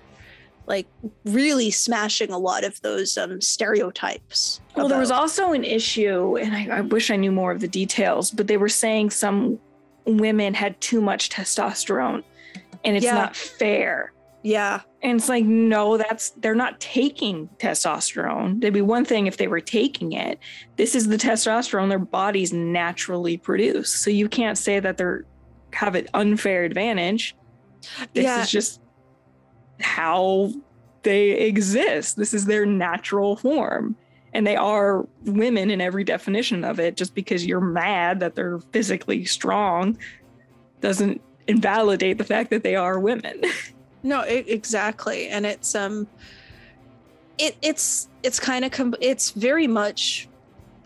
Like 0.66 0.88
really 1.26 1.72
smashing 1.72 2.32
a 2.32 2.38
lot 2.38 2.64
of 2.64 2.80
those 2.82 3.18
um 3.18 3.42
stereotypes. 3.42 4.62
Well, 4.76 4.88
there 4.88 5.00
was 5.00 5.12
also 5.12 5.52
an 5.52 5.64
issue, 5.64 6.38
and 6.38 6.56
I, 6.56 6.78
I 6.78 6.82
wish 6.82 7.12
I 7.12 7.16
knew 7.18 7.32
more 7.32 7.52
of 7.52 7.60
the 7.60 7.68
details, 7.68 8.32
but 8.32 8.48
they 8.48 8.58
were 8.58 8.70
saying 8.70 9.10
some 9.10 9.60
women 10.06 10.54
had 10.54 10.80
too 10.82 11.02
much 11.02 11.30
testosterone 11.30 12.24
and 12.84 12.98
it's 12.98 13.06
Yeah. 13.06 13.14
not 13.16 13.36
fair. 13.36 14.12
yeah, 14.46 14.82
And 15.02 15.18
it's 15.18 15.30
like, 15.30 15.46
no, 15.46 15.96
that's 15.96 16.32
they're 16.32 16.54
not 16.56 16.80
taking 16.82 17.48
testosterone. 17.60 18.58
It'd 18.62 18.74
be 18.74 18.82
one 18.82 19.06
thing 19.06 19.28
if 19.28 19.38
they 19.38 19.48
were 19.48 19.62
taking 19.62 20.12
it. 20.12 20.40
This 20.76 20.96
is 20.96 21.08
the 21.08 21.16
testosterone 21.18 21.88
their 21.88 22.00
bodies 22.00 22.52
naturally 22.52 23.38
produce. 23.38 23.90
So 23.96 24.10
you 24.10 24.28
can't 24.28 24.58
say 24.58 24.80
that 24.82 24.98
they're 24.98 25.24
have 25.74 25.96
an 25.96 26.08
unfair 26.14 26.66
advantage. 26.66 27.34
This 28.14 28.26
Yeah. 28.26 28.42
is 28.42 28.52
just 28.52 28.80
how 29.80 30.52
they 31.04 31.32
exist. 31.32 32.16
This 32.18 32.34
is 32.34 32.46
their 32.46 32.66
natural 32.66 33.36
form. 33.36 33.96
And 34.34 34.48
they 34.48 34.56
are 34.56 35.06
women 35.26 35.70
in 35.70 35.80
every 35.82 36.04
definition 36.04 36.64
of 36.64 36.80
it. 36.80 36.98
Just 36.98 37.14
because 37.14 37.46
you're 37.46 37.62
mad 37.62 38.20
that 38.22 38.36
they're 38.36 38.60
physically 38.72 39.26
strong 39.26 39.98
doesn't 40.82 41.22
invalidate 41.48 42.18
the 42.18 42.24
fact 42.24 42.50
that 42.50 42.64
they 42.64 42.76
are 42.76 43.00
women. 43.00 43.42
no, 44.04 44.24
e- 44.26 44.44
exactly. 44.48 45.28
And 45.28 45.46
it's 45.46 45.76
um, 45.76 46.08
it 47.38 47.56
it's 47.62 48.08
it's 48.24 48.40
kind 48.40 48.66
of 48.66 48.72
com- 48.72 48.96
it's 49.02 49.32
very 49.32 49.68
much 49.68 50.28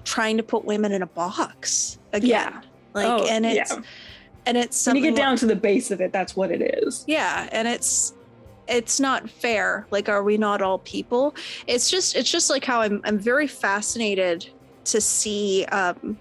trying 0.04 0.36
to 0.38 0.44
put 0.44 0.66
women 0.66 0.92
in 0.92 1.02
a 1.02 1.08
box 1.08 2.00
again. 2.14 2.30
Yeah. 2.30 2.62
Like, 2.94 3.06
Oh, 3.08 3.26
and 3.28 3.46
it's 3.46 3.72
yeah. 3.72 3.82
and 4.46 4.58
it's 4.58 4.86
when 4.88 4.96
you 4.98 5.02
get 5.04 5.16
down 5.16 5.38
to 5.38 5.46
the 5.46 5.56
base 5.56 5.92
of 5.92 6.02
it, 6.02 6.12
that's 6.12 6.36
what 6.36 6.52
it 6.52 6.62
is. 6.84 7.06
yeah 7.08 7.48
and 7.52 7.68
it's 7.68 8.14
it's 8.68 9.00
not 9.00 9.30
fair. 9.30 9.88
Like 9.92 10.10
are 10.10 10.24
we 10.24 10.38
not 10.38 10.62
all 10.62 10.80
people? 10.80 11.36
It's 11.68 11.90
just 11.90 12.16
it's 12.16 12.30
just 12.32 12.50
like 12.50 12.66
how 12.66 12.82
i'm 12.82 13.02
i'm 13.06 13.18
very 13.20 13.48
fascinated 13.48 14.50
to 14.86 15.02
see 15.02 15.66
um 15.66 16.18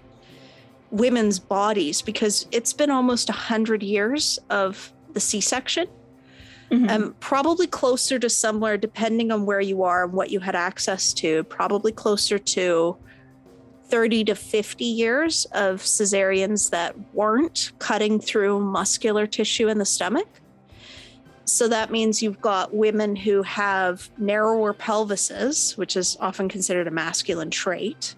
women's 0.91 1.39
bodies 1.39 2.01
because 2.01 2.47
it's 2.51 2.73
been 2.73 2.89
almost 2.89 3.29
a 3.29 3.33
hundred 3.33 3.83
years 3.83 4.39
of 4.49 4.91
the 5.13 5.19
c-section. 5.19 5.87
Mhm. 6.71 6.89
um 6.91 7.15
probably 7.21 7.65
closer 7.65 8.19
to 8.19 8.29
somewhere 8.29 8.77
depending 8.77 9.31
on 9.31 9.45
where 9.45 9.61
you 9.61 9.83
are 9.83 10.03
and 10.03 10.13
what 10.13 10.31
you 10.31 10.41
had 10.41 10.53
access 10.55 11.13
to 11.13 11.43
probably 11.45 11.93
closer 11.93 12.37
to 12.37 12.97
30 13.85 14.25
to 14.25 14.35
50 14.35 14.83
years 14.83 15.45
of 15.53 15.81
cesareans 15.81 16.71
that 16.71 16.93
weren't 17.13 17.71
cutting 17.79 18.19
through 18.19 18.59
muscular 18.59 19.25
tissue 19.25 19.69
in 19.69 19.77
the 19.77 19.85
stomach 19.85 20.27
so 21.47 21.69
that 21.69 21.91
means 21.91 22.21
you've 22.21 22.41
got 22.41 22.73
women 22.73 23.15
who 23.15 23.41
have 23.43 24.09
narrower 24.17 24.73
pelvises, 24.73 25.77
which 25.77 25.95
is 25.95 26.17
often 26.19 26.49
considered 26.49 26.87
a 26.87 26.91
masculine 26.91 27.49
trait, 27.49 28.15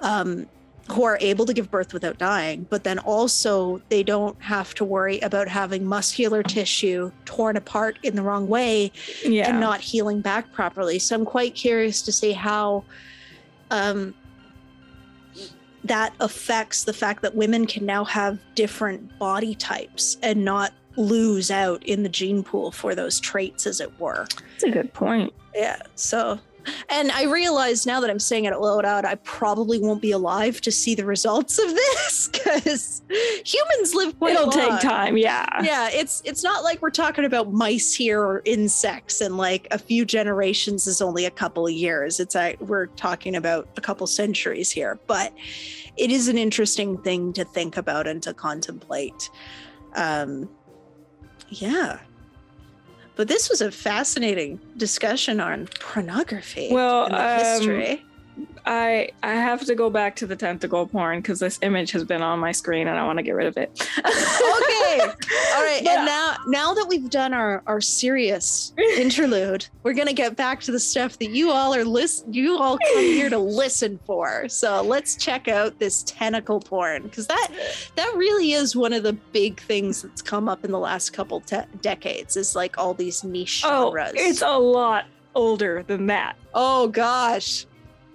um, 0.00 0.46
who 0.92 1.02
are 1.02 1.18
able 1.20 1.44
to 1.46 1.52
give 1.52 1.68
birth 1.68 1.92
without 1.92 2.16
dying, 2.18 2.66
but 2.70 2.84
then 2.84 3.00
also 3.00 3.82
they 3.88 4.04
don't 4.04 4.40
have 4.40 4.72
to 4.74 4.84
worry 4.84 5.18
about 5.20 5.48
having 5.48 5.84
muscular 5.84 6.44
tissue 6.44 7.10
torn 7.24 7.56
apart 7.56 7.98
in 8.04 8.14
the 8.14 8.22
wrong 8.22 8.48
way 8.48 8.92
yeah. 9.24 9.48
and 9.48 9.58
not 9.58 9.80
healing 9.80 10.20
back 10.20 10.52
properly. 10.52 10.98
So 11.00 11.16
I'm 11.16 11.24
quite 11.24 11.56
curious 11.56 12.02
to 12.02 12.12
see 12.12 12.32
how 12.32 12.84
um, 13.72 14.14
that 15.84 16.14
affects 16.20 16.84
the 16.84 16.92
fact 16.92 17.22
that 17.22 17.34
women 17.34 17.66
can 17.66 17.84
now 17.84 18.04
have 18.04 18.38
different 18.54 19.18
body 19.18 19.56
types 19.56 20.18
and 20.22 20.44
not 20.44 20.72
lose 21.00 21.50
out 21.50 21.82
in 21.84 22.02
the 22.02 22.08
gene 22.08 22.42
pool 22.42 22.70
for 22.70 22.94
those 22.94 23.18
traits, 23.18 23.66
as 23.66 23.80
it 23.80 23.98
were. 23.98 24.26
That's 24.52 24.64
a 24.64 24.70
good 24.70 24.92
point. 24.92 25.32
Yeah. 25.54 25.82
So, 25.94 26.38
and 26.90 27.10
I 27.10 27.24
realize 27.24 27.86
now 27.86 28.00
that 28.00 28.10
I'm 28.10 28.18
saying 28.18 28.44
it 28.44 28.52
out 28.52 28.60
loud, 28.60 29.04
I 29.04 29.14
probably 29.16 29.80
won't 29.80 30.02
be 30.02 30.10
alive 30.10 30.60
to 30.60 30.70
see 30.70 30.94
the 30.94 31.06
results 31.06 31.58
of 31.58 31.70
this 31.70 32.28
because 32.32 33.02
humans 33.44 33.94
live 33.94 34.18
quite 34.18 34.34
It'll 34.34 34.48
long. 34.48 34.52
take 34.52 34.80
time. 34.80 35.16
Yeah. 35.16 35.46
Yeah, 35.62 35.88
it's 35.90 36.22
it's 36.24 36.44
not 36.44 36.62
like 36.62 36.82
we're 36.82 36.90
talking 36.90 37.24
about 37.24 37.52
mice 37.52 37.94
here 37.94 38.20
or 38.20 38.42
insects, 38.44 39.20
and 39.20 39.36
like 39.36 39.66
a 39.70 39.78
few 39.78 40.04
generations 40.04 40.86
is 40.86 41.00
only 41.00 41.24
a 41.24 41.30
couple 41.30 41.66
of 41.66 41.72
years. 41.72 42.20
It's 42.20 42.36
a, 42.36 42.56
we're 42.60 42.86
talking 42.88 43.34
about 43.34 43.68
a 43.76 43.80
couple 43.80 44.06
centuries 44.06 44.70
here, 44.70 45.00
but 45.06 45.32
it 45.96 46.10
is 46.10 46.28
an 46.28 46.36
interesting 46.38 46.98
thing 46.98 47.32
to 47.32 47.44
think 47.44 47.76
about 47.76 48.06
and 48.06 48.22
to 48.22 48.34
contemplate. 48.34 49.30
Um, 49.94 50.48
yeah, 51.50 51.98
but 53.16 53.28
this 53.28 53.50
was 53.50 53.60
a 53.60 53.70
fascinating 53.70 54.58
discussion 54.76 55.40
on 55.40 55.68
pornography. 55.78 56.68
Well, 56.72 57.12
um, 57.14 57.38
history. 57.44 58.04
I 58.66 59.10
I 59.22 59.32
have 59.34 59.64
to 59.66 59.74
go 59.74 59.90
back 59.90 60.16
to 60.16 60.26
the 60.26 60.36
tentacle 60.36 60.86
porn 60.86 61.18
because 61.20 61.38
this 61.40 61.58
image 61.62 61.92
has 61.92 62.04
been 62.04 62.22
on 62.22 62.38
my 62.38 62.52
screen 62.52 62.88
and 62.88 62.98
I 62.98 63.04
want 63.04 63.18
to 63.18 63.22
get 63.22 63.32
rid 63.32 63.46
of 63.46 63.56
it. 63.56 63.70
okay 63.98 65.00
all 65.00 65.62
right 65.62 65.80
But- 65.84 65.90
and 65.90 66.00
uh, 66.00 66.04
now 66.04 66.36
now 66.46 66.74
that 66.74 66.86
we've 66.88 67.08
done 67.10 67.32
our 67.34 67.62
our 67.66 67.80
serious 67.80 68.72
interlude 68.96 69.66
we're 69.82 69.94
gonna 69.94 70.12
get 70.12 70.36
back 70.36 70.60
to 70.62 70.72
the 70.72 70.80
stuff 70.80 71.18
that 71.18 71.30
you 71.30 71.50
all 71.50 71.74
are 71.74 71.84
listen 71.84 72.32
you 72.32 72.56
all 72.58 72.78
come 72.78 72.98
here 73.02 73.30
to 73.30 73.38
listen 73.38 73.98
for 74.04 74.48
so 74.48 74.82
let's 74.82 75.16
check 75.16 75.48
out 75.48 75.78
this 75.78 76.02
tentacle 76.04 76.60
porn 76.60 77.02
because 77.04 77.26
that 77.26 77.48
that 77.96 78.12
really 78.16 78.52
is 78.52 78.74
one 78.76 78.92
of 78.92 79.02
the 79.02 79.12
big 79.32 79.60
things 79.60 80.02
that's 80.02 80.22
come 80.22 80.48
up 80.48 80.64
in 80.64 80.70
the 80.70 80.78
last 80.78 81.10
couple 81.12 81.40
te- 81.40 81.58
decades 81.82 82.36
is 82.36 82.54
like 82.56 82.76
all 82.78 82.94
these 82.94 83.24
niche 83.24 83.62
oh, 83.64 83.90
genres. 83.90 84.12
oh, 84.16 84.28
it's 84.28 84.42
a 84.42 84.58
lot 84.58 85.06
older 85.34 85.84
than 85.86 86.06
that. 86.06 86.36
oh 86.54 86.88
gosh 86.88 87.64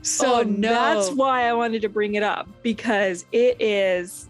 So 0.05 0.41
Oh, 0.41 0.43
no. 0.43 0.69
that's 0.69 1.09
why 1.11 1.49
I 1.49 1.53
wanted 1.53 1.81
to 1.81 1.89
bring 1.89 2.13
it 2.13 2.21
up 2.21 2.47
because 2.61 3.25
it 3.31 3.59
is 3.59 4.29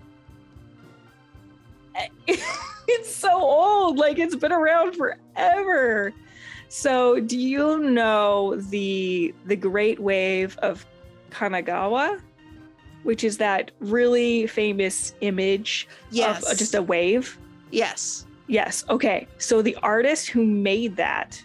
it's 2.28 3.13
so 3.13 3.41
old 3.41 3.97
like 3.97 4.17
it's 4.17 4.36
been 4.36 4.51
around 4.53 4.95
forever. 4.95 6.13
So 6.69 7.19
do 7.19 7.38
you 7.38 7.80
know 7.80 8.55
the 8.55 9.36
the 9.45 9.55
great 9.55 9.99
wave 9.99 10.57
of 10.59 10.86
Kanagawa 11.30 12.21
which 13.03 13.23
is 13.23 13.38
that 13.38 13.69
really 13.80 14.47
famous 14.47 15.13
image 15.21 15.88
yes 16.09 16.49
of 16.51 16.57
just 16.57 16.73
a 16.73 16.82
wave? 16.82 17.38
yes 17.71 18.26
Yes. 18.47 18.86
Okay. 18.89 19.28
So 19.38 19.61
the 19.61 19.76
artist 19.78 20.28
who 20.30 20.45
made 20.45 20.95
that 20.97 21.43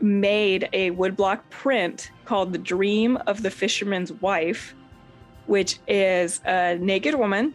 made 0.00 0.68
a 0.72 0.90
woodblock 0.92 1.40
print 1.50 2.10
called 2.24 2.52
The 2.52 2.58
Dream 2.58 3.16
of 3.26 3.42
the 3.42 3.50
Fisherman's 3.50 4.12
Wife, 4.12 4.74
which 5.46 5.78
is 5.88 6.40
a 6.44 6.76
naked 6.76 7.14
woman 7.14 7.54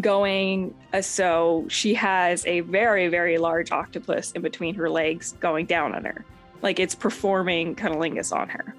going. 0.00 0.74
Uh, 0.92 1.00
so 1.00 1.66
she 1.68 1.94
has 1.94 2.44
a 2.46 2.60
very, 2.60 3.08
very 3.08 3.38
large 3.38 3.72
octopus 3.72 4.32
in 4.32 4.42
between 4.42 4.74
her 4.74 4.90
legs 4.90 5.32
going 5.40 5.66
down 5.66 5.94
on 5.94 6.04
her. 6.04 6.24
Like 6.62 6.78
it's 6.78 6.94
performing 6.94 7.74
cunnilingus 7.76 8.32
on 8.32 8.48
her. 8.48 8.74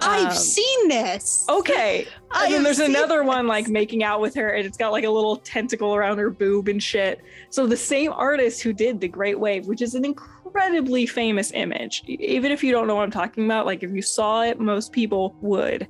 I've 0.00 0.28
Um, 0.28 0.34
seen 0.34 0.88
this 0.88 1.46
Okay. 1.48 2.06
I 2.30 2.44
And 2.46 2.54
then 2.54 2.62
there's 2.62 2.78
another 2.78 3.22
one 3.24 3.46
like 3.46 3.68
making 3.68 4.02
out 4.04 4.20
with 4.20 4.34
her, 4.34 4.50
and 4.50 4.66
it's 4.66 4.76
got 4.78 4.90
like 4.92 5.04
a 5.04 5.10
little 5.10 5.36
tentacle 5.36 5.94
around 5.94 6.18
her 6.18 6.30
boob 6.30 6.68
and 6.68 6.82
shit. 6.82 7.20
So 7.50 7.66
the 7.66 7.76
same 7.76 8.12
artist 8.12 8.62
who 8.62 8.72
did 8.72 9.00
the 9.00 9.08
Great 9.08 9.38
Wave, 9.38 9.66
which 9.66 9.82
is 9.82 9.94
an 9.94 10.04
incredibly 10.04 11.06
famous 11.06 11.52
image, 11.52 12.02
even 12.06 12.50
if 12.52 12.64
you 12.64 12.72
don't 12.72 12.86
know 12.86 12.94
what 12.94 13.02
I'm 13.04 13.10
talking 13.10 13.44
about, 13.44 13.66
like 13.66 13.82
if 13.82 13.90
you 13.90 14.02
saw 14.02 14.42
it, 14.42 14.58
most 14.58 14.92
people 14.92 15.36
would 15.40 15.86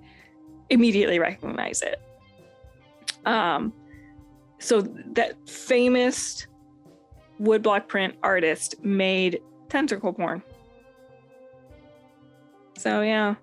immediately 0.70 1.18
recognize 1.18 1.82
it. 1.82 2.00
Um, 3.24 3.72
so 4.58 4.80
that 5.12 5.36
famous 5.48 6.46
woodblock 7.40 7.88
print 7.88 8.14
artist 8.22 8.82
made 8.84 9.40
tentacle 9.68 10.12
porn. 10.12 10.42
So 12.78 13.02
yeah. 13.02 13.36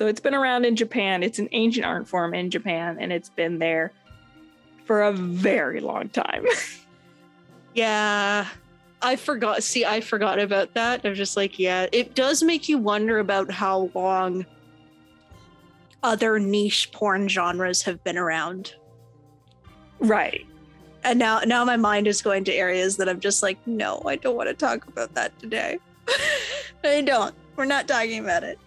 So 0.00 0.06
it's 0.06 0.18
been 0.18 0.34
around 0.34 0.64
in 0.64 0.76
Japan. 0.76 1.22
It's 1.22 1.38
an 1.38 1.50
ancient 1.52 1.84
art 1.84 2.08
form 2.08 2.32
in 2.32 2.48
Japan, 2.48 2.96
and 2.98 3.12
it's 3.12 3.28
been 3.28 3.58
there 3.58 3.92
for 4.86 5.02
a 5.02 5.12
very 5.12 5.80
long 5.80 6.08
time. 6.08 6.46
Yeah. 7.74 8.48
I 9.00 9.14
forgot. 9.14 9.62
See, 9.62 9.84
I 9.84 10.00
forgot 10.00 10.40
about 10.40 10.74
that. 10.74 11.02
I'm 11.04 11.14
just 11.14 11.36
like, 11.36 11.56
yeah, 11.56 11.86
it 11.92 12.16
does 12.16 12.42
make 12.42 12.68
you 12.68 12.78
wonder 12.78 13.20
about 13.20 13.48
how 13.48 13.90
long 13.94 14.44
other 16.02 16.40
niche 16.40 16.90
porn 16.90 17.28
genres 17.28 17.82
have 17.82 18.02
been 18.02 18.18
around. 18.18 18.74
right. 20.00 20.44
And 21.04 21.18
now 21.18 21.40
now 21.40 21.64
my 21.64 21.76
mind 21.76 22.08
is 22.08 22.22
going 22.22 22.42
to 22.44 22.52
areas 22.52 22.96
that 22.96 23.08
I'm 23.08 23.20
just 23.20 23.40
like, 23.42 23.64
no, 23.66 24.02
I 24.04 24.16
don't 24.16 24.34
want 24.34 24.48
to 24.48 24.54
talk 24.54 24.88
about 24.88 25.14
that 25.14 25.38
today. 25.38 25.78
I 26.84 27.02
don't. 27.02 27.34
We're 27.54 27.66
not 27.66 27.86
talking 27.86 28.18
about 28.18 28.42
it. 28.42 28.58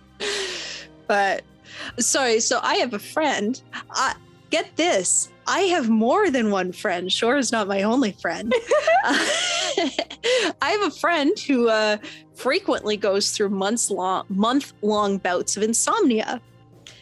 But 1.08 1.44
sorry, 2.00 2.40
so 2.40 2.60
I 2.62 2.76
have 2.76 2.94
a 2.94 3.00
friend. 3.00 3.62
I 3.92 4.16
get 4.50 4.76
this. 4.76 5.30
I 5.48 5.62
have 5.62 5.90
more 5.90 6.30
than 6.30 6.52
one 6.52 6.72
friend. 6.72 7.12
Shore 7.12 7.38
is 7.38 7.52
not 7.52 7.68
my 7.68 7.84
only 7.84 8.14
friend. 8.14 8.54
I 9.06 10.00
have 10.62 10.84
a 10.84 10.92
friend 10.92 11.38
who 11.40 11.70
uh, 11.70 11.98
frequently 12.36 12.98
goes 12.98 13.32
through 13.32 13.50
months 13.50 13.90
long 13.92 14.26
month 14.30 14.74
long 14.82 15.18
bouts 15.18 15.58
of 15.58 15.64
insomnia. 15.64 16.42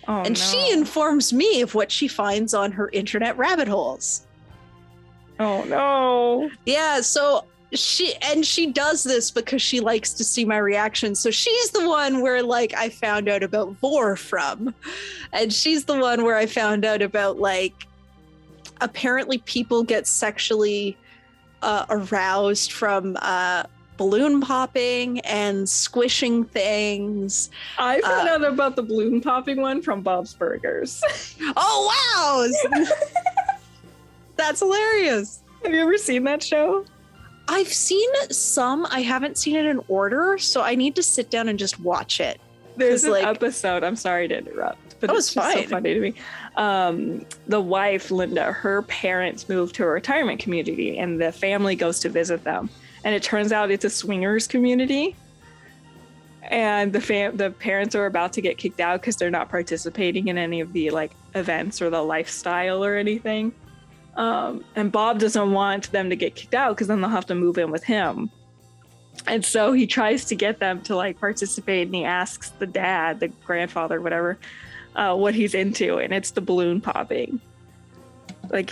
Oh, 0.08 0.24
and 0.24 0.30
no. 0.30 0.34
she 0.34 0.72
informs 0.72 1.32
me 1.32 1.62
of 1.62 1.76
what 1.76 1.92
she 1.92 2.08
finds 2.08 2.54
on 2.54 2.72
her 2.72 2.90
internet 2.90 3.38
rabbit 3.38 3.68
holes. 3.68 4.26
Oh 5.40 5.64
no. 5.64 6.50
Yeah, 6.66 7.02
so 7.02 7.46
she 7.74 8.14
and 8.22 8.46
she 8.46 8.68
does 8.72 9.04
this 9.04 9.32
because 9.32 9.62
she 9.62 9.80
likes 9.80 10.12
to 10.14 10.24
see 10.24 10.44
my 10.46 10.58
reaction. 10.58 11.16
So 11.16 11.32
she's 11.32 11.72
the 11.72 11.88
one 11.88 12.22
where 12.22 12.44
like 12.44 12.74
I 12.74 12.90
found 12.90 13.30
out 13.30 13.44
about 13.44 13.72
vore 13.78 14.16
from. 14.16 14.74
And 15.34 15.54
she's 15.54 15.86
the 15.86 15.98
one 15.98 16.24
where 16.24 16.36
I 16.36 16.46
found 16.46 16.84
out 16.84 17.02
about 17.02 17.40
like 17.40 17.74
apparently 18.82 19.38
people 19.40 19.84
get 19.84 20.06
sexually 20.08 20.98
uh, 21.62 21.86
aroused 21.90 22.72
from 22.74 23.18
uh 23.22 23.64
balloon 23.98 24.42
popping 24.42 25.20
and 25.20 25.70
squishing 25.70 26.44
things. 26.44 27.52
I 27.78 28.02
found 28.02 28.28
Uh, 28.28 28.32
out 28.34 28.44
about 28.54 28.76
the 28.76 28.82
balloon 28.82 29.22
popping 29.22 29.62
one 29.62 29.82
from 29.82 30.02
Bob's 30.02 30.34
Burgers. 30.34 31.02
Oh 31.56 32.50
wow. 32.74 32.86
That's 34.36 34.60
hilarious. 34.60 35.42
Have 35.64 35.72
you 35.74 35.82
ever 35.82 35.98
seen 35.98 36.24
that 36.24 36.42
show? 36.44 36.86
I've 37.52 37.72
seen 37.72 38.10
some. 38.30 38.88
I 38.90 39.02
haven't 39.02 39.38
seen 39.38 39.56
it 39.56 39.66
in 39.66 39.82
order, 39.88 40.38
so 40.38 40.62
I 40.62 40.76
need 40.76 40.96
to 40.96 41.04
sit 41.04 41.30
down 41.30 41.48
and 41.50 41.60
just 41.60 41.80
watch 41.80 42.20
it. 42.20 42.40
There's 42.78 43.04
an 43.04 43.12
like- 43.12 43.26
episode. 43.26 43.84
I'm 43.84 43.96
sorry 43.98 44.28
to 44.30 44.38
interrupt, 44.38 45.00
but 45.02 45.08
That 45.08 45.14
was 45.14 45.34
just 45.34 45.46
fine. 45.54 45.64
so 45.66 45.70
funny 45.70 45.94
to 45.94 46.00
me. 46.00 46.14
Um, 46.56 47.26
the 47.48 47.60
wife, 47.62 48.10
Linda, 48.12 48.52
her 48.54 48.82
parents 48.84 49.50
moved 49.50 49.76
to 49.76 49.84
a 49.84 49.88
retirement 49.88 50.40
community, 50.40 50.98
and 50.98 51.20
the 51.22 51.32
family 51.32 51.76
goes 51.76 52.00
to 52.00 52.10
visit 52.10 52.44
them. 52.44 52.70
And 53.04 53.14
it 53.14 53.24
turns 53.24 53.52
out 53.52 53.72
it's 53.72 53.84
a 53.86 53.90
swingers 53.90 54.48
community. 54.48 55.16
And 56.44 56.92
the 56.92 57.00
fam- 57.02 57.38
the 57.38 57.52
parents 57.52 57.96
are 57.96 58.06
about 58.06 58.34
to 58.34 58.42
get 58.42 58.58
kicked 58.58 58.80
out 58.80 59.02
because 59.02 59.16
they're 59.16 59.30
not 59.30 59.50
participating 59.50 60.28
in 60.28 60.38
any 60.38 60.60
of 60.60 60.74
the 60.74 60.90
like 60.90 61.12
events 61.36 61.82
or 61.82 61.90
the 61.90 62.02
lifestyle 62.02 62.84
or 62.84 62.96
anything. 62.96 63.54
Um, 64.16 64.64
and 64.76 64.92
Bob 64.92 65.20
doesn't 65.20 65.52
want 65.52 65.92
them 65.92 66.10
to 66.10 66.16
get 66.16 66.36
kicked 66.36 66.54
out 66.54 66.76
because 66.76 66.88
then 66.88 67.02
they'll 67.02 67.10
have 67.10 67.26
to 67.28 67.36
move 67.36 67.58
in 67.58 67.72
with 67.72 67.84
him. 67.84 68.30
And 69.28 69.46
so 69.46 69.72
he 69.72 69.88
tries 69.88 70.26
to 70.26 70.36
get 70.36 70.60
them 70.60 70.82
to 70.84 70.96
like 70.96 71.20
participate 71.20 71.88
and 71.88 71.96
he 71.96 72.04
asks 72.04 72.50
the 72.50 72.68
dad, 72.68 73.20
the 73.20 73.28
grandfather, 73.28 74.02
whatever, 74.02 74.38
uh, 74.96 75.16
what 75.16 75.36
he's 75.36 75.54
into. 75.54 76.00
And 76.00 76.14
it's 76.14 76.32
the 76.32 76.42
balloon 76.42 76.82
popping. 76.82 77.40
Like 78.50 78.72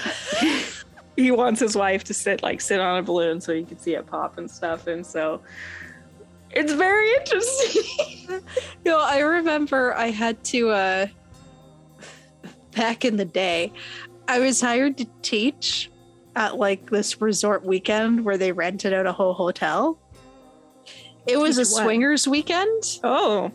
he 1.15 1.31
wants 1.31 1.59
his 1.59 1.75
wife 1.75 2.03
to 2.05 2.13
sit 2.13 2.41
like 2.41 2.61
sit 2.61 2.79
on 2.79 2.97
a 2.97 3.03
balloon 3.03 3.41
so 3.41 3.53
he 3.53 3.63
can 3.63 3.77
see 3.77 3.95
it 3.95 4.07
pop 4.07 4.37
and 4.37 4.49
stuff. 4.49 4.87
And 4.87 5.05
so 5.05 5.41
it's 6.51 6.73
very 6.73 7.11
interesting. 7.15 7.83
No, 8.85 9.01
I 9.01 9.19
remember 9.19 9.93
I 9.95 10.07
had 10.07 10.43
to 10.45 10.69
uh 10.69 11.07
back 12.75 13.05
in 13.05 13.17
the 13.17 13.25
day, 13.25 13.71
I 14.29 14.37
was 14.37 14.61
hired 14.61 14.95
to 14.99 15.05
teach 15.23 15.89
at 16.35 16.57
like 16.57 16.87
this 16.91 17.19
resort 17.19 17.65
weekend 17.65 18.23
where 18.23 18.37
they 18.37 18.51
rented 18.51 18.93
out 18.93 19.07
a 19.07 19.11
whole 19.11 19.33
hotel. 19.33 19.97
It 21.25 21.37
was 21.37 21.57
a 21.57 21.65
swingers 21.65 22.27
weekend, 22.27 22.99
oh, 23.03 23.51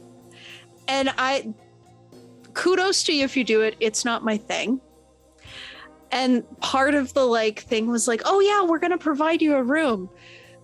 and 0.89 1.11
I 1.16 1.55
kudos 2.55 3.05
to 3.05 3.12
you 3.14 3.25
if 3.25 3.37
you 3.37 3.45
do 3.45 3.62
it. 3.62 3.77
It's 3.79 4.05
not 4.05 4.25
my 4.25 4.37
thing. 4.37 4.81
And 6.11 6.45
part 6.59 6.95
of 6.95 7.14
the 7.14 7.25
like 7.25 7.61
thing 7.61 7.89
was 7.89 8.09
like, 8.09 8.22
oh 8.25 8.41
yeah, 8.41 8.68
we're 8.68 8.81
gonna 8.81 8.99
provide 8.99 9.41
you 9.41 9.55
a 9.55 9.62
room. 9.62 10.11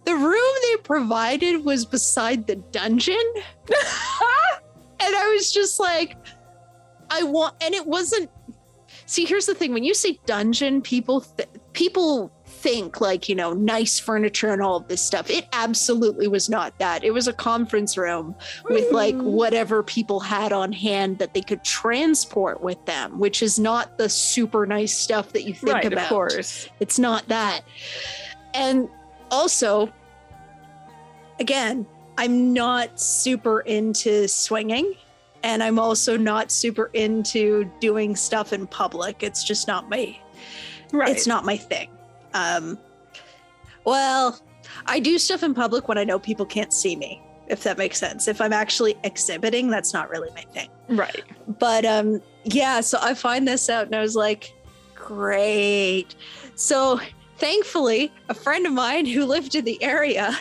The 0.07 0.17
room 0.17 0.55
they 0.63 0.83
provided 0.83 1.65
was 1.65 1.87
beside 1.87 2.49
the 2.49 2.57
dungeon. 2.57 3.33
and 3.69 5.17
I 5.17 5.33
was 5.37 5.53
just 5.53 5.79
like, 5.79 6.17
I 7.11 7.23
want, 7.23 7.55
and 7.63 7.75
it 7.75 7.87
wasn't. 7.87 8.29
See, 9.11 9.25
here's 9.25 9.47
the 9.47 9.57
thing: 9.57 9.73
when 9.73 9.83
you 9.83 9.93
say 9.93 10.21
dungeon, 10.25 10.83
people 10.83 11.23
th- 11.23 11.49
people 11.73 12.31
think 12.47 13.01
like 13.01 13.29
you 13.29 13.35
know 13.35 13.53
nice 13.53 13.99
furniture 13.99 14.51
and 14.53 14.63
all 14.63 14.77
of 14.77 14.87
this 14.87 15.03
stuff. 15.03 15.29
It 15.29 15.49
absolutely 15.53 16.29
was 16.29 16.49
not 16.49 16.79
that. 16.79 17.03
It 17.03 17.11
was 17.11 17.27
a 17.27 17.33
conference 17.33 17.99
room 17.99 18.37
with 18.69 18.93
like 18.93 19.17
Mm. 19.17 19.23
whatever 19.25 19.83
people 19.83 20.21
had 20.21 20.53
on 20.53 20.71
hand 20.71 21.19
that 21.19 21.35
they 21.35 21.41
could 21.41 21.65
transport 21.65 22.61
with 22.61 22.85
them, 22.87 23.19
which 23.19 23.43
is 23.43 23.59
not 23.59 23.99
the 23.99 24.09
super 24.09 24.65
nice 24.65 24.97
stuff 24.97 25.33
that 25.33 25.43
you 25.43 25.55
think 25.55 25.73
right, 25.75 25.87
about. 25.87 26.05
of 26.05 26.09
course. 26.09 26.69
It's 26.79 27.01
not 27.01 27.27
that. 27.27 27.63
And 28.55 28.89
also, 29.33 29.93
again, 31.41 31.85
I'm 32.17 32.53
not 32.53 33.01
super 33.01 33.63
into 33.63 34.29
swinging. 34.29 34.95
And 35.43 35.63
I'm 35.63 35.79
also 35.79 36.17
not 36.17 36.51
super 36.53 36.91
into 36.93 37.71
doing 37.81 38.15
stuff 38.17 38.53
in 38.53 38.67
public. 38.67 39.23
It's 39.23 39.43
just 39.45 39.67
not 39.67 39.89
my 39.89 40.17
Right. 40.93 41.09
it's 41.11 41.27
not 41.27 41.45
my 41.45 41.57
thing. 41.57 41.89
Um 42.35 42.79
well, 43.85 44.39
I 44.87 45.01
do 45.01 45.19
stuff 45.19 45.43
in 45.43 45.55
public 45.55 45.89
when 45.89 45.97
I 45.99 46.05
know 46.05 46.19
people 46.19 46.45
can't 46.45 46.73
see 46.73 46.95
me, 46.97 47.23
if 47.49 47.63
that 47.63 47.79
makes 47.79 47.99
sense. 47.99 48.29
If 48.29 48.41
I'm 48.41 48.53
actually 48.53 48.95
exhibiting, 49.05 49.71
that's 49.71 49.93
not 49.95 50.11
really 50.11 50.29
my 50.35 50.43
thing 50.53 50.69
right. 50.91 51.23
but 51.59 51.85
um 51.85 52.21
yeah 52.45 52.81
so 52.81 52.99
i 53.01 53.15
find 53.15 53.47
this 53.47 53.69
out 53.69 53.87
and 53.87 53.95
i 53.95 54.01
was 54.01 54.17
like 54.17 54.53
great 54.95 56.15
so 56.55 57.01
thankfully 57.39 58.13
a 58.29 58.35
friend 58.35 58.67
of 58.67 58.73
mine 58.73 59.07
who 59.07 59.25
lived 59.25 59.55
in 59.55 59.65
the 59.65 59.83
area 59.83 60.37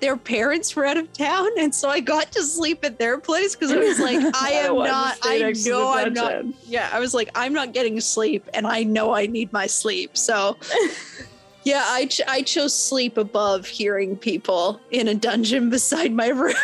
their 0.00 0.16
parents 0.16 0.74
were 0.76 0.84
out 0.84 0.96
of 0.96 1.12
town 1.12 1.48
and 1.58 1.74
so 1.74 1.88
i 1.88 2.00
got 2.00 2.30
to 2.32 2.42
sleep 2.42 2.84
at 2.84 2.98
their 2.98 3.18
place 3.18 3.54
because 3.54 3.70
i 3.72 3.76
was 3.76 3.98
like 3.98 4.18
i 4.34 4.50
am 4.50 4.66
don't 4.66 4.76
want 4.76 4.88
to 4.88 4.92
not 4.92 5.18
i 5.22 5.38
next 5.38 5.64
to 5.64 5.70
the 5.70 5.76
know 5.78 5.92
i'm 5.92 6.12
not 6.12 6.44
yeah 6.66 6.88
i 6.92 6.98
was 6.98 7.14
like 7.14 7.28
i'm 7.34 7.52
not 7.52 7.72
getting 7.72 8.00
sleep 8.00 8.48
and 8.54 8.66
i 8.66 8.82
know 8.82 9.14
i 9.14 9.26
need 9.26 9.52
my 9.52 9.66
sleep 9.66 10.16
so 10.16 10.56
yeah 11.64 11.84
i, 11.88 12.06
ch- 12.06 12.20
I 12.26 12.42
chose 12.42 12.74
sleep 12.74 13.16
above 13.16 13.66
hearing 13.66 14.16
people 14.16 14.80
in 14.90 15.08
a 15.08 15.14
dungeon 15.14 15.70
beside 15.78 16.12
my 16.12 16.28
room 16.28 16.54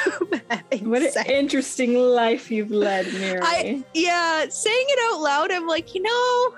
What 0.83 1.03
sex. 1.03 1.17
an 1.17 1.27
interesting 1.27 1.95
life 1.95 2.51
you've 2.51 2.71
led, 2.71 3.07
Myry. 3.15 3.41
I- 3.43 3.85
yeah, 3.95 4.47
saying 4.49 4.87
it 4.89 5.13
out 5.15 5.21
loud, 5.21 5.51
I'm 5.53 5.67
like, 5.67 5.95
you 5.95 6.03
know, 6.03 6.55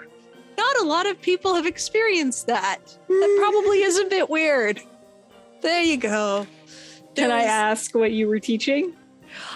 not 0.57 0.77
a 0.81 0.85
lot 0.85 1.07
of 1.07 1.21
people 1.21 1.55
have 1.55 1.67
experienced 1.67 2.47
that. 2.47 2.79
That 3.09 3.37
probably 3.39 3.83
is 3.83 3.99
a 3.99 4.05
bit 4.07 4.29
weird. 4.31 4.81
There 5.61 5.83
you 5.83 5.97
go. 5.97 6.47
Can 7.15 7.31
I 7.31 7.43
ask 7.43 7.95
what 7.95 8.13
you 8.13 8.29
were 8.29 8.39
teaching? 8.39 8.95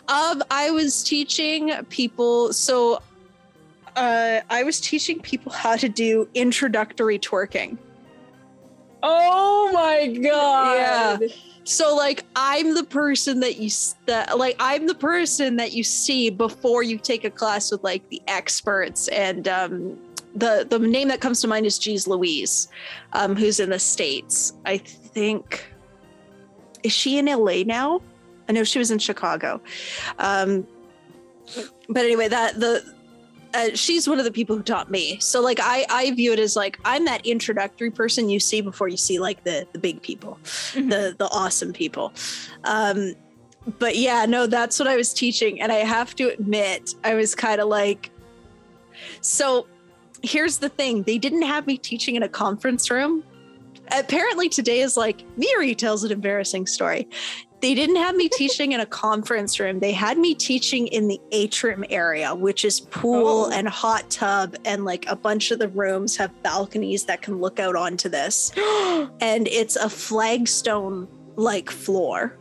Um, 0.09 0.43
I 0.51 0.71
was 0.71 1.03
teaching 1.03 1.73
people. 1.89 2.53
So, 2.53 3.03
uh, 3.97 4.41
I 4.49 4.63
was 4.63 4.81
teaching 4.81 5.21
people 5.21 5.53
how 5.53 5.77
to 5.77 5.89
do 5.89 6.29
introductory 6.35 7.19
twerking. 7.19 7.79
Oh 9.03 9.71
my 9.73 10.07
god! 10.09 11.21
Yeah. 11.23 11.29
So, 11.65 11.95
like, 11.95 12.25
I'm 12.35 12.75
the 12.75 12.85
person 12.85 13.41
that 13.41 13.59
you 13.59 13.71
that 14.07 14.39
like 14.39 14.57
I'm 14.59 14.87
the 14.87 14.95
person 14.95 15.57
that 15.57 15.73
you 15.73 15.85
see 15.85 16.31
before 16.31 16.83
you 16.83 16.99
take 16.99 17.25
a 17.25 17.31
class 17.31 17.71
with 17.71 17.85
like 17.85 18.09
the 18.09 18.23
experts 18.27 19.09
and 19.09 19.49
um. 19.49 19.99
The, 20.33 20.65
the 20.71 20.79
name 20.79 21.09
that 21.09 21.21
comes 21.21 21.41
to 21.41 21.49
mind 21.49 21.67
is 21.67 21.77
Jeez 21.77 22.07
Louise, 22.07 22.69
um, 23.15 23.35
who's 23.35 23.59
in 23.59 23.71
the 23.71 23.81
States. 23.81 24.53
I 24.65 24.79
think 24.79 25.70
is 26.83 26.93
she 26.93 27.18
in 27.18 27.26
LA 27.26 27.62
now? 27.64 28.01
I 28.49 28.53
know 28.53 28.64
she 28.64 28.78
was 28.78 28.91
in 28.91 28.99
Chicago. 28.99 29.61
Um, 30.18 30.66
but 31.89 32.05
anyway, 32.05 32.28
that 32.28 32.59
the 32.61 32.83
uh, 33.53 33.70
she's 33.74 34.09
one 34.09 34.18
of 34.20 34.24
the 34.24 34.31
people 34.31 34.57
who 34.57 34.62
taught 34.62 34.91
me. 34.91 35.18
So 35.20 35.41
like 35.41 35.59
I 35.61 35.85
I 35.91 36.11
view 36.12 36.33
it 36.33 36.39
as 36.39 36.55
like 36.57 36.78
I'm 36.85 37.05
that 37.07 37.24
introductory 37.26 37.91
person 37.91 38.28
you 38.28 38.39
see 38.41 38.61
before 38.61 38.89
you 38.89 38.97
see 38.97 39.18
like 39.18 39.43
the 39.45 39.66
the 39.72 39.78
big 39.78 40.01
people, 40.03 40.39
Mhm. 40.45 40.91
the 40.91 41.14
the 41.18 41.28
awesome 41.31 41.72
people. 41.72 42.12
Um, 42.64 43.14
but 43.78 43.97
yeah, 43.97 44.24
no, 44.26 44.47
that's 44.47 44.78
what 44.78 44.89
I 44.89 44.97
was 44.97 45.12
teaching. 45.12 45.61
And 45.61 45.70
I 45.70 45.78
have 45.78 46.14
to 46.16 46.33
admit, 46.33 46.95
I 47.05 47.14
was 47.14 47.35
kind 47.35 47.61
of 47.61 47.68
like, 47.68 48.11
so 49.20 49.66
here's 50.22 50.59
the 50.59 50.68
thing 50.68 51.03
they 51.03 51.18
didn't 51.18 51.43
have 51.43 51.66
me 51.66 51.76
teaching 51.76 52.16
in 52.16 52.22
a 52.22 52.28
conference 52.28 52.91
room. 52.91 53.22
Apparently, 53.93 54.49
today 54.49 54.80
is 54.80 54.97
like 54.97 55.24
Myry 55.36 55.74
tells 55.74 56.05
an 56.05 56.12
embarrassing 56.12 56.66
story. 56.66 57.09
They 57.61 57.74
didn't 57.74 57.97
have 57.97 58.14
me 58.16 58.28
teaching 58.32 58.72
in 58.72 58.80
a 58.80 58.86
conference 58.86 59.61
room. 59.61 59.80
They 59.80 59.93
had 59.93 60.16
me 60.16 60.34
teaching 60.34 60.86
in 60.88 61.09
the 61.09 61.20
atrium 61.32 61.84
area, 61.91 62.34
which 62.34 62.64
is 62.64 62.80
pool 62.80 63.47
Oh. 63.47 63.51
and 63.53 63.68
hot 63.68 64.09
tub, 64.11 64.57
and 64.64 64.84
like 64.84 65.05
a 65.09 65.16
bunch 65.16 65.51
of 65.51 65.59
the 65.59 65.68
rooms 65.68 66.16
have 66.16 66.30
balconies 66.43 67.05
that 67.05 67.20
can 67.22 67.38
look 67.41 67.59
out 67.61 67.76
onto 67.76 68.09
this. 68.09 68.53
And 69.20 69.49
it's 69.49 69.76
a 69.76 69.88
flagstone 69.91 71.09
like 71.36 71.70
floor. 71.70 72.36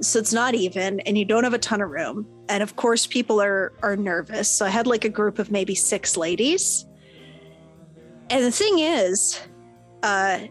So 0.00 0.18
it's 0.18 0.32
not 0.32 0.54
even, 0.54 1.00
and 1.00 1.16
you 1.16 1.24
don't 1.24 1.44
have 1.44 1.54
a 1.54 1.58
ton 1.58 1.80
of 1.80 1.90
room. 1.90 2.26
And 2.48 2.62
of 2.62 2.76
course, 2.76 3.06
people 3.06 3.40
are 3.40 3.72
are 3.82 3.96
nervous. 3.96 4.50
So 4.50 4.66
I 4.66 4.68
had 4.70 4.86
like 4.86 5.04
a 5.04 5.08
group 5.08 5.38
of 5.38 5.50
maybe 5.50 5.74
six 5.74 6.16
ladies. 6.16 6.86
And 8.30 8.44
the 8.44 8.50
thing 8.50 8.78
is, 8.80 9.38
uh, 10.04 10.46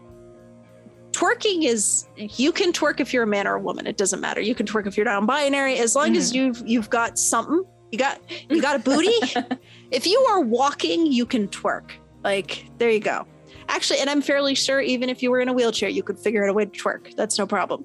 twerking 1.12 1.64
is 1.64 2.08
you 2.18 2.52
can 2.52 2.72
twerk 2.72 2.98
if 2.98 3.14
you're 3.14 3.22
a 3.22 3.26
man 3.26 3.46
or 3.46 3.54
a 3.54 3.60
woman. 3.60 3.86
It 3.86 3.96
doesn't 3.96 4.20
matter. 4.20 4.40
You 4.40 4.54
can 4.54 4.66
twerk 4.66 4.86
if 4.86 4.96
you're 4.96 5.06
non-binary, 5.06 5.78
as 5.78 5.94
long 5.94 6.16
as 6.16 6.34
you've 6.34 6.62
you've 6.66 6.90
got 6.90 7.18
something. 7.18 7.64
You 7.92 7.98
got 7.98 8.20
you 8.50 8.60
got 8.60 8.76
a 8.76 8.78
booty. 8.80 9.14
if 9.92 10.06
you 10.06 10.18
are 10.28 10.40
walking, 10.40 11.06
you 11.06 11.24
can 11.24 11.48
twerk. 11.48 11.92
Like 12.24 12.66
there 12.78 12.90
you 12.90 13.00
go. 13.00 13.26
Actually, 13.68 14.00
and 14.00 14.10
I'm 14.10 14.20
fairly 14.20 14.54
sure 14.54 14.80
even 14.80 15.08
if 15.08 15.22
you 15.22 15.30
were 15.30 15.40
in 15.40 15.48
a 15.48 15.52
wheelchair, 15.52 15.88
you 15.88 16.02
could 16.02 16.18
figure 16.18 16.44
out 16.44 16.50
a 16.50 16.52
way 16.52 16.66
to 16.66 16.70
twerk. 16.70 17.14
That's 17.14 17.38
no 17.38 17.46
problem. 17.46 17.84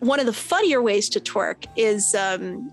One 0.00 0.18
of 0.18 0.26
the 0.26 0.32
funnier 0.32 0.82
ways 0.82 1.08
to 1.10 1.20
twerk 1.20 1.66
is 1.76 2.14
um, 2.14 2.72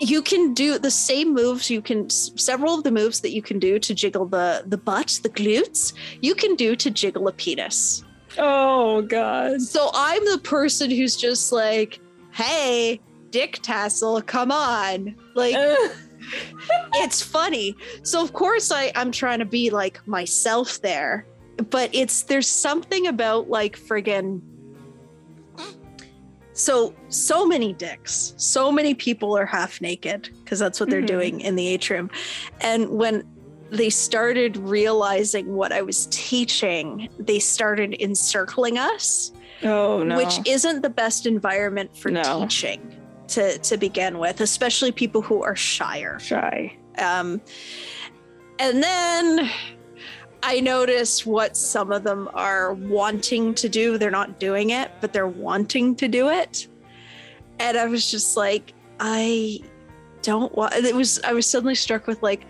you 0.00 0.22
can 0.22 0.54
do 0.54 0.78
the 0.78 0.90
same 0.90 1.34
moves 1.34 1.68
you 1.68 1.82
can 1.82 2.08
several 2.08 2.74
of 2.74 2.84
the 2.84 2.90
moves 2.90 3.20
that 3.20 3.32
you 3.32 3.42
can 3.42 3.58
do 3.58 3.78
to 3.78 3.94
jiggle 3.94 4.24
the 4.24 4.62
the 4.66 4.78
butt 4.78 5.20
the 5.22 5.28
glutes 5.28 5.92
you 6.22 6.34
can 6.34 6.56
do 6.56 6.74
to 6.74 6.90
jiggle 6.90 7.28
a 7.28 7.32
penis. 7.32 8.02
Oh 8.38 9.02
god. 9.02 9.60
so 9.60 9.90
i'm 9.92 10.24
the 10.24 10.38
person 10.38 10.90
who's 10.90 11.16
just 11.16 11.52
like 11.52 12.00
hey 12.32 13.00
dick 13.30 13.60
tassel 13.62 14.20
come 14.22 14.50
on. 14.50 15.14
Like 15.34 15.54
it's 16.94 17.22
funny. 17.22 17.76
So 18.02 18.22
of 18.22 18.32
course 18.32 18.72
i 18.72 18.90
i'm 18.96 19.12
trying 19.12 19.40
to 19.40 19.44
be 19.44 19.70
like 19.70 20.06
myself 20.08 20.80
there. 20.80 21.26
But 21.68 21.94
it's 21.94 22.22
there's 22.22 22.48
something 22.48 23.06
about 23.06 23.50
like 23.50 23.78
friggin 23.78 24.40
so 26.64 26.94
so 27.08 27.46
many 27.46 27.72
dicks 27.72 28.34
so 28.36 28.70
many 28.70 28.94
people 28.94 29.36
are 29.36 29.46
half 29.46 29.80
naked 29.80 30.28
because 30.44 30.58
that's 30.58 30.78
what 30.80 30.90
they're 30.90 31.02
Mhm. 31.02 31.06
doing 31.16 31.40
in 31.40 31.56
the 31.56 31.66
atrium 31.68 32.10
and 32.60 32.88
when 32.90 33.24
they 33.70 33.88
started 33.90 34.56
realizing 34.56 35.54
what 35.54 35.72
i 35.72 35.80
was 35.80 36.06
teaching 36.10 37.08
they 37.18 37.38
started 37.38 37.94
encircling 38.00 38.78
us 38.78 39.32
oh 39.62 40.02
no. 40.02 40.16
which 40.16 40.40
isn't 40.46 40.82
the 40.82 40.90
best 40.90 41.26
environment 41.26 41.96
for 41.96 42.10
No. 42.10 42.40
teaching 42.42 42.80
to 43.28 43.58
to 43.58 43.76
begin 43.76 44.18
with 44.18 44.40
especially 44.40 44.92
people 44.92 45.22
who 45.22 45.42
are 45.42 45.54
shyer 45.56 46.18
shy. 46.18 46.76
um, 46.98 47.40
and 48.58 48.82
then 48.82 49.48
I 50.42 50.60
notice 50.60 51.26
what 51.26 51.56
some 51.56 51.92
of 51.92 52.02
them 52.04 52.28
are 52.34 52.72
wanting 52.74 53.54
to 53.56 53.68
do. 53.68 53.98
They're 53.98 54.10
not 54.10 54.38
doing 54.40 54.70
it, 54.70 54.90
but 55.00 55.12
they're 55.12 55.26
wanting 55.28 55.94
to 55.96 56.08
do 56.08 56.28
it. 56.28 56.66
And 57.58 57.76
I 57.76 57.86
was 57.86 58.10
just 58.10 58.36
like, 58.36 58.72
I 58.98 59.60
don't 60.22 60.54
want 60.56 60.74
it 60.74 60.94
was 60.94 61.20
I 61.24 61.32
was 61.32 61.46
suddenly 61.46 61.74
struck 61.74 62.06
with 62.06 62.22
like, 62.22 62.44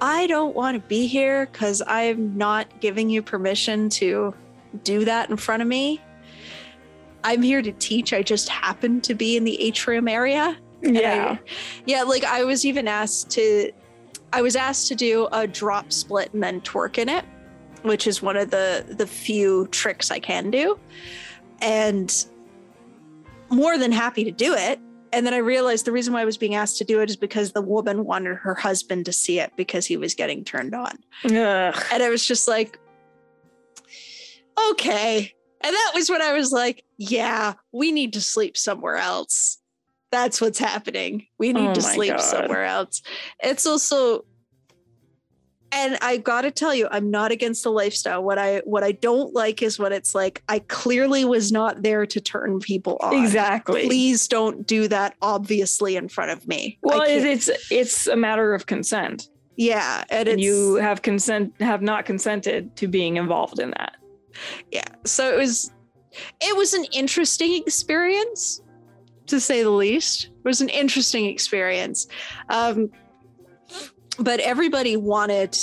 I 0.00 0.26
don't 0.26 0.54
want 0.54 0.80
to 0.80 0.88
be 0.88 1.06
here 1.06 1.46
because 1.46 1.82
I'm 1.86 2.36
not 2.36 2.80
giving 2.80 3.10
you 3.10 3.22
permission 3.22 3.88
to 3.90 4.34
do 4.82 5.04
that 5.04 5.30
in 5.30 5.36
front 5.36 5.62
of 5.62 5.68
me. 5.68 6.00
I'm 7.24 7.42
here 7.42 7.62
to 7.62 7.72
teach. 7.72 8.12
I 8.12 8.22
just 8.22 8.48
happen 8.48 9.00
to 9.02 9.14
be 9.14 9.36
in 9.36 9.44
the 9.44 9.60
atrium 9.60 10.08
area. 10.08 10.56
And 10.82 10.98
I- 10.98 11.00
Yeah. 11.00 11.36
yeah, 11.86 12.02
like 12.02 12.24
I 12.24 12.44
was 12.44 12.64
even 12.64 12.86
asked 12.86 13.30
to 13.30 13.72
I 14.34 14.42
was 14.42 14.56
asked 14.56 14.88
to 14.88 14.96
do 14.96 15.28
a 15.30 15.46
drop 15.46 15.92
split 15.92 16.34
and 16.34 16.42
then 16.42 16.60
twerk 16.62 16.98
in 16.98 17.08
it, 17.08 17.24
which 17.82 18.08
is 18.08 18.20
one 18.20 18.36
of 18.36 18.50
the 18.50 18.84
the 18.88 19.06
few 19.06 19.68
tricks 19.68 20.10
I 20.10 20.18
can 20.18 20.50
do. 20.50 20.76
And 21.62 22.12
more 23.48 23.78
than 23.78 23.92
happy 23.92 24.24
to 24.24 24.32
do 24.32 24.52
it. 24.54 24.80
And 25.12 25.24
then 25.24 25.34
I 25.34 25.36
realized 25.36 25.84
the 25.84 25.92
reason 25.92 26.12
why 26.12 26.22
I 26.22 26.24
was 26.24 26.36
being 26.36 26.56
asked 26.56 26.78
to 26.78 26.84
do 26.84 27.00
it 27.00 27.08
is 27.08 27.14
because 27.16 27.52
the 27.52 27.62
woman 27.62 28.04
wanted 28.04 28.34
her 28.38 28.56
husband 28.56 29.04
to 29.04 29.12
see 29.12 29.38
it 29.38 29.52
because 29.56 29.86
he 29.86 29.96
was 29.96 30.14
getting 30.14 30.42
turned 30.44 30.74
on. 30.74 30.98
Ugh. 31.26 31.84
And 31.92 32.02
I 32.02 32.08
was 32.10 32.26
just 32.26 32.48
like, 32.48 32.80
okay. 34.70 35.32
And 35.60 35.72
that 35.72 35.92
was 35.94 36.10
when 36.10 36.20
I 36.20 36.32
was 36.32 36.50
like, 36.50 36.84
yeah, 36.98 37.54
we 37.70 37.92
need 37.92 38.12
to 38.14 38.20
sleep 38.20 38.56
somewhere 38.56 38.96
else. 38.96 39.58
That's 40.14 40.40
what's 40.40 40.60
happening. 40.60 41.26
We 41.38 41.52
need 41.52 41.70
Oh 41.70 41.74
to 41.74 41.82
sleep 41.82 42.12
God. 42.12 42.20
somewhere 42.20 42.64
else. 42.64 43.02
It's 43.42 43.66
also 43.66 44.24
and 45.72 45.98
I 46.00 46.18
got 46.18 46.42
to 46.42 46.52
tell 46.52 46.72
you, 46.72 46.86
I'm 46.88 47.10
not 47.10 47.32
against 47.32 47.64
the 47.64 47.72
lifestyle. 47.72 48.22
What 48.22 48.38
I 48.38 48.58
what 48.64 48.84
I 48.84 48.92
don't 48.92 49.34
like 49.34 49.60
is 49.60 49.76
what 49.76 49.90
it's 49.90 50.14
like 50.14 50.40
I 50.48 50.60
clearly 50.60 51.24
was 51.24 51.50
not 51.50 51.82
there 51.82 52.06
to 52.06 52.20
turn 52.20 52.60
people 52.60 52.96
on. 53.00 53.24
Exactly. 53.24 53.88
Please 53.88 54.28
don't 54.28 54.64
do 54.68 54.86
that 54.86 55.16
obviously 55.20 55.96
in 55.96 56.08
front 56.08 56.30
of 56.30 56.46
me. 56.46 56.78
Well, 56.84 57.02
it's 57.04 57.50
it's 57.72 58.06
a 58.06 58.14
matter 58.14 58.54
of 58.54 58.66
consent, 58.66 59.28
yeah, 59.56 60.04
and, 60.10 60.28
and 60.28 60.40
you 60.40 60.76
have 60.76 61.02
consent 61.02 61.52
have 61.60 61.82
not 61.82 62.06
consented 62.06 62.76
to 62.76 62.86
being 62.86 63.16
involved 63.16 63.58
in 63.58 63.70
that. 63.70 63.96
yeah 64.70 64.84
so 65.04 65.32
it 65.32 65.36
was 65.36 65.72
it 66.40 66.56
was 66.56 66.72
an 66.74 66.84
interesting 66.92 67.54
experience 67.56 68.60
to 69.26 69.40
say 69.40 69.62
the 69.62 69.70
least. 69.70 70.24
It 70.26 70.44
was 70.44 70.60
an 70.60 70.68
interesting 70.68 71.26
experience. 71.26 72.06
Um 72.48 72.90
but 74.18 74.38
everybody 74.40 74.96
wanted 74.96 75.56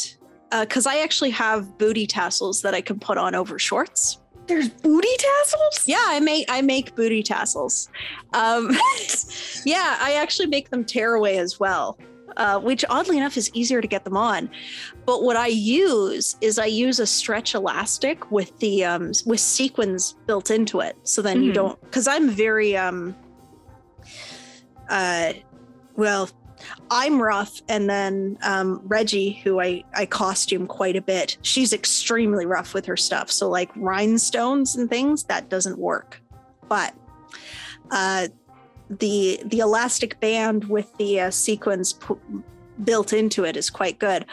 because 0.59 0.85
i 0.85 0.97
actually 0.99 1.29
have 1.29 1.77
booty 1.77 2.05
tassels 2.05 2.61
that 2.61 2.73
i 2.73 2.81
can 2.81 2.99
put 2.99 3.17
on 3.17 3.33
over 3.35 3.57
shorts. 3.57 4.19
There's 4.47 4.67
booty 4.67 5.15
tassels. 5.17 5.87
yeah 5.87 6.03
i 6.07 6.19
make 6.19 6.45
i 6.49 6.61
make 6.61 6.93
booty 6.95 7.23
tassels. 7.23 7.89
Um 8.33 8.71
yeah 9.65 9.97
i 10.01 10.13
actually 10.21 10.47
make 10.47 10.69
them 10.69 10.83
tear 10.83 11.13
away 11.13 11.37
as 11.37 11.59
well 11.59 11.97
uh, 12.37 12.57
which 12.59 12.85
oddly 12.89 13.17
enough 13.17 13.35
is 13.35 13.51
easier 13.53 13.81
to 13.81 13.87
get 13.89 14.05
them 14.05 14.15
on. 14.17 14.49
But 15.05 15.23
what 15.23 15.35
i 15.37 15.47
use 15.47 16.35
is 16.41 16.59
i 16.59 16.65
use 16.65 16.99
a 16.99 17.05
stretch 17.07 17.55
elastic 17.55 18.29
with 18.31 18.57
the 18.59 18.83
um 18.83 19.11
with 19.25 19.39
sequins 19.39 20.15
built 20.27 20.49
into 20.51 20.79
it. 20.81 20.97
So 21.03 21.21
then 21.21 21.43
you 21.43 21.51
Mhm. 21.51 21.55
don't 21.55 21.81
because 21.83 22.07
i'm 22.07 22.29
very 22.29 22.75
um 22.75 23.15
uh 24.91 25.33
well 25.95 26.29
i'm 26.91 27.19
rough 27.19 27.59
and 27.67 27.89
then 27.89 28.37
um 28.43 28.79
reggie 28.85 29.41
who 29.43 29.59
i 29.59 29.83
i 29.95 30.05
costume 30.05 30.67
quite 30.67 30.95
a 30.95 31.01
bit 31.01 31.37
she's 31.41 31.73
extremely 31.73 32.45
rough 32.45 32.73
with 32.73 32.85
her 32.85 32.97
stuff. 32.97 33.31
So 33.31 33.49
like 33.49 33.71
rhinestones 33.75 34.75
and 34.75 34.89
things 34.89 35.23
that 35.23 35.49
doesn't 35.49 35.77
work. 35.79 36.21
But 36.69 36.93
uh 37.89 38.27
the 38.89 39.41
the 39.45 39.59
elastic 39.59 40.19
band 40.19 40.65
with 40.65 40.95
the 40.97 41.21
uh, 41.21 41.31
sequins 41.31 41.93
pu- 41.93 42.19
built 42.83 43.13
into 43.13 43.43
it 43.43 43.57
is 43.57 43.69
quite 43.69 43.97
good. 43.99 44.25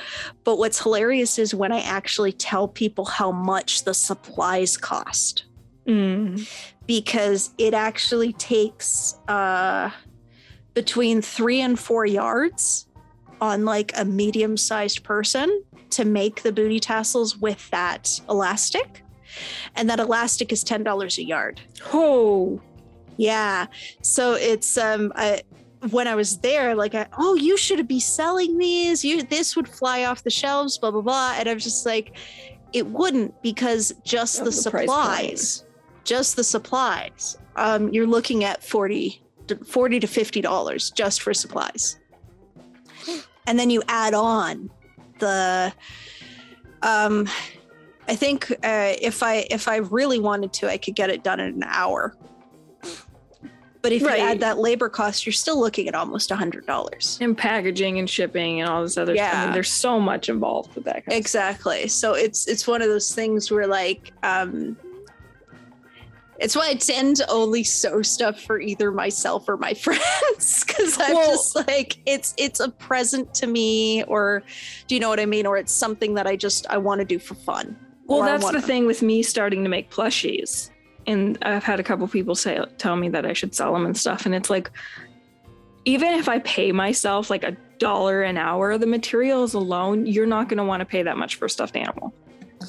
But 0.44 0.58
what's 0.58 0.82
hilarious 0.82 1.38
is 1.38 1.54
when 1.54 1.72
i 1.72 1.80
actually 1.80 2.32
tell 2.32 2.68
people 2.68 3.04
how 3.04 3.30
much 3.32 3.84
the 3.84 3.94
supplies 3.94 4.76
cost. 4.76 5.44
Mm. 5.86 6.46
because 6.86 7.54
it 7.56 7.72
actually 7.72 8.34
takes 8.34 9.14
uh, 9.26 9.88
between 10.78 11.20
three 11.20 11.60
and 11.60 11.76
four 11.76 12.06
yards 12.06 12.86
on 13.40 13.64
like 13.64 13.90
a 13.96 14.04
medium 14.04 14.56
sized 14.56 15.02
person 15.02 15.64
to 15.90 16.04
make 16.04 16.44
the 16.44 16.52
booty 16.52 16.78
tassels 16.78 17.36
with 17.36 17.68
that 17.70 18.20
elastic. 18.28 19.02
And 19.74 19.90
that 19.90 19.98
elastic 19.98 20.52
is 20.52 20.62
$10 20.62 21.18
a 21.18 21.24
yard. 21.24 21.60
Oh, 21.92 22.60
Yeah. 23.16 23.66
So 24.02 24.34
it's, 24.34 24.78
um, 24.78 25.12
I, 25.16 25.42
when 25.90 26.06
I 26.06 26.14
was 26.14 26.38
there, 26.38 26.76
like, 26.76 26.94
I, 26.94 27.08
oh, 27.18 27.34
you 27.34 27.56
should 27.56 27.88
be 27.88 27.98
selling 27.98 28.56
these. 28.56 29.04
You, 29.04 29.24
this 29.24 29.56
would 29.56 29.66
fly 29.66 30.04
off 30.04 30.22
the 30.22 30.30
shelves, 30.30 30.78
blah, 30.78 30.92
blah, 30.92 31.00
blah. 31.00 31.34
And 31.38 31.48
I 31.48 31.54
was 31.54 31.64
just 31.64 31.86
like, 31.86 32.16
it 32.72 32.86
wouldn't 32.86 33.42
because 33.42 33.92
just 34.04 34.38
the 34.38 34.44
the 34.44 34.52
supplies, 34.52 35.64
just 36.04 36.36
the 36.36 36.44
supplies, 36.44 37.36
um, 37.56 37.92
you're 37.92 38.06
looking 38.06 38.44
at 38.44 38.62
40 38.62 39.20
to 39.48 39.56
40 39.64 40.00
to 40.00 40.06
50 40.06 40.40
dollars 40.40 40.90
just 40.90 41.22
for 41.22 41.34
supplies. 41.34 41.98
And 43.46 43.58
then 43.58 43.70
you 43.70 43.82
add 43.88 44.14
on 44.14 44.70
the 45.18 45.72
um 46.82 47.28
I 48.10 48.16
think 48.16 48.50
uh, 48.50 48.94
if 49.02 49.22
I 49.22 49.46
if 49.50 49.68
I 49.68 49.76
really 49.76 50.18
wanted 50.18 50.52
to, 50.54 50.70
I 50.70 50.78
could 50.78 50.94
get 50.94 51.10
it 51.10 51.22
done 51.22 51.40
in 51.40 51.48
an 51.54 51.64
hour. 51.66 52.14
But 53.80 53.92
if 53.92 54.02
Right. 54.02 54.18
you 54.18 54.24
add 54.24 54.40
that 54.40 54.58
labor 54.58 54.88
cost, 54.88 55.24
you're 55.26 55.32
still 55.32 55.60
looking 55.60 55.88
at 55.88 55.94
almost 55.94 56.30
a 56.30 56.36
hundred 56.36 56.66
dollars. 56.66 57.18
And 57.20 57.36
packaging 57.36 57.98
and 57.98 58.08
shipping 58.08 58.60
and 58.60 58.68
all 58.68 58.82
this 58.82 58.96
other 58.96 59.14
stuff. 59.14 59.28
I 59.30 59.36
Yeah. 59.36 59.44
mean, 59.44 59.52
there's 59.54 59.70
so 59.70 60.00
much 60.00 60.28
involved 60.30 60.74
with 60.74 60.84
that. 60.84 61.04
Kind 61.04 61.08
of 61.08 61.14
Exactly. 61.18 61.86
So 61.88 62.14
it's 62.14 62.48
it's 62.48 62.66
one 62.66 62.80
of 62.82 62.88
those 62.88 63.14
things 63.14 63.50
where 63.50 63.66
like 63.66 64.12
um 64.22 64.76
it's 66.38 66.54
why 66.54 66.68
I 66.68 66.74
tend 66.74 67.16
to 67.16 67.28
only 67.30 67.64
sew 67.64 68.00
stuff 68.02 68.40
for 68.40 68.60
either 68.60 68.90
myself 68.92 69.48
or 69.48 69.56
my 69.56 69.74
friends 69.84 70.64
because 70.64 70.96
I'm 71.00 71.14
Well- 71.14 71.26
just 71.30 71.56
like 71.56 71.98
it's 72.06 72.34
it's 72.36 72.60
a 72.60 72.68
present 72.70 73.34
to 73.34 73.46
me 73.46 74.04
or 74.04 74.42
do 74.86 74.94
you 74.94 75.00
know 75.00 75.08
what 75.08 75.20
I 75.20 75.26
mean 75.26 75.46
or 75.46 75.56
it's 75.56 75.72
something 75.72 76.14
that 76.14 76.26
I 76.26 76.36
just 76.36 76.66
I 76.70 76.78
want 76.78 77.00
to 77.00 77.04
do 77.04 77.18
for 77.18 77.34
fun. 77.34 77.76
Well, 78.06 78.22
that's 78.22 78.42
the 78.42 78.46
wanna- 78.46 78.62
thing 78.62 78.86
with 78.86 79.02
me 79.02 79.22
starting 79.22 79.62
to 79.64 79.68
make 79.68 79.90
plushies. 79.90 80.70
And 81.06 81.38
I've 81.42 81.64
had 81.64 81.80
a 81.80 81.82
couple 81.82 82.06
people 82.08 82.34
say 82.34 82.62
tell 82.76 82.96
me 82.96 83.08
that 83.10 83.24
I 83.24 83.32
should 83.32 83.54
sell 83.54 83.72
them 83.72 83.86
and 83.86 83.96
stuff. 83.96 84.26
And 84.26 84.34
it's 84.34 84.50
like, 84.50 84.70
even 85.86 86.12
if 86.14 86.28
I 86.28 86.38
pay 86.40 86.70
myself 86.70 87.30
like 87.30 87.44
a 87.44 87.56
dollar 87.78 88.22
an 88.22 88.36
hour, 88.36 88.76
the 88.76 88.86
materials 88.86 89.54
alone, 89.54 90.04
you're 90.04 90.26
not 90.26 90.48
going 90.50 90.58
to 90.58 90.64
want 90.64 90.80
to 90.80 90.84
pay 90.84 91.02
that 91.02 91.16
much 91.16 91.36
for 91.36 91.46
a 91.46 91.50
stuffed 91.50 91.76
animal. 91.76 92.12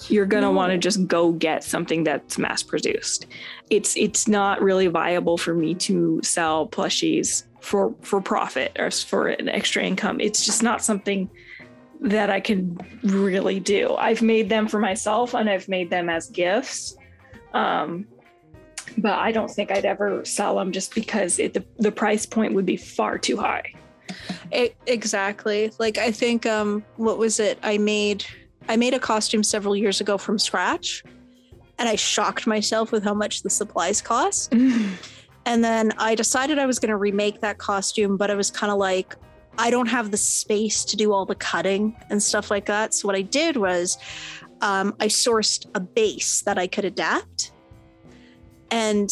You're 0.08 0.26
going 0.26 0.44
to 0.44 0.50
No. 0.50 0.54
want 0.54 0.72
to 0.72 0.78
just 0.78 1.08
go 1.08 1.32
get 1.32 1.64
something 1.64 2.04
that's 2.04 2.38
mass 2.38 2.62
produced. 2.64 3.26
It's 3.70 3.96
it's 3.98 4.28
not 4.28 4.62
really 4.62 4.88
viable 4.88 5.38
for 5.38 5.54
me 5.54 5.74
to 5.76 6.20
sell 6.24 6.68
plushies 6.68 7.44
for 7.62 7.94
for 8.02 8.22
profit 8.22 8.76
or 8.80 8.92
for 8.92 9.28
an 9.28 9.50
extra 9.50 9.84
income. 9.84 10.20
It's 10.20 10.46
just 10.46 10.64
not 10.64 10.84
something 10.84 11.30
that 12.02 12.30
I 12.30 12.40
can 12.40 12.78
really 13.04 13.60
do. 13.60 13.96
I've 13.96 14.22
made 14.22 14.48
them 14.48 14.68
for 14.68 14.80
myself 14.80 15.34
and 15.34 15.50
I've 15.50 15.68
made 15.68 15.90
them 15.90 16.10
as 16.10 16.30
gifts. 16.30 16.96
Um, 17.54 18.06
but 18.98 19.14
I 19.20 19.32
don't 19.32 19.50
think 19.52 19.70
I'd 19.72 19.86
ever 19.86 20.24
sell 20.24 20.56
them 20.56 20.72
just 20.72 20.96
because 20.96 21.40
it, 21.40 21.54
the, 21.54 21.64
the 21.78 21.92
price 21.92 22.26
point 22.26 22.54
would 22.54 22.66
be 22.66 22.78
far 22.78 23.18
too 23.18 23.38
high. 23.38 23.74
E- 24.54 24.70
exactly. 24.88 25.72
Like 25.78 25.98
I 25.98 26.12
think 26.12 26.46
um 26.46 26.84
what 26.96 27.18
was 27.18 27.40
it? 27.40 27.60
I 27.64 27.78
made 27.78 28.24
I 28.70 28.78
made 28.78 28.94
a 28.94 29.00
costume 29.00 29.44
several 29.44 29.76
years 29.76 30.00
ago 30.00 30.18
from 30.18 30.40
scratch 30.40 31.04
and 31.78 31.90
I 31.90 31.96
shocked 31.96 32.48
myself 32.48 32.94
with 32.94 33.04
how 33.04 33.14
much 33.14 33.44
the 33.44 33.50
supplies 33.50 34.02
cost. 34.02 34.54
And 35.46 35.64
then 35.64 35.92
I 35.98 36.14
decided 36.14 36.60
I 36.60 36.68
was 36.68 36.78
going 36.78 36.90
to 36.90 36.98
remake 36.98 37.42
that 37.42 37.58
costume, 37.58 38.18
but 38.18 38.30
I 38.30 38.36
was 38.36 38.52
kind 38.52 38.72
of 38.72 38.78
like 38.78 39.16
I 39.58 39.72
don't 39.72 39.88
have 39.88 40.12
the 40.12 40.18
space 40.18 40.86
to 40.86 40.96
do 40.96 41.12
all 41.12 41.26
the 41.26 41.34
cutting 41.34 41.96
and 42.10 42.22
stuff 42.22 42.52
like 42.52 42.66
that. 42.68 42.94
So 42.94 43.08
what 43.08 43.16
I 43.16 43.24
did 43.24 43.58
was 43.58 43.98
um, 44.62 44.96
I 45.00 45.08
sourced 45.08 45.66
a 45.74 45.80
base 45.80 46.44
that 46.44 46.60
I 46.60 46.68
could 46.68 46.86
adapt. 46.86 47.52
And 48.70 49.10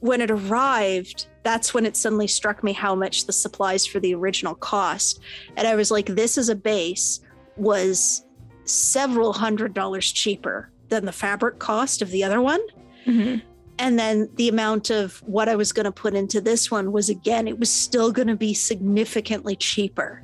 when 0.00 0.20
it 0.20 0.30
arrived, 0.30 1.26
that's 1.42 1.74
when 1.74 1.84
it 1.84 1.96
suddenly 1.96 2.28
struck 2.28 2.64
me 2.64 2.72
how 2.72 2.94
much 2.94 3.26
the 3.26 3.32
supplies 3.32 3.86
for 3.86 4.00
the 4.00 4.14
original 4.14 4.54
cost. 4.54 5.20
And 5.56 5.68
I 5.68 5.76
was 5.76 5.90
like, 5.90 6.06
this 6.06 6.38
is 6.38 6.48
a 6.48 6.56
base 6.56 7.20
was 7.56 8.24
several 8.68 9.32
hundred 9.32 9.74
dollars 9.74 10.10
cheaper 10.12 10.70
than 10.88 11.04
the 11.04 11.12
fabric 11.12 11.58
cost 11.58 12.02
of 12.02 12.10
the 12.10 12.24
other 12.24 12.40
one. 12.40 12.60
Mhm. 13.06 13.42
And 13.78 13.98
then 13.98 14.28
the 14.34 14.48
amount 14.48 14.90
of 14.90 15.22
what 15.24 15.48
I 15.48 15.54
was 15.54 15.72
going 15.72 15.84
to 15.84 15.92
put 15.92 16.14
into 16.14 16.40
this 16.40 16.70
one 16.70 16.90
was 16.90 17.08
again, 17.08 17.46
it 17.46 17.58
was 17.60 17.70
still 17.70 18.10
going 18.10 18.28
to 18.28 18.36
be 18.36 18.52
significantly 18.54 19.54
cheaper 19.54 20.22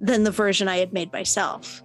than 0.00 0.24
the 0.24 0.30
version 0.30 0.66
I 0.66 0.78
had 0.78 0.92
made 0.92 1.12
myself. 1.12 1.82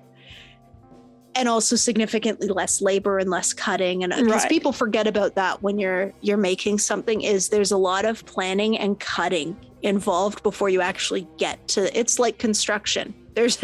And 1.36 1.50
also 1.50 1.76
significantly 1.76 2.48
less 2.48 2.82
labor 2.82 3.20
and 3.20 3.30
less 3.30 3.54
cutting. 3.54 4.04
And 4.04 4.14
because 4.16 4.44
Right. 4.44 4.50
people 4.50 4.72
forget 4.72 5.06
about 5.06 5.36
that 5.36 5.62
when 5.62 5.78
you're 5.78 6.14
you're 6.22 6.38
making 6.38 6.80
something 6.80 7.22
is 7.22 7.50
there's 7.50 7.72
a 7.74 7.78
lot 7.78 8.06
of 8.06 8.26
planning 8.26 8.78
and 8.78 8.98
cutting 9.00 9.58
involved 9.82 10.42
before 10.44 10.70
you 10.70 10.80
actually 10.82 11.28
get 11.38 11.68
to 11.68 12.00
it's 12.00 12.20
like 12.20 12.40
construction. 12.40 13.14
There's 13.36 13.58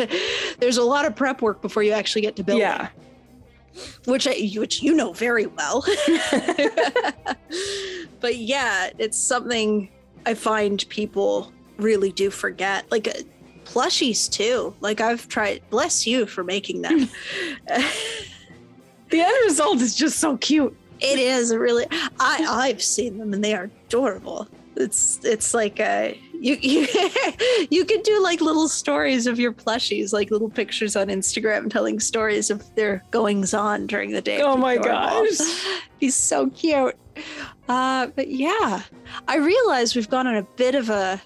there's 0.59 0.78
a 0.78 0.84
lot 0.84 1.05
of 1.05 1.15
prep 1.15 1.41
work 1.41 1.61
before 1.61 1.82
you 1.84 1.91
actually 1.93 2.22
get 2.22 2.36
to 2.36 2.43
building 2.43 2.61
Yeah. 2.61 2.89
which 4.05 4.28
I, 4.28 4.36
which 4.55 4.84
you 4.84 4.93
know 4.93 5.13
very 5.13 5.47
well. 5.47 5.84
but 8.19 8.38
yeah, 8.38 8.89
it's 8.97 9.17
something 9.17 9.89
I 10.26 10.34
find 10.34 10.84
people 10.89 11.51
really 11.78 12.11
do 12.11 12.30
forget. 12.30 12.86
Like 12.91 13.07
uh, 13.07 13.13
plushies 13.65 14.30
too. 14.30 14.76
Like 14.82 15.01
I've 15.01 15.28
tried. 15.28 15.61
Bless 15.69 16.05
you 16.05 16.26
for 16.26 16.43
making 16.43 16.82
them. 16.82 17.09
The 19.09 19.19
end 19.19 19.36
result 19.43 19.82
is 19.82 19.93
just 19.93 20.19
so 20.19 20.38
cute. 20.38 20.74
it 21.01 21.19
is 21.19 21.53
really. 21.53 21.86
I 22.22 22.45
I've 22.47 22.82
seen 22.82 23.17
them 23.17 23.34
and 23.34 23.43
they 23.43 23.53
are 23.53 23.69
adorable. 23.88 24.47
It's 24.78 25.19
it's 25.26 25.53
like 25.53 25.82
a 25.82 26.17
you 26.41 26.57
you 26.59 26.87
you 27.69 27.85
could 27.85 28.01
do 28.03 28.21
like 28.21 28.41
little 28.41 28.67
stories 28.67 29.27
of 29.27 29.39
your 29.39 29.53
plushies, 29.53 30.11
like 30.11 30.31
little 30.31 30.49
pictures 30.49 30.95
on 30.95 31.07
Instagram 31.07 31.69
telling 31.69 31.99
stories 31.99 32.49
of 32.49 32.73
their 32.75 33.03
goings 33.11 33.53
on 33.53 33.85
during 33.85 34.11
the 34.11 34.21
day. 34.21 34.41
Oh 34.41 34.57
my 34.57 34.77
gosh. 34.77 35.37
He's 35.99 36.15
so 36.15 36.49
cute. 36.49 36.95
Uh, 37.69 38.07
but 38.07 38.29
yeah, 38.29 38.81
I 39.27 39.37
realize 39.37 39.95
we've 39.95 40.09
gone 40.09 40.25
on 40.25 40.35
a 40.35 40.43
bit 40.55 40.73
of 40.73 40.89
a 40.89 41.21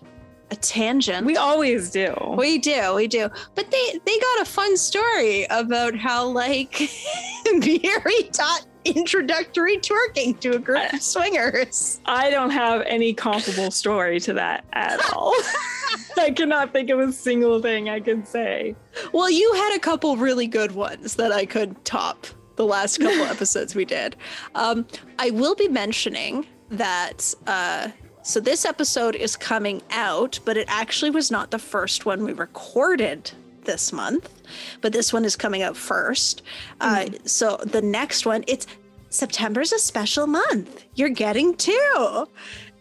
a 0.52 0.56
tangent. 0.58 1.26
We 1.26 1.38
always 1.38 1.90
do. 1.90 2.14
we 2.38 2.60
do, 2.60 2.94
we 2.94 3.08
do. 3.08 3.30
But 3.56 3.72
they 3.72 4.00
they 4.06 4.20
got 4.20 4.42
a 4.42 4.46
fun 4.46 4.76
story 4.76 5.46
about 5.46 5.96
how 5.96 6.28
like 6.28 6.90
Myry 7.54 8.24
taught 8.34 8.66
introductory 8.86 9.78
twerking 9.78 10.40
to 10.40 10.56
a 10.56 10.60
group 10.60 10.94
of 10.94 11.02
swingers. 11.02 12.00
I 12.06 12.30
don't 12.30 12.52
have 12.52 12.82
any 12.84 13.14
comparable 13.14 13.72
story 13.72 14.20
to 14.22 14.34
that 14.34 14.66
at 14.74 15.02
all. 15.12 15.34
I 16.18 16.32
cannot 16.32 16.72
think 16.72 16.90
of 16.90 17.00
a 17.00 17.12
single 17.12 17.62
thing 17.62 17.90
I 17.90 18.00
could 18.00 18.28
say. 18.28 18.76
Well, 19.12 19.30
you 19.30 19.54
had 19.54 19.76
a 19.76 19.80
couple 19.80 20.16
really 20.18 20.48
good 20.48 20.74
ones 20.74 21.16
that 21.16 21.32
I 21.32 21.46
could 21.46 21.84
top 21.84 22.28
the 22.56 22.66
last 22.66 23.00
couple 23.00 23.26
episodes 23.26 23.76
we 23.76 23.86
did. 23.86 24.16
Um, 24.56 24.86
I 25.20 25.32
will 25.32 25.56
be 25.56 25.68
mentioning 25.68 26.46
that. 26.70 27.34
Uh, 27.48 27.90
so 28.24 28.40
this 28.40 28.66
episode 28.66 29.16
is 29.16 29.36
coming 29.36 29.84
out, 29.92 30.40
but 30.46 30.58
it 30.58 30.66
actually 30.68 31.12
was 31.12 31.30
not 31.30 31.52
the 31.52 31.60
first 31.60 32.08
one 32.08 32.24
we 32.24 32.34
recorded 32.34 33.32
this 33.66 33.94
month. 33.94 34.35
But 34.82 34.94
this 34.94 35.12
one 35.12 35.26
is 35.26 35.36
coming 35.36 35.62
out 35.62 35.78
first. 35.78 36.42
Uh, 36.82 37.08
so 37.26 37.58
the 37.64 37.82
next 37.82 38.26
one, 38.26 38.44
it's 38.48 38.68
September's 39.10 39.72
a 39.72 39.80
special 39.80 40.28
month. 40.28 40.86
You're 40.96 41.10
getting 41.10 41.56
two, 41.56 42.28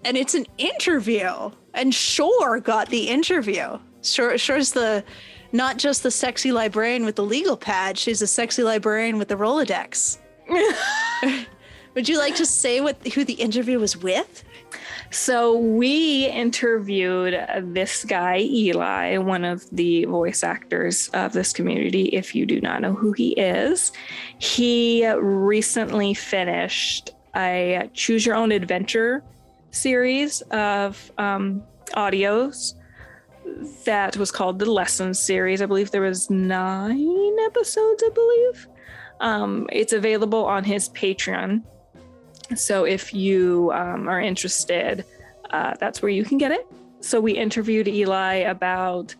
and 0.05 0.17
it's 0.17 0.35
an 0.35 0.47
interview. 0.59 1.51
And 1.75 1.95
Shore 1.95 2.61
got 2.61 2.89
the 2.89 3.09
interview. 3.09 3.79
Shore, 4.03 4.39
Shore's 4.39 4.73
the 4.73 5.05
not 5.53 5.79
just 5.79 6.03
the 6.03 6.11
sexy 6.11 6.53
librarian 6.53 7.05
with 7.05 7.17
the 7.17 7.25
legal 7.25 7.57
pad. 7.57 7.97
She's 7.97 8.21
a 8.21 8.27
sexy 8.27 8.63
librarian 8.63 9.19
with 9.19 9.29
the 9.29 9.37
Rolodex. 9.37 10.19
Would 11.95 12.09
you 12.09 12.19
like 12.19 12.35
to 12.37 12.47
say 12.47 12.81
what 12.81 13.07
who 13.09 13.25
the 13.25 13.35
interview 13.35 13.79
was 13.79 13.97
with? 13.97 14.44
So 15.15 15.57
we 15.57 16.27
interviewed 16.27 17.37
this 17.73 18.05
guy, 18.05 18.41
Eli, 18.41 19.17
one 19.19 19.45
of 19.45 19.65
the 19.71 20.07
voice 20.07 20.43
actors 20.43 21.09
of 21.15 21.33
this 21.33 21.53
community. 21.53 22.07
If 22.07 22.35
you 22.35 22.45
do 22.45 22.61
not 22.61 22.83
know 22.83 22.95
who 22.95 23.13
he 23.13 23.31
is, 23.35 23.93
he 24.39 25.09
recently 25.09 26.15
finished 26.15 27.13
a 27.37 27.89
choose 27.95 28.27
your 28.27 28.35
own 28.35 28.51
adventure 28.51 29.23
series 29.71 30.41
of 30.51 31.13
um, 31.17 31.63
audios 31.93 32.75
that 33.85 34.17
was 34.17 34.33
called 34.33 34.59
the 34.59 34.67
lessons 34.67 35.21
series. 35.21 35.63
I 35.63 35.67
believe 35.67 35.93
there 35.93 36.03
was 36.03 36.29
nine 36.29 37.37
episodes 37.47 38.03
i 38.05 38.11
believe. 38.13 38.67
Um, 39.21 39.69
it's 39.71 39.93
available 39.93 40.45
on 40.45 40.65
his 40.65 40.89
patreon 40.89 41.63
so 42.55 42.85
if 42.85 43.15
you 43.15 43.71
um, 43.75 44.09
are 44.09 44.21
interested 44.21 45.05
uh, 45.55 45.73
that's 45.79 46.03
where 46.03 46.11
you 46.11 46.25
can 46.25 46.37
get 46.37 46.51
it. 46.51 46.67
So 47.01 47.21
we 47.21 47.33
interviewed 47.33 47.87
eli 47.87 48.35
about 48.35 49.15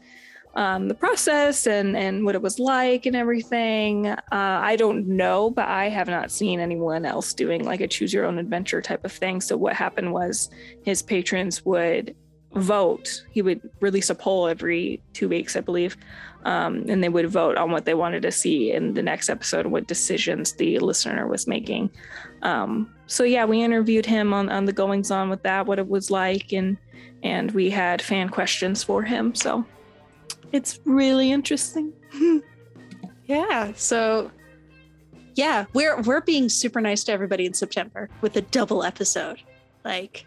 um, 0.57 0.89
the 0.89 0.95
process 0.95 1.67
and 1.67 1.97
and 1.97 2.25
what 2.25 2.35
it 2.35 2.43
was 2.43 2.59
like 2.59 3.07
and 3.07 3.17
everything. 3.17 4.09
Uh, 4.09 4.19
i 4.33 4.77
don't 4.77 5.07
know 5.07 5.51
but 5.51 5.69
i 5.69 5.89
have 5.89 6.09
not 6.09 6.31
seen 6.31 6.61
anyone 6.61 7.05
else 7.05 7.35
doing 7.35 7.65
like 7.65 7.81
a 7.81 7.89
choose 7.89 8.13
your 8.13 8.25
own 8.25 8.39
adventure 8.39 8.81
type 8.81 9.05
of 9.05 9.13
thing. 9.13 9.41
So 9.41 9.57
what 9.57 9.75
happened 9.75 10.13
was 10.13 10.51
his 10.85 11.03
patrons 11.03 11.65
would 11.65 12.17
vote. 12.55 13.25
He 13.33 13.43
would 13.43 13.61
release 13.81 14.11
a 14.11 14.15
poll 14.15 14.47
every 14.49 15.03
two 15.13 15.29
weeks 15.29 15.57
i 15.57 15.61
believe 15.61 15.97
um, 16.45 16.85
and 16.89 17.03
they 17.03 17.09
would 17.09 17.31
vote 17.31 17.57
on 17.57 17.71
what 17.71 17.85
they 17.85 17.95
wanted 17.95 18.23
to 18.23 18.33
see 18.33 18.71
in 18.71 18.95
the 18.95 19.03
next 19.03 19.29
episode 19.29 19.67
what 19.67 19.87
decisions 19.87 20.53
the 20.53 20.79
listener 20.79 21.27
was 21.27 21.47
making. 21.47 21.91
Um, 22.43 22.94
so 23.07 23.25
yeah 23.25 23.45
we 23.45 23.63
interviewed 23.63 24.07
him 24.07 24.33
on, 24.33 24.49
on 24.49 24.65
the 24.65 24.73
goings 24.73 25.11
on 25.11 25.29
with 25.29 25.43
that 25.43 25.67
what 25.67 25.79
it 25.79 25.89
was 25.89 26.11
like 26.11 26.53
and 26.53 26.77
and 27.23 27.51
we 27.53 27.71
had 27.71 28.01
fan 28.03 28.29
questions 28.29 28.83
for 28.83 29.03
him 29.03 29.35
so 29.35 29.65
it's 30.53 30.81
really 30.85 31.31
interesting 31.31 31.93
Yeah. 33.27 33.73
So 33.77 34.31
yeah, 35.35 35.65
we're 35.73 36.01
we're 36.03 36.21
being 36.21 36.49
super 36.49 36.81
nice 36.81 37.05
to 37.05 37.13
everybody 37.13 37.47
in 37.47 37.55
September 37.55 38.09
with 38.21 38.37
a 38.37 38.43
double 38.43 38.85
episode. 38.85 39.41
Like 39.85 40.27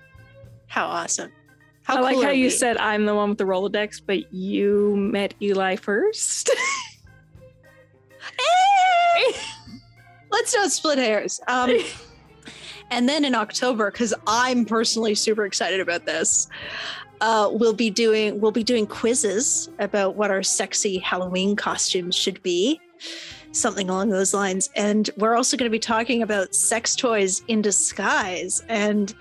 How 0.68 0.86
awesome. 0.86 1.32
How 1.84 1.98
I 1.98 2.02
like 2.02 2.22
how 2.22 2.32
you 2.32 2.46
we? 2.46 2.50
said 2.50 2.78
I'm 2.78 3.06
the 3.06 3.16
one 3.16 3.30
with 3.30 3.38
the 3.38 3.46
Rolodex, 3.46 4.02
but 4.06 4.34
you 4.34 4.96
met 4.98 5.34
Eli 5.42 5.78
first. 5.78 6.50
Let's 10.32 10.54
not 10.54 10.72
split 10.72 10.98
hairs. 10.98 11.40
Um, 11.48 11.80
and 12.92 13.08
then 13.10 13.26
in 13.26 13.36
October, 13.36 13.92
because 13.92 14.14
I'm 14.26 14.66
personally 14.66 15.16
super 15.16 15.46
excited 15.46 15.80
about 15.80 16.06
this, 16.06 16.48
uh, 17.22 17.50
we'll 17.52 17.74
be 17.74 17.90
doing 17.90 18.40
we'll 18.40 18.52
be 18.52 18.64
doing 18.64 18.86
quizzes 18.88 19.70
about 19.80 20.16
what 20.16 20.30
our 20.32 20.44
sexy 20.44 20.98
Halloween 21.00 21.56
costumes 21.56 22.16
should 22.16 22.42
be, 22.44 22.80
something 23.52 23.90
along 23.90 24.10
those 24.10 24.34
lines. 24.34 24.70
And 24.76 25.10
we're 25.18 25.36
also 25.36 25.58
going 25.58 25.70
to 25.70 25.76
be 25.76 25.80
talking 25.80 26.22
about 26.22 26.54
sex 26.54 26.96
toys 26.96 27.42
in 27.48 27.62
disguise. 27.62 28.64
And 28.70 29.14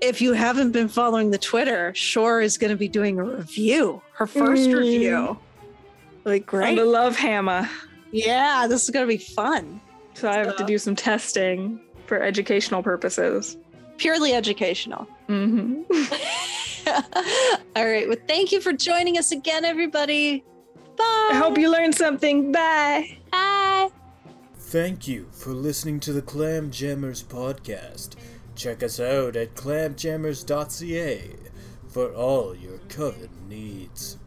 if 0.00 0.20
you 0.20 0.34
haven't 0.34 0.72
been 0.72 0.88
following 0.88 1.30
the 1.30 1.38
Twitter, 1.38 1.92
Shore 1.94 2.40
is 2.42 2.58
going 2.58 2.70
to 2.70 2.76
be 2.76 2.86
doing 2.88 3.18
a 3.18 3.24
review, 3.24 4.02
her 4.12 4.26
first 4.26 4.68
Mm. 4.68 4.78
review. 4.78 5.38
Like, 6.24 6.42
On 6.52 6.60
great. 6.60 6.74
the 6.76 6.84
love 6.84 7.16
hammer. 7.16 7.68
Yeah, 8.12 8.66
this 8.68 8.84
is 8.84 8.90
going 8.90 9.04
to 9.06 9.08
be 9.08 9.16
fun. 9.22 9.80
So 10.14 10.28
I 10.28 10.36
have 10.38 10.56
to 10.56 10.64
do 10.64 10.76
some 10.78 10.96
testing 10.96 11.80
for 12.06 12.22
educational 12.22 12.82
purposes. 12.82 13.56
Purely 13.98 14.32
educational. 14.32 15.04
hmm 15.26 15.82
All 17.76 17.86
right. 17.86 18.06
Well, 18.08 18.18
thank 18.28 18.52
you 18.52 18.60
for 18.60 18.72
joining 18.72 19.18
us 19.18 19.32
again, 19.32 19.64
everybody. 19.64 20.44
Bye. 20.96 21.28
I 21.32 21.34
hope 21.34 21.58
you 21.58 21.70
learned 21.70 21.94
something. 21.94 22.52
Bye. 22.52 23.18
Bye. 23.32 23.88
Thank 24.56 25.08
you 25.08 25.28
for 25.32 25.50
listening 25.50 26.00
to 26.00 26.12
the 26.12 26.22
Clam 26.22 26.70
Jammers 26.70 27.22
podcast. 27.22 28.14
Check 28.54 28.82
us 28.82 28.98
out 29.00 29.36
at 29.36 29.54
clamjammers.ca 29.54 31.36
for 31.88 32.12
all 32.14 32.54
your 32.54 32.78
coven 32.88 33.30
needs. 33.48 34.18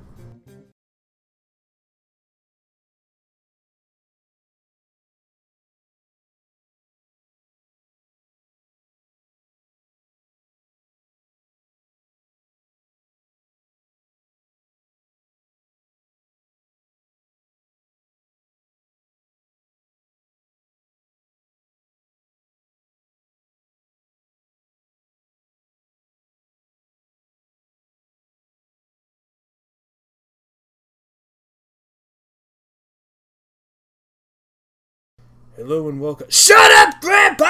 Hello 35.70 35.88
and 35.88 36.02
welcome. 36.02 36.26
Shut 36.32 36.72
up, 36.72 37.00
Grandpa! 37.00 37.49